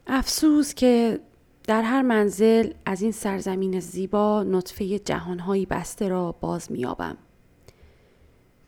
[0.07, 1.21] افسوس که
[1.69, 7.17] در هر منزل از این سرزمین زیبا نطفه جهانهایی بسته را باز میابم.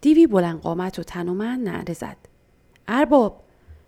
[0.00, 2.16] دیوی بلند قامت و تنومند نعره زد.
[2.88, 3.42] ارباب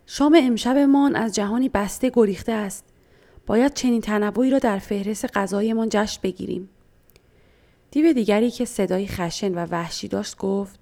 [0.07, 2.85] شام امشبمان از جهانی بسته گریخته است.
[3.47, 6.69] باید چنین تنوعی را در فهرست غذایمان جشن بگیریم.
[7.91, 10.81] دیو دیگری که صدایی خشن و وحشی داشت گفت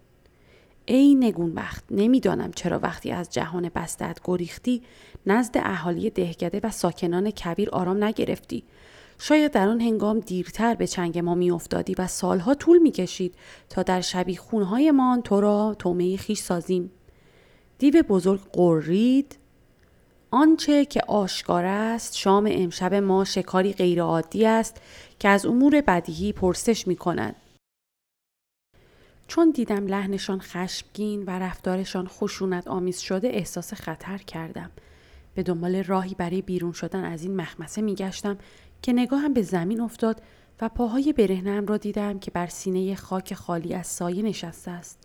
[0.87, 4.83] ای نگونبخت نمی‌دانم چرا وقتی از جهان بستت گریختی
[5.27, 8.65] نزد اهالی دهگده و ساکنان کبیر آرام نگرفتی
[9.19, 13.35] شاید در آن هنگام دیرتر به چنگ ما میافتادی و سالها طول می‌کشید
[13.69, 16.91] تا در شبی خونهایمان تو را تومه خیش سازیم
[17.79, 19.37] دیو بزرگ قرید
[20.31, 24.77] آنچه که آشکار است شام امشب ما شکاری غیرعادی است
[25.19, 27.37] که از امور بدیهی پرسش می کند.
[29.31, 34.71] چون دیدم لحنشان خشمگین و رفتارشان خشونت آمیز شده احساس خطر کردم.
[35.35, 38.39] به دنبال راهی برای بیرون شدن از این مخمسه میگشتم
[38.83, 40.23] که نگاهم به زمین افتاد
[40.61, 44.99] و پاهای برهنم را دیدم که بر سینه خاک خالی از سایه نشسته است.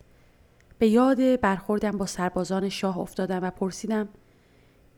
[0.80, 4.10] به یاد برخوردم با سربازان شاه افتادم و پرسیدم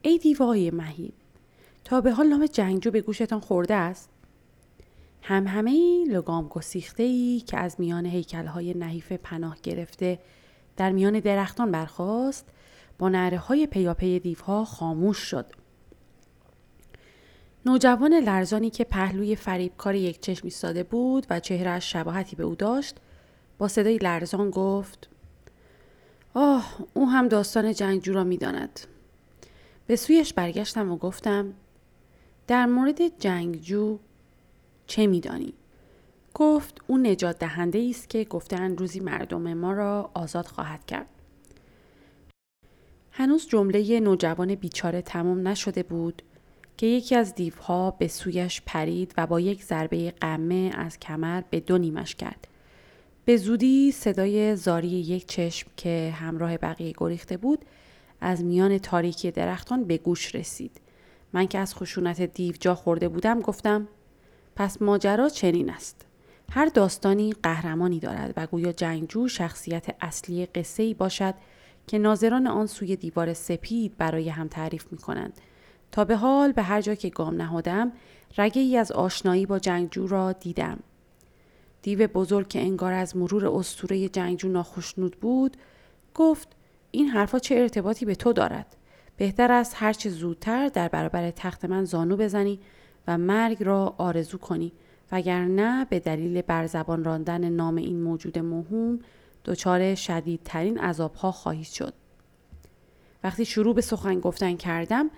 [0.02, 1.14] ای دیوای مهیب
[1.84, 4.10] تا به حال نام جنگجو به گوشتان خورده است؟
[5.22, 10.19] هم همه لگام گسیخته ای که از میان هیکلهای نحیف پناه گرفته
[10.77, 12.45] در میان درختان برخاست
[12.99, 15.45] با نعره های پیاپی دیوها خاموش شد.
[17.65, 22.95] نوجوان لرزانی که پهلوی فریبکار یک چشم ایستاده بود و چهرهش شباهتی به او داشت
[23.57, 25.10] با صدای لرزان گفت
[26.34, 28.80] آه او هم داستان جنگجو را می‌داند
[29.88, 31.53] به سویش برگشتم و گفتم
[32.48, 33.99] در مورد جنگجو
[34.88, 35.53] چه میدانی؟
[36.34, 41.07] گفت او نجات دهنده است که گفتن روزی مردم ما را آزاد خواهد کرد.
[43.11, 46.22] هنوز جمله نوجوان بیچاره تمام نشده بود
[46.77, 51.59] که یکی از دیوها به سویش پرید و با یک ضربه قمه از کمر به
[51.59, 52.47] دو نیمش کرد.
[53.26, 57.65] به زودی صدای زاری یک چشم که همراه بقیه گریخته بود
[58.22, 60.81] از میان تاریکی درختان به گوش رسید.
[61.34, 63.88] من که از خشونت دیو جا خورده بودم گفتم
[64.58, 66.06] پس ماجرا چنین است.
[66.52, 71.34] هر داستانی قهرمانی دارد و گویا جنگجو شخصیت اصلی قصه ای باشد
[71.88, 75.34] که ناظران آن سوی دیوار سپید برای هم تعریف می کنند.
[75.92, 77.92] تا به حال به هر جا که گام نهادم
[78.38, 80.80] رگه ای از آشنایی با جنگجو را دیدم.
[81.82, 85.58] دیو بزرگ که انگار از مرور استوره جنگجو ناخشنود بود
[86.16, 86.48] گفت
[86.92, 88.76] این حرفا چه ارتباطی به تو دارد؟
[89.18, 92.60] بهتر است هرچه زودتر در برابر تخت من زانو بزنی
[93.08, 94.72] و مرگ را آرزو کنی
[95.12, 99.00] وگرنه به دلیل برزبان راندن نام این موجود مهم
[99.46, 101.94] دچار شدیدترین عذابها خواهید شد.
[103.24, 105.10] وقتی شروع به سخن گفتن کردم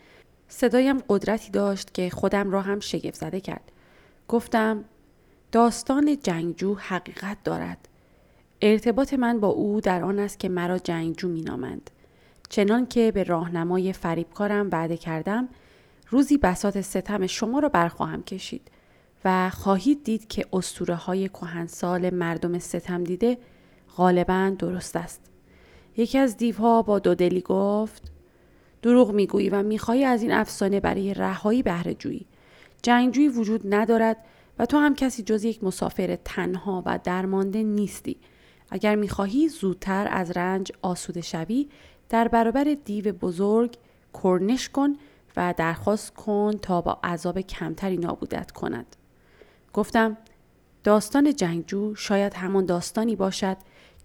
[0.47, 3.71] صدایم قدرتی داشت که خودم را هم شگفت زده کرد.
[4.27, 4.83] گفتم
[5.51, 7.87] داستان جنگجو حقیقت دارد.
[8.61, 11.89] ارتباط من با او در آن است که مرا جنگجو مینامند.
[12.49, 15.49] چنان که به راهنمای فریبکارم وعده کردم
[16.09, 18.71] روزی بسات ستم شما را برخواهم کشید
[19.25, 23.37] و خواهید دید که اسطوره های کهنسال مردم ستم دیده
[23.97, 25.21] غالبا درست است.
[25.97, 28.11] یکی از دیوها با دودلی گفت
[28.81, 32.25] دروغ می‌گویی و می‌خواهی از این افسانه برای رهایی بهره جویی.
[32.83, 34.17] جنگجویی وجود ندارد
[34.59, 38.17] و تو هم کسی جز یک مسافر تنها و درمانده نیستی.
[38.69, 41.67] اگر می‌خواهی زودتر از رنج آسوده شوی
[42.09, 43.77] در برابر دیو بزرگ
[44.23, 44.95] کرنش کن
[45.39, 48.95] و درخواست کن تا با عذاب کمتری نابودت کند.
[49.73, 50.17] گفتم
[50.83, 53.57] داستان جنگجو شاید همان داستانی باشد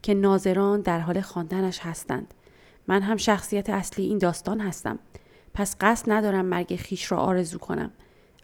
[0.02, 2.35] که ناظران در حال خواندنش هستند.
[2.86, 4.98] من هم شخصیت اصلی این داستان هستم.
[5.55, 7.90] پس قصد ندارم مرگ خیش را آرزو کنم.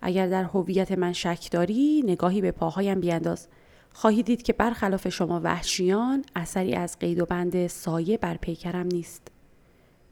[0.03, 3.49] اگر در هویت من شک داری نگاهی به پاهایم بیانداز.
[3.93, 9.29] خواهی دید که برخلاف شما وحشیان اثری از قید و بند سایه بر پیکرم نیست.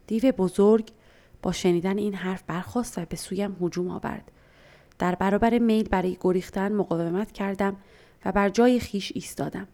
[0.07, 0.91] دیو بزرگ
[1.41, 4.31] با شنیدن این حرف برخواست و به سویم هجوم آورد.
[4.99, 7.77] در برابر میل برای گریختن مقاومت کردم
[8.25, 9.67] و بر جای خیش ایستادم.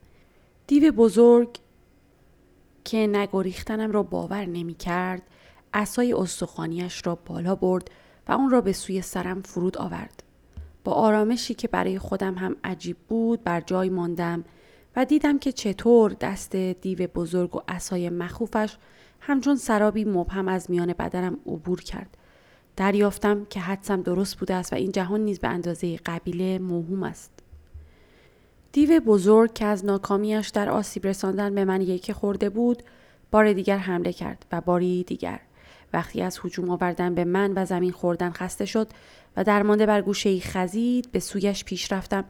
[0.67, 1.49] دیو بزرگ
[2.83, 5.21] که نگریختنم را باور نمی کرد
[5.73, 7.91] اسای استخوانیش را بالا برد
[8.27, 10.23] و اون را به سوی سرم فرود آورد.
[10.83, 14.43] با آرامشی که برای خودم هم عجیب بود بر جای ماندم
[14.95, 18.77] و دیدم که چطور دست دیو بزرگ و اسای مخوفش
[19.27, 22.17] همچون سرابی مبهم از میان بدنم عبور کرد.
[22.75, 27.31] دریافتم که حدسم درست بوده است و این جهان نیز به اندازه قبیله موهوم است.
[28.71, 32.83] دیو بزرگ که از ناکامیش در آسیب رساندن به من یکی خورده بود
[33.31, 35.39] بار دیگر حمله کرد و باری دیگر
[35.93, 38.87] وقتی از هجوم آوردن به من و زمین خوردن خسته شد
[39.37, 42.25] و درمانده بر گوشه ای خزید به سویش پیش رفتم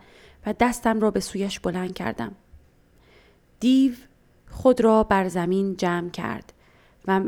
[0.45, 2.35] و دستم را به سویش بلند کردم.
[3.59, 3.93] دیو
[4.51, 6.53] خود را بر زمین جمع کرد
[7.07, 7.21] و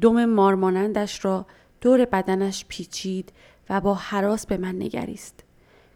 [0.00, 1.46] دم مارمانندش را
[1.80, 3.32] دور بدنش پیچید
[3.70, 5.44] و با حراس به من نگریست.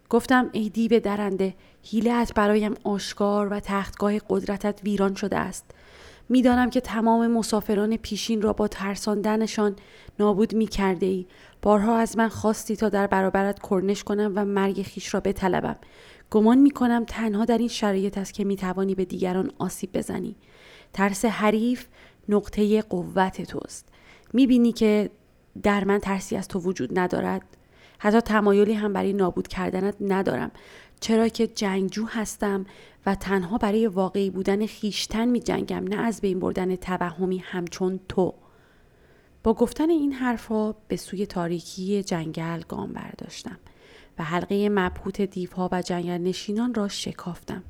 [0.09, 5.65] گفتم ای دیو درنده هیلت برایم آشکار و تختگاه قدرتت ویران شده است.
[6.29, 9.75] می‌دانم که تمام مسافران پیشین را با ترساندنشان
[10.19, 11.25] نابود می کرده ای.
[11.61, 15.75] بارها از من خواستی تا در برابرت کرنش کنم و مرگ خیش را بطلبم.
[16.31, 20.35] گمان می کنم تنها در این شرایط است که می توانی به دیگران آسیب بزنی.
[20.93, 21.85] ترس حریف
[22.29, 23.89] نقطه قوت توست.
[24.33, 25.09] می بینی که
[25.63, 27.41] در من ترسی از تو وجود ندارد؟
[27.99, 30.51] حتی تمایلی هم برای نابود کردنت ندارم
[30.99, 32.65] چرا که جنگجو هستم
[33.05, 38.33] و تنها برای واقعی بودن خیشتن می جنگم نه از بین بردن توهمی همچون تو
[39.43, 43.59] با گفتن این حرفها به سوی تاریکی جنگل گام برداشتم
[44.19, 47.63] و حلقه مبهوت دیوها و جنگل نشینان را شکافتم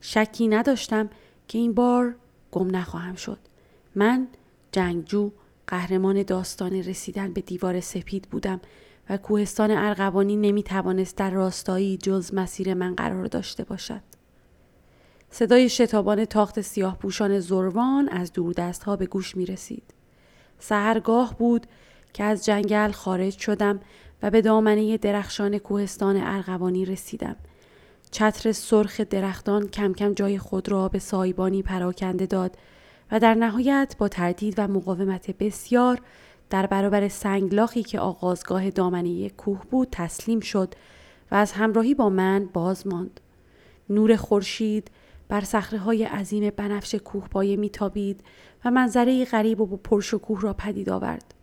[0.00, 1.10] شکی نداشتم
[1.48, 2.16] که این بار
[2.50, 3.38] گم نخواهم شد
[3.98, 4.28] من
[4.72, 5.30] جنگجو
[5.66, 8.60] قهرمان داستان رسیدن به دیوار سپید بودم
[9.10, 14.00] و کوهستان ارغوانی نمی توانست در راستایی جز مسیر من قرار داشته باشد.
[15.30, 19.94] صدای شتابان تاخت سیاه پوشان زروان از دوردست ها به گوش می رسید.
[20.58, 21.66] سهرگاه بود
[22.12, 23.80] که از جنگل خارج شدم
[24.22, 27.36] و به دامنه درخشان کوهستان ارغوانی رسیدم.
[28.10, 32.56] چتر سرخ درختان کم کم جای خود را به سایبانی پراکنده داد
[33.12, 36.00] و در نهایت با تردید و مقاومت بسیار
[36.50, 40.74] در برابر سنگلاخی که آغازگاه دامنه کوه بود تسلیم شد
[41.30, 43.20] و از همراهی با من باز ماند.
[43.90, 44.90] نور خورشید
[45.28, 48.20] بر صخره های عظیم بنفش کوه پایه میتابید
[48.64, 51.34] و منظره غریب و پرشکوه را پدید آورد.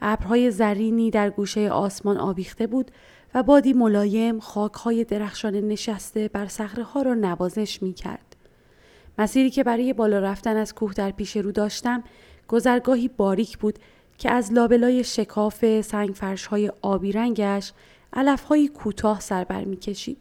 [0.00, 2.90] ابرهای زرینی در گوشه آسمان آویخته بود
[3.34, 8.25] و بادی ملایم خاکهای درخشان نشسته بر صخره ها را نوازش می کرد.
[9.18, 12.04] مسیری که برای بالا رفتن از کوه در پیش رو داشتم
[12.48, 13.78] گذرگاهی باریک بود
[14.18, 17.72] که از لابلای شکاف سنگفرش های آبی رنگش
[18.12, 20.18] علف های کوتاه سر بر می کشید.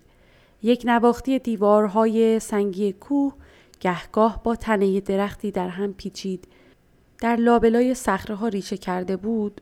[0.64, 3.34] یک نواختی دیوارهای سنگی کوه
[3.80, 6.48] گهگاه با تنه درختی در هم پیچید
[7.20, 9.62] در لابلای صخره ها ریشه کرده بود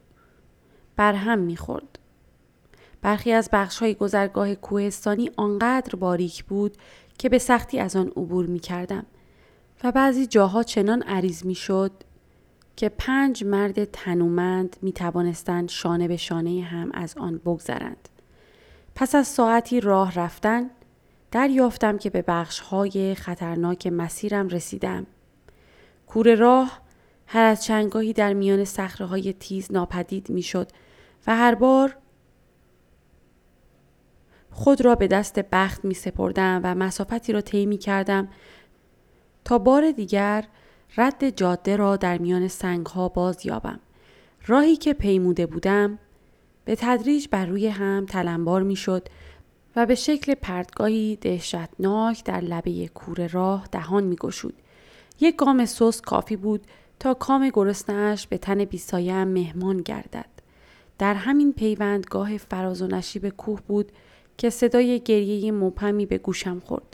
[0.96, 2.00] بر هم می‌خورد.
[3.02, 6.78] برخی از بخش های گذرگاه کوهستانی آنقدر باریک بود
[7.18, 9.06] که به سختی از آن عبور می کردم
[9.84, 11.92] و بعضی جاها چنان عریض می شد
[12.76, 18.10] که پنج مرد تنومند می توانستند شانه به شانه هم از آن بگذرند.
[18.96, 20.70] پس از ساعتی راه رفتن
[21.32, 25.06] دریافتم که به بخش های خطرناک مسیرم رسیدم.
[26.08, 26.82] کور راه
[27.28, 30.70] هر از چنگاهی در میان سخره های تیز ناپدید می شد
[31.28, 31.98] و هر بار
[34.52, 38.28] خود را به دست بخت می سپردم و مسافتی را طی می کردم
[39.46, 40.46] تا بار دیگر
[40.98, 43.80] رد جاده را در میان سنگ ها باز یابم.
[44.48, 46.00] راهی که پیموده بودم
[46.66, 49.08] به تدریج بر روی هم تلمبار می شد
[49.76, 54.54] و به شکل پرتگاهی دهشتناک در لبه کور راه دهان می گشود.
[55.20, 56.68] یک گام سست کافی بود
[57.00, 60.30] تا کام گرسنه‌اش به تن بیسایم مهمان گردد.
[61.00, 63.92] در همین پیوندگاه فراز و نشیب کوه بود
[64.38, 66.93] که صدای گریه مبهمی به گوشم خورد.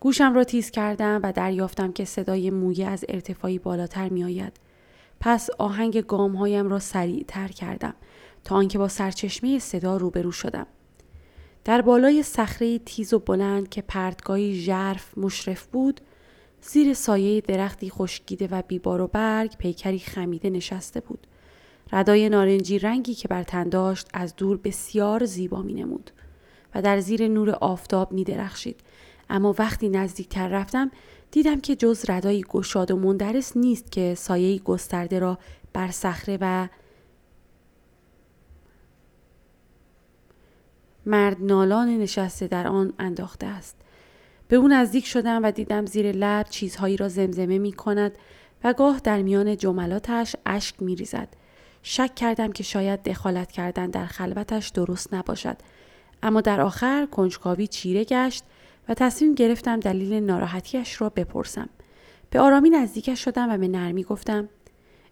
[0.00, 4.52] گوشم را تیز کردم و دریافتم که صدای مویه از ارتفاعی بالاتر می آید.
[5.20, 7.94] پس آهنگ گام هایم را سریع تر کردم
[8.44, 10.66] تا آنکه با سرچشمه صدا روبرو شدم.
[11.64, 16.00] در بالای صخره تیز و بلند که پرتگاهی ژرف مشرف بود
[16.62, 21.26] زیر سایه درختی خشکیده و بیبار و برگ پیکری خمیده نشسته بود
[21.92, 26.10] ردای نارنجی رنگی که بر تن داشت از دور بسیار زیبا می نمود
[26.74, 28.80] و در زیر نور آفتاب می درخشید.
[29.30, 30.90] اما وقتی نزدیکتر رفتم
[31.30, 35.38] دیدم که جز ردایی گشاد و مندرس نیست که سایه گسترده را
[35.72, 36.68] بر صخره و
[41.06, 43.76] مرد نالان نشسته در آن انداخته است.
[44.48, 48.12] به او نزدیک شدم و دیدم زیر لب چیزهایی را زمزمه می کند
[48.64, 51.28] و گاه در میان جملاتش اشک می ریزد.
[51.82, 55.56] شک کردم که شاید دخالت کردن در خلوتش درست نباشد.
[56.22, 58.44] اما در آخر کنجکاوی چیره گشت
[58.88, 61.68] و تصمیم گرفتم دلیل ناراحتیش را بپرسم.
[62.30, 64.48] به آرامی نزدیکش شدم و به نرمی گفتم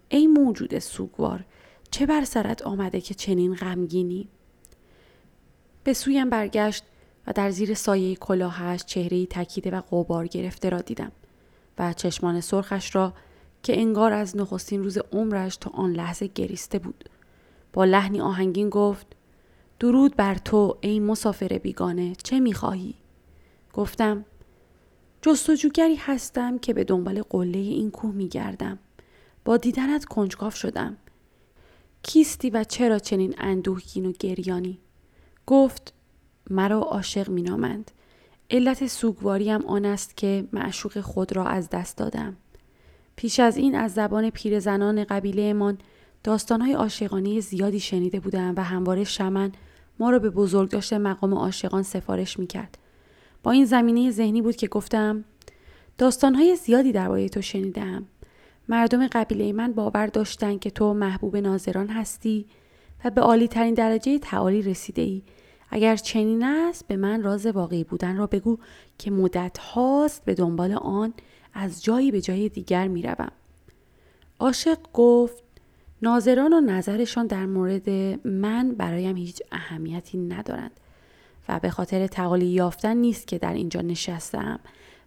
[0.09, 1.45] ای موجود سوگوار
[1.91, 4.29] چه بر سرت آمده که چنین غمگینی؟
[5.85, 6.85] به سویم برگشت
[7.27, 11.13] و در زیر سایه کلاهش چهره تکیده و قوبار گرفته را دیدم
[11.79, 13.13] و چشمان سرخش را
[13.63, 17.05] که انگار از نخستین روز عمرش تا آن لحظه گریسته بود.
[17.73, 19.07] با لحنی آهنگین گفت
[19.81, 22.95] درود بر تو ای مسافر بیگانه چه می‌خواهی؟
[23.77, 24.25] گفتم
[25.23, 28.79] جستجوگری هستم که به دنبال قله این کوه میگردم.
[29.45, 30.97] با دیدنت کنجکاو شدم.
[32.03, 34.79] کیستی و چرا چنین اندوهگین و گریانی؟
[35.47, 35.95] گفت
[36.51, 37.91] مرا عاشق مینامند
[38.51, 42.37] علت سوگواریم آن است که معشوق خود را از دست دادم
[43.17, 45.79] پیش از این از زبان پیرزنان قبیلهمان
[46.25, 49.53] داستانهای عاشقانه زیادی شنیده بودم و همواره شمن
[49.99, 52.79] ما را به بزرگ داشته مقام عاشقان سفارش می‌کرد
[53.47, 55.25] با این زمینه ذهنی بود که گفتم
[55.99, 58.07] داستانهای زیادی درباره تو شنیدم.
[58.69, 62.47] مردم قبیله من باور داشتند که تو محبوب ناظران هستی
[63.05, 65.23] و به عالی ترین درجه تعالی رسیده ای
[65.71, 68.59] اگر چنین است به من راز واقعی بودن را بگو
[68.99, 71.15] که مدت هاست به دنبال آن
[71.55, 73.33] از جایی به جای دیگر می روم.
[74.39, 75.45] عاشق گفت
[76.03, 77.91] ناظران و نظرشان در مورد
[78.27, 80.81] من برایم هیچ اهمیتی ندارند.
[81.49, 84.61] و به خاطر تقالی یافتن نیست که در اینجا نشستم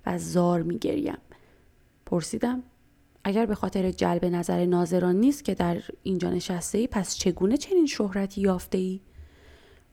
[0.05, 1.17] و زار می گریم.
[2.05, 2.63] پرسیدم
[3.23, 7.85] اگر به خاطر جلب نظر ناظران نیست که در اینجا نشسته ای پس چگونه چنین
[7.85, 8.99] شهرتی یافته ای؟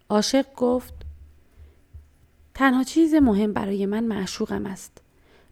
[0.09, 0.95] عاشق گفت
[2.55, 5.03] تنها چیز مهم برای من معشوقم است.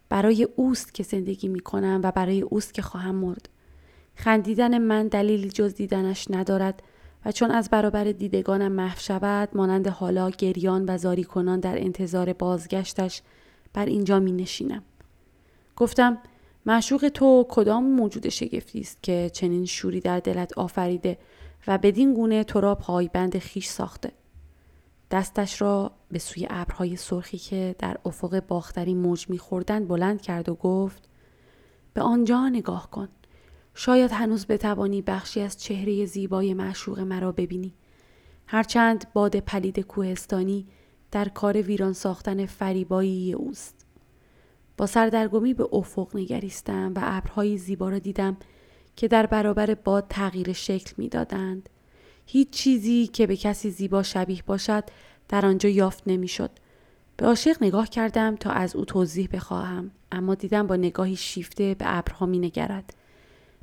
[0.09, 3.49] برای اوست که زندگی می کنم و برای اوست که خواهم مرد.
[4.15, 6.83] خندیدن من دلیلی جز دیدنش ندارد
[7.25, 12.33] و چون از برابر دیدگانم محو شود مانند حالا گریان و زاری کنان در انتظار
[12.33, 13.21] بازگشتش
[13.73, 14.83] بر اینجا می نشینم.
[15.75, 16.17] گفتم
[16.65, 21.17] معشوق تو کدام موجود شگفتی است که چنین شوری در دلت آفریده
[21.67, 24.11] و بدین گونه تو را پایبند خیش ساخته
[25.11, 30.55] دستش را به سوی ابرهای سرخی که در افق باختری موج میخوردند بلند کرد و
[30.55, 31.09] گفت
[31.93, 33.07] به آنجا نگاه کن
[33.77, 37.73] شاید هنوز بتوانی بخشی از چهره زیبای معشوق مرا ببینی
[38.47, 40.67] هرچند باد پلید کوهستانی
[41.11, 43.85] در کار ویران ساختن فریبایی اوست
[44.77, 48.37] با سردرگمی به افق نگریستم و ابرهای زیبا را دیدم
[48.95, 51.69] که در برابر باد تغییر شکل می‌دادند
[52.25, 54.83] هیچ چیزی که به کسی زیبا شبیه باشد
[55.29, 56.51] در آنجا یافت نمی‌شد.
[57.17, 61.85] به عاشق نگاه کردم تا از او توضیح بخواهم اما دیدم با نگاهی شیفته به
[61.87, 62.93] ابرها می نگرد.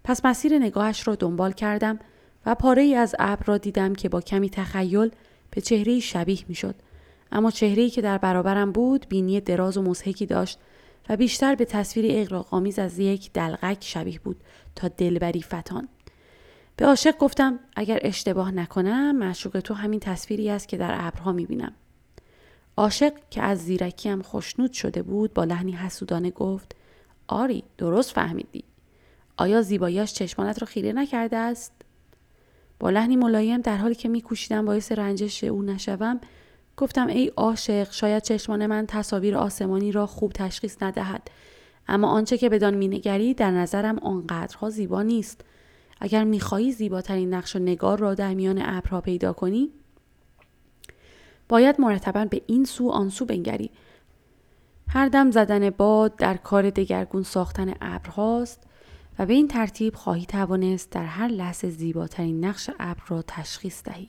[0.04, 1.98] پس مسیر نگاهش را دنبال کردم
[2.46, 5.10] و پاره ای از ابر را دیدم که با کمی تخیل
[5.50, 6.74] به چهره شبیه می شد.
[7.32, 10.58] اما چهره که در برابرم بود بینی دراز و مزهکی داشت
[11.08, 14.36] و بیشتر به تصویری اغراقآمیز از یک دلغک شبیه بود
[14.74, 15.88] تا دلبری فتان.
[16.76, 21.72] به عاشق گفتم اگر اشتباه نکنم معشوق تو همین تصویری است که در ابرها می‌بینم
[22.76, 26.76] عاشق که از زیرکیم خوشنود شده بود با لحنی حسودانه گفت
[27.28, 28.64] آری درست فهمیدی
[29.36, 31.72] آیا زیباییش چشمانت را خیره نکرده است؟
[32.80, 36.20] با لحنی ملایم در حالی که میکوشیدم باعث رنجش او نشوم
[36.76, 41.30] گفتم ای عاشق شاید چشمان من تصاویر آسمانی را خوب تشخیص ندهد.
[41.88, 45.40] اما آنچه که بدان مینگری در نظرم آنقدرها زیبا نیست.
[46.00, 49.70] اگر می‌خواهی زیباترین نقش و نگار را در میان ابرها پیدا کنی
[51.48, 53.70] باید مرتبا به این سو آن سو بنگری.
[54.88, 58.62] هر دم زدن باد در کار دگرگون ساختن ابرهاست.
[59.18, 64.08] و به این ترتیب خواهی توانست در هر لحظه زیباترین نقش ابر را تشخیص دهی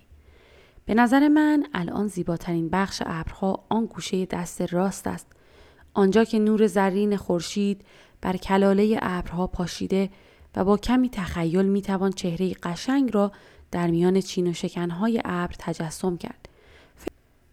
[0.86, 5.28] به نظر من الان زیباترین بخش ابرها آن گوشه دست راست است
[5.94, 7.82] آنجا که نور زرین خورشید
[8.22, 10.10] بر کلاله ابرها پاشیده
[10.56, 13.32] و با کمی تخیل می توان چهره قشنگ را
[13.72, 16.50] در میان چین و شکنهای ابر تجسم کرد.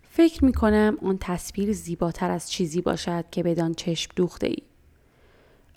[0.03, 4.57] فکر می کنم آن تصویر زیباتر از چیزی باشد که بدان چشم دوخته ای.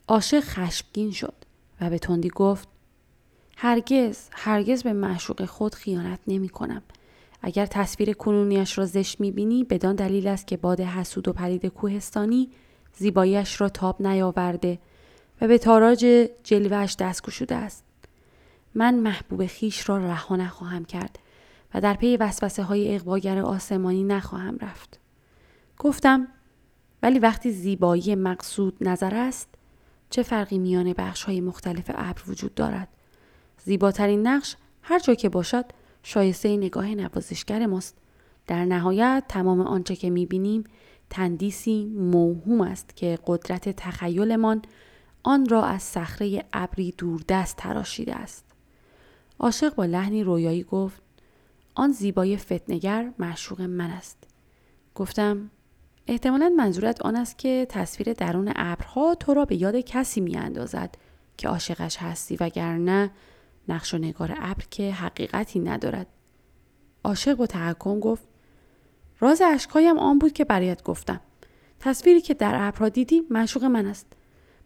[0.07, 1.42] عاشق خشمگین شد
[1.81, 2.67] و به تندی گفت
[3.57, 6.81] هرگز هرگز به معشوق خود خیانت نمی کنم.
[7.41, 11.65] اگر تصویر کنونیش را زشت می بینی بدان دلیل است که باد حسود و پرید
[11.65, 12.49] کوهستانی
[12.93, 14.79] زیباییش را تاب نیاورده
[15.41, 17.83] و به تاراج جلوهش دست گشوده است.
[18.75, 21.19] من محبوب خیش را رها نخواهم کرد
[21.73, 24.99] و در پی وسوسه های اقواگر آسمانی نخواهم رفت.
[25.77, 26.27] گفتم
[27.03, 29.52] ولی وقتی زیبایی مقصود نظر است
[30.13, 32.87] چه فرقی میان بخش های مختلف ابر وجود دارد؟
[33.63, 35.65] زیباترین نقش هر جا که باشد
[36.03, 37.97] شایسته نگاه نوازشگر ماست.
[38.47, 40.63] در نهایت تمام آنچه که می‌بینیم
[41.09, 44.61] تندیسی موهوم است که قدرت تخیلمان
[45.23, 48.45] آن را از صخره ابری دوردست تراشیده است.
[49.39, 51.01] عاشق با لحنی رویایی گفت
[51.75, 54.17] آن زیبای فتنگر معشوق من است.
[54.95, 55.49] گفتم
[56.07, 60.95] احتمالا منظورت آن است که تصویر درون ابرها تو را به یاد کسی می اندازد
[61.37, 63.11] که عاشقش هستی وگرنه
[63.67, 66.07] نقش و نگار ابر که حقیقتی ندارد.
[67.03, 68.23] عاشق با تحکم گفت
[69.19, 71.19] راز اشکایم آن بود که برایت گفتم.
[71.79, 74.05] تصویری که در ابرها دیدی معشوق من است.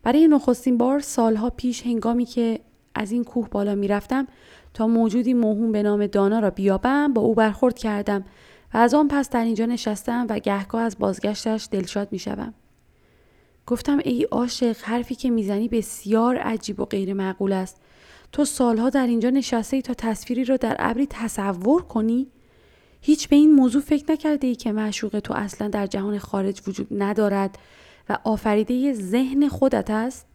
[0.03, 2.59] برای نخستین بار سالها پیش هنگامی که
[2.95, 4.27] از این کوه بالا می‌رفتم
[4.73, 8.25] تا موجودی موهوم به نام دانا را بیابم با او برخورد کردم
[8.73, 12.53] و از آن پس در اینجا نشستم و گهگاه از بازگشتش دلشاد می‌شوم.
[13.65, 17.81] گفتم ای عاشق حرفی که می‌زنی بسیار عجیب و غیر معقول است.
[18.31, 22.27] تو سالها در اینجا نشسته ای تا تصویری را در ابری تصور کنی؟
[23.01, 26.87] هیچ به این موضوع فکر نکرده ای که معشوق تو اصلا در جهان خارج وجود
[26.91, 27.57] ندارد
[28.09, 30.25] و آفریده ذهن خودت است؟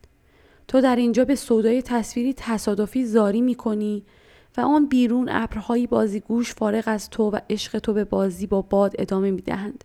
[0.68, 4.04] تو در اینجا به سودای تصویری تصادفی زاری می کنی
[4.56, 8.94] و آن بیرون ابرهایی بازیگوش فارغ از تو و عشق تو به بازی با باد
[8.98, 9.84] ادامه می‌دهند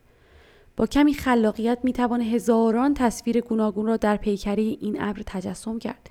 [0.78, 6.10] با کمی خلاقیت می‌توان هزاران تصویر گوناگون را در پیکری این ابر تجسم کرد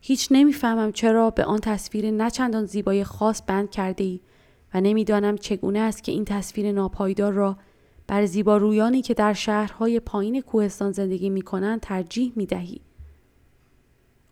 [0.00, 4.20] هیچ نمی‌فهمم چرا به آن تصویر نچندان زیبای خاص بند کرده ای
[4.74, 7.56] و نمی‌دانم چگونه است که این تصویر ناپایدار را
[8.06, 12.80] بر زیبارویانی که در شهرهای پایین کوهستان زندگی می کنند ترجیح می دهی.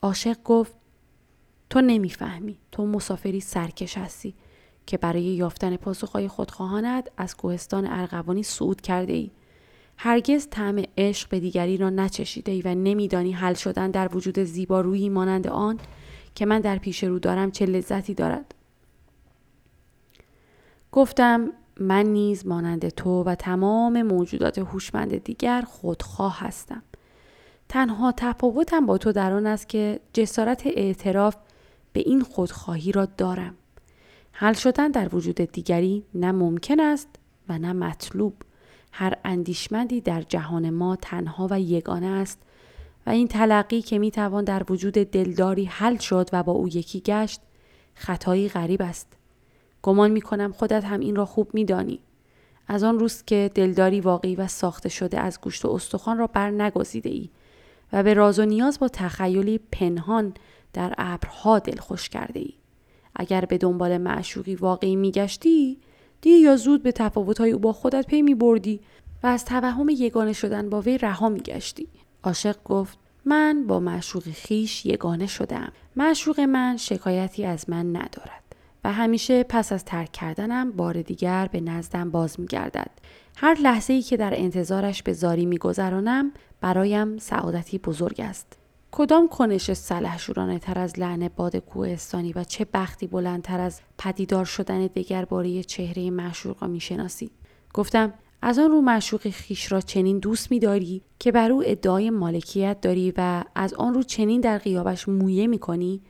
[0.03, 0.78] عاشق گفت
[1.71, 4.35] تو نمی‌فهمی تو مسافری سرکش هستی
[4.87, 9.31] که برای یافتن پاسخهای خودخواهانت از کوهستان ارغوانی صعود کرده ای.
[9.97, 15.09] هرگز طعم عشق به دیگری را نچشیده ای و نمیدانی حل شدن در وجود زیبارویی
[15.09, 15.79] مانند آن
[16.35, 18.55] که من در پیش رو دارم چه لذتی دارد.
[20.93, 26.83] گفتم من نیز مانند تو و تمام موجودات هوشمند دیگر خودخواه هستم.
[27.69, 31.37] تنها تفاوتم با تو در آن است که جسارت اعتراف
[31.99, 33.55] به این خودخواهی را دارم.
[34.33, 37.09] حل شدن در وجود دیگری نه ممکن است
[37.49, 38.35] و نه مطلوب.
[38.93, 42.39] هر اندیشمندی در جهان ما تنها و یگانه است
[43.07, 47.01] و این تلقی که می توان در وجود دلداری حل شد و با او یکی
[47.01, 47.41] گشت
[47.95, 49.07] خطایی غریب است.
[49.83, 52.01] گمان می کنم خودت هم این را خوب می دانی.
[52.69, 56.51] از آن روز که دلداری واقعی و ساخته شده از گوشت و استخوان را بر
[56.51, 57.31] نگزیده ای
[57.93, 60.35] و به راز و نیاز با تخیلی پنهان
[60.79, 62.55] در ابرها خوش کرده ای.
[63.17, 65.79] اگر به دنبال معشوقی واقعی میگشتی
[66.21, 68.81] دیر یا زود به تفاوتهای او با خودت پی می بردی
[69.23, 71.89] و از توهم یگانه شدن با وی رها می گشتی.
[72.25, 75.73] عاشق گفت من با معشوق خیش یگانه شدم.
[75.97, 78.43] معشوق من شکایتی از من ندارد.
[78.85, 82.91] و همیشه پس از ترک کردنم بار دیگر به نزدم باز می گردد.
[83.37, 88.59] هر لحظه ای که در انتظارش به زاری می گذرانم برایم سعادتی بزرگ است.
[88.93, 94.87] کدام کنش سلحشورانه تر از لعن باد کوهستانی و چه بختی بلندتر از پدیدار شدن
[94.87, 97.31] دگر باره چهره معشوق را می‌شناسی؟
[97.75, 102.81] گفتم از آن رو معشوق خیش را چنین دوست میداری که بر او ادعای مالکیت
[102.81, 106.01] داری و از آن رو چنین در قیابش مویه می‌کنی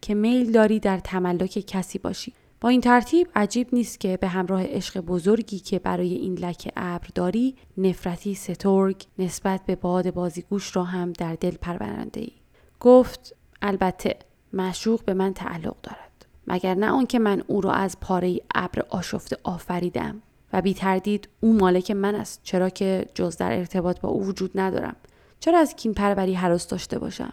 [0.00, 2.32] که میل داری در تملک کسی باشی.
[2.64, 7.06] با این ترتیب عجیب نیست که به همراه عشق بزرگی که برای این لکه ابر
[7.14, 12.32] داری نفرتی سترگ نسبت به باد بازیگوش را هم در دل پرورنده ای.
[12.80, 14.16] گفت البته
[14.52, 19.36] معشوق به من تعلق دارد مگر نه آنکه من او را از پاره ابر آشفته
[19.42, 20.22] آفریدم
[20.52, 24.50] و بی تردید او مالک من است چرا که جز در ارتباط با او وجود
[24.54, 24.96] ندارم
[25.40, 27.32] چرا از کین پروری حراس داشته باشم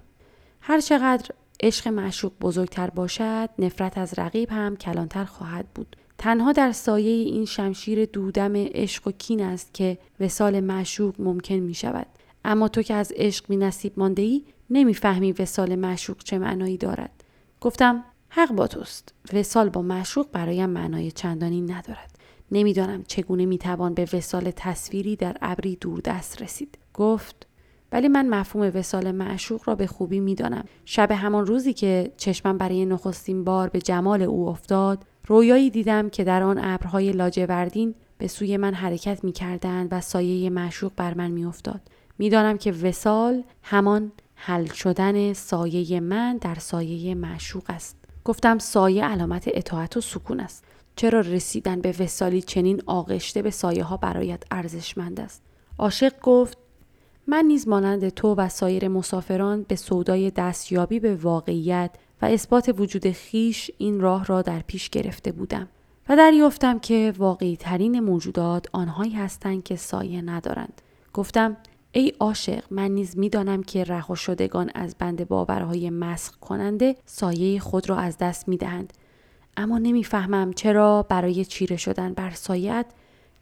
[0.62, 1.30] هر چقدر
[1.62, 5.96] عشق معشوق بزرگتر باشد نفرت از رقیب هم کلانتر خواهد بود.
[6.18, 11.74] تنها در سایه این شمشیر دودم عشق و کین است که وسال معشوق ممکن می
[11.74, 12.08] شود
[12.46, 17.24] اما تو که از عشق می نصیب مانده ای نمی‌فهمی وسال معشوق چه معنایی دارد.
[17.62, 19.14] گفتم حق با توست.
[19.34, 22.12] وسال با معشوق برایم معنای چندانی ندارد.
[22.52, 26.78] نمی‌دانم چگونه می‌توان به وسال تصویری در ابری دوردست رسید.
[26.94, 27.48] گفت
[27.92, 32.86] ولی من مفهوم وسال معشوق را به خوبی می‌دانم شب همان روزی که چشمم برای
[32.86, 38.58] نخستین بار به جمال او افتاد رویایی دیدم که در آن ابرهای لاجوردین به سوی
[38.58, 41.82] من حرکت می کردند و سایه معشوق بر من می افتاد.
[42.60, 47.98] که وسال همان حل شدن سایه من در سایه معشوق است.
[48.24, 50.64] گفتم سایه علامت اطاعت و سکون است.
[50.96, 55.44] چرا رسیدن به وسالی چنین آغشته به سایه ها برایت ارزشمند است؟
[55.80, 56.58] عاشق گفت
[57.32, 61.92] من نیز مانند تو و سایر مسافران به سودای دستیابی به واقعیت
[62.22, 65.68] و اثبات وجود خیش این راه را در پیش گرفته بودم
[66.10, 70.82] و دریافتم که واقعی ترین موجودات آنهایی هستند که سایه ندارند.
[71.14, 71.58] گفتم
[71.92, 77.90] ای عاشق من نیز می‌دانم که رها شدگان از بند باورهای مسخ کننده سایه خود
[77.90, 78.94] را از دست می‌دهند
[79.58, 82.86] اما نمی‌فهمم چرا برای چیره شدن بر سایت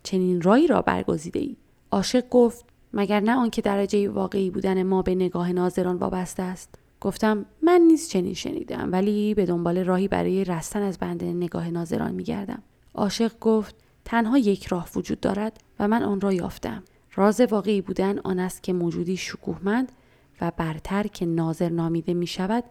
[0.03, 1.55] چنین رایی را برگزیده ای
[1.91, 7.45] عاشق گفت مگر نه آنکه درجه واقعی بودن ما به نگاه ناظران وابسته است؟ گفتم
[7.61, 12.63] من نیز چنین شنیدم ولی به دنبال راهی برای رستن از بند نگاه ناظران میگردم.
[12.95, 13.75] عاشق گفت
[14.05, 16.83] تنها یک راه وجود دارد و من آن را یافتم.
[17.15, 19.91] راز واقعی بودن آن است که موجودی شکوهمند
[20.41, 22.63] و برتر که ناظر نامیده می شود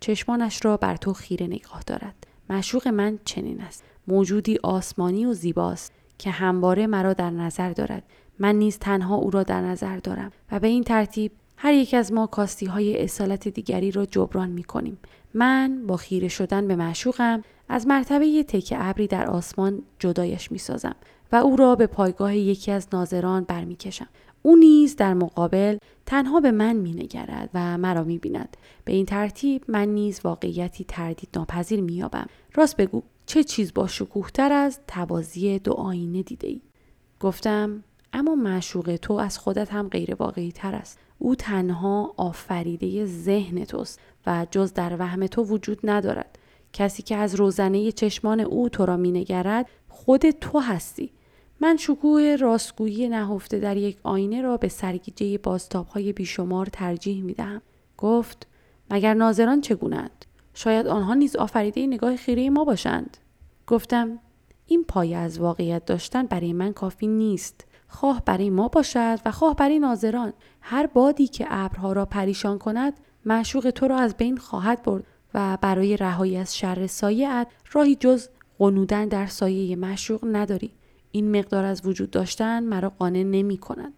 [0.00, 2.26] چشمانش را بر تو خیره نگاه دارد.
[2.50, 3.84] مشوق من چنین است.
[4.08, 8.02] موجودی آسمانی و زیباست که همواره مرا در نظر دارد.
[8.38, 12.12] من نیز تنها او را در نظر دارم و به این ترتیب هر یک از
[12.12, 14.98] ما کاستی های اصالت دیگری را جبران می کنیم.
[15.34, 20.94] من با خیره شدن به معشوقم از مرتبه تک ابری در آسمان جدایش می سازم
[21.32, 24.08] و او را به پایگاه یکی از ناظران برمیکشم.
[24.42, 29.88] او نیز در مقابل تنها به من مینگرد و مرا می‌بیند به این ترتیب من
[29.88, 36.22] نیز واقعیتی تردید ناپذیر مییابم راست بگو چه چیز با شکوهتر از توازی دو آینه
[36.22, 36.60] دیده ای؟
[37.20, 37.84] گفتم
[38.14, 40.98] اما معشوق تو از خودت هم غیر واقعی تر است.
[41.18, 46.38] او تنها آفریده ذهن توست و جز در وهم تو وجود ندارد.
[46.72, 51.10] کسی که از روزنه چشمان او تو را مینگرد خود تو هستی.
[51.60, 55.38] من شکوه راستگویی نهفته در یک آینه را به سرگیجه
[55.92, 57.62] های بیشمار ترجیح می دهم.
[57.98, 58.46] گفت
[58.90, 60.24] مگر ناظران چگونند؟
[60.54, 63.16] شاید آنها نیز آفریده نگاه خیره ما باشند.
[63.66, 64.18] گفتم
[64.66, 67.64] این پایه از واقعیت داشتن برای من کافی نیست.
[67.94, 70.32] خواه برای ما باشد و خواه برای ناظران.
[70.60, 75.04] هر بادی که ابرها را پریشان کند معشوق تو را از بین خواهد برد
[75.34, 80.72] و برای رهایی از شر سایه راهی جز قنودن در سایه معشوق نداری.
[81.10, 83.92] این مقدار از وجود داشتن مرا قانع نمی کنند.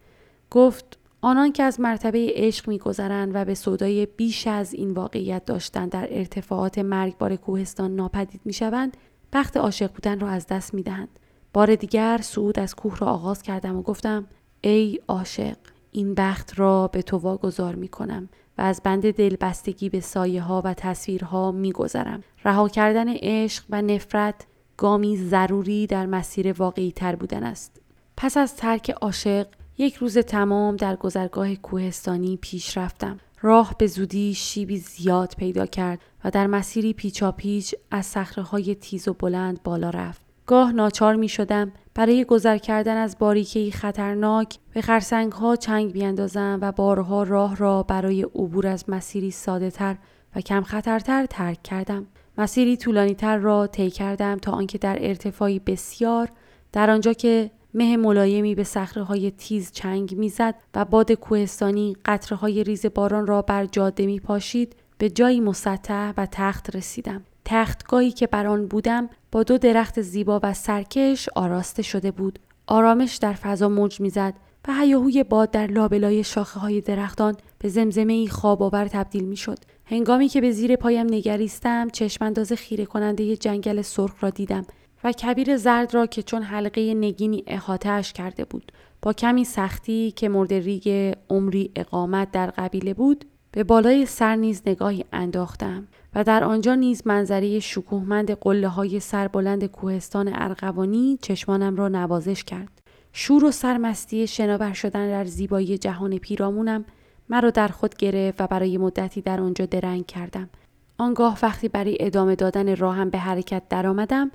[0.50, 5.88] گفت آنان که از مرتبه عشق میگذرند و به صدای بیش از این واقعیت داشتن
[5.88, 8.96] در ارتفاعات مرگبار کوهستان ناپدید می‌شوند
[9.32, 11.18] بخت عاشق بودن را از دست می‌دهند
[11.56, 14.26] بار دیگر سعود از کوه را آغاز کردم و گفتم
[14.60, 15.56] ای عاشق
[15.92, 18.28] این بخت را به تو واگذار می کنم
[18.58, 22.22] و از بند دلبستگی به سایه ها و تصویرها می گذرم.
[22.44, 24.46] رها کردن عشق و نفرت
[24.76, 27.80] گامی ضروری در مسیر واقعی تر بودن است.
[28.16, 29.46] پس از ترک عاشق
[29.78, 33.18] یک روز تمام در گذرگاه کوهستانی پیش رفتم.
[33.42, 39.12] راه به زودی شیبی زیاد پیدا کرد و در مسیری پیچاپیچ از صخره تیز و
[39.12, 40.25] بلند بالا رفت.
[40.46, 46.58] گاه ناچار می شدم برای گذر کردن از باریکی خطرناک به خرسنگ ها چنگ بیاندازم
[46.62, 49.96] و بارها راه را برای عبور از مسیری ساده تر
[50.36, 52.06] و کم خطرتر ترک کردم.
[52.38, 56.28] مسیری طولانی تر را طی کردم تا آنکه در ارتفاعی بسیار
[56.72, 62.38] در آنجا که مه ملایمی به صخره های تیز چنگ می‌زد و باد کوهستانی قطره
[62.38, 67.24] های ریز باران را بر جاده می پاشید به جایی مسطح و تخت رسیدم.
[67.48, 72.38] تختگاهی که بر آن بودم با دو درخت زیبا و سرکش آراسته شده بود.
[72.66, 74.34] آرامش در فضا موج می‌زد
[74.68, 79.36] و هیاهوی باد در لابلای شاخه های درختان به زمزمه ای خواب آور تبدیل می
[79.36, 79.58] شد.
[79.84, 84.66] هنگامی که به زیر پایم نگریستم چشمانداز خیره کننده جنگل سرخ را دیدم
[85.04, 90.28] و کبیر زرد را که چون حلقه نگینی احاتهاش کرده بود با کمی سختی که
[90.28, 96.44] مورد ریگ عمری اقامت در قبیله بود به بالای سر نیز نگاهی انداختم و در
[96.44, 102.80] آنجا نیز منظره شکوهمند قله های سربلند کوهستان ارغوانی چشمانم را نوازش کرد.
[103.12, 106.84] شور و سرمستی شناور شدن در زیبایی جهان پیرامونم
[107.28, 110.50] مرا در خود گرفت و برای مدتی در آنجا درنگ کردم.
[110.98, 114.30] آنگاه وقتی برای ادامه دادن راهم به حرکت درآمدم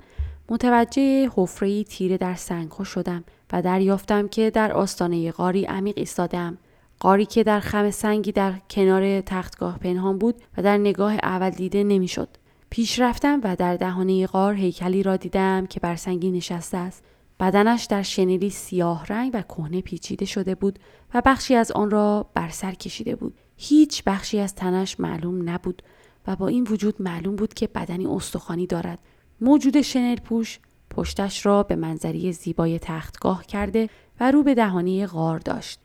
[0.48, 6.58] متوجه حفره تیره در سنگها شدم و دریافتم که در آستانه غاری عمیق ایستادم
[7.02, 11.84] قاری که در خم سنگی در کنار تختگاه پنهان بود و در نگاه اول دیده
[11.84, 12.28] نمی‌شد.
[12.70, 17.04] پیش رفتم و در دهانه غار هیکلی را دیدم که بر سنگی نشسته است.
[17.40, 20.78] بدنش در شنیلی سیاه رنگ و کهنه پیچیده شده بود
[21.14, 23.34] و بخشی از آن را بر سر کشیده بود.
[23.56, 25.82] هیچ بخشی از تنش معلوم نبود
[26.26, 28.98] و با این وجود معلوم بود که بدنی استخوانی دارد.
[29.40, 30.58] موجود شنل پوش
[30.90, 33.88] پشتش را به منظری زیبای تختگاه کرده
[34.20, 35.81] و رو به دهانه غار داشت.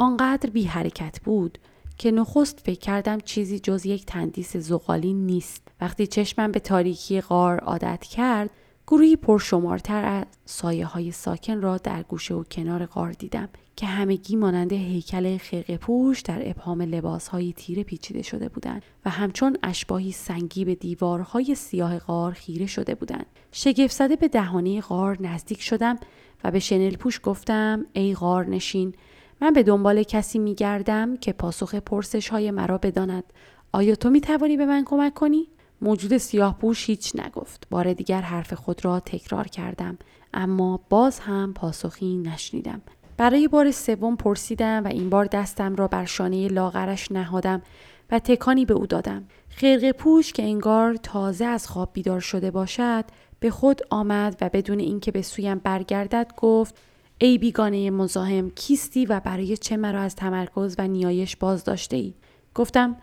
[0.00, 1.58] آنقدر بی حرکت بود
[1.98, 5.68] که نخست فکر کردم چیزی جز یک تندیس زغالی نیست.
[5.80, 8.50] وقتی چشمم به تاریکی غار عادت کرد
[8.86, 14.36] گروهی پرشمارتر از سایه های ساکن را در گوشه و کنار غار دیدم که همگی
[14.36, 20.12] مانند هیکل خرقه پوش در ابهام لباس های تیره پیچیده شده بودند و همچون اشباهی
[20.12, 23.26] سنگی به دیوارهای سیاه غار خیره شده بودند.
[23.52, 25.98] شگفت زده به دهانه غار نزدیک شدم
[26.44, 28.94] و به شنل پوش گفتم ای غار نشین
[29.40, 33.24] من به دنبال کسی می گردم که پاسخ پرسش های مرا بداند.
[33.72, 35.48] آیا تو می توانی به من کمک کنی؟
[35.80, 37.66] موجود سیاه پوش هیچ نگفت.
[37.70, 39.98] بار دیگر حرف خود را تکرار کردم
[40.34, 42.82] اما باز هم پاسخی نشنیدم.
[43.16, 47.62] برای بار سوم پرسیدم و این بار دستم را بر شانه لاغرش نهادم
[48.10, 49.24] و تکانی به او دادم.
[49.48, 53.04] خرق پوش که انگار تازه از خواب بیدار شده باشد
[53.40, 56.74] به خود آمد و بدون اینکه به سویم برگردد گفت
[57.22, 62.14] ای بیگانه مزاحم کیستی و برای چه مرا از تمرکز و نیایش باز داشته ای؟
[62.54, 62.96] گفتم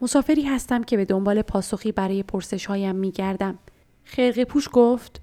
[0.00, 3.58] مسافری هستم که به دنبال پاسخی برای پرسش هایم می گردم.
[4.04, 5.20] خرق پوش گفت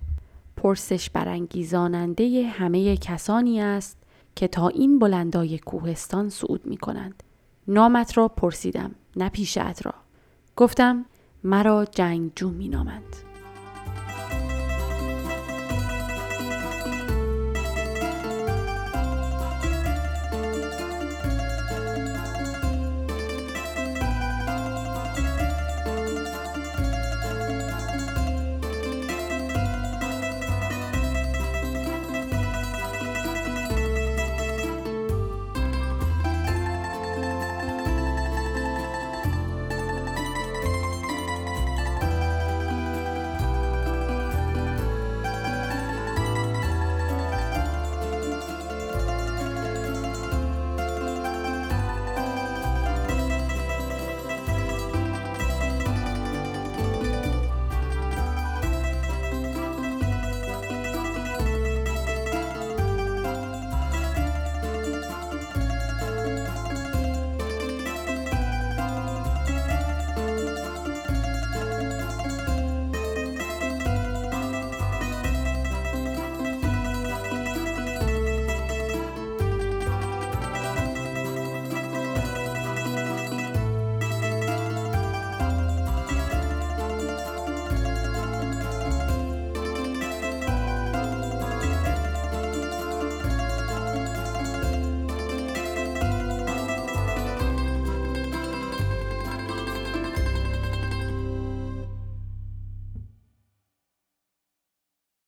[0.57, 3.97] پرسش برانگیزاننده همه کسانی است
[4.35, 7.23] که تا این بلندای کوهستان صعود می کنند.
[7.67, 9.93] نامت را پرسیدم نه پیشت را.
[10.55, 11.05] گفتم
[11.43, 13.28] مرا جنگجو می نامند.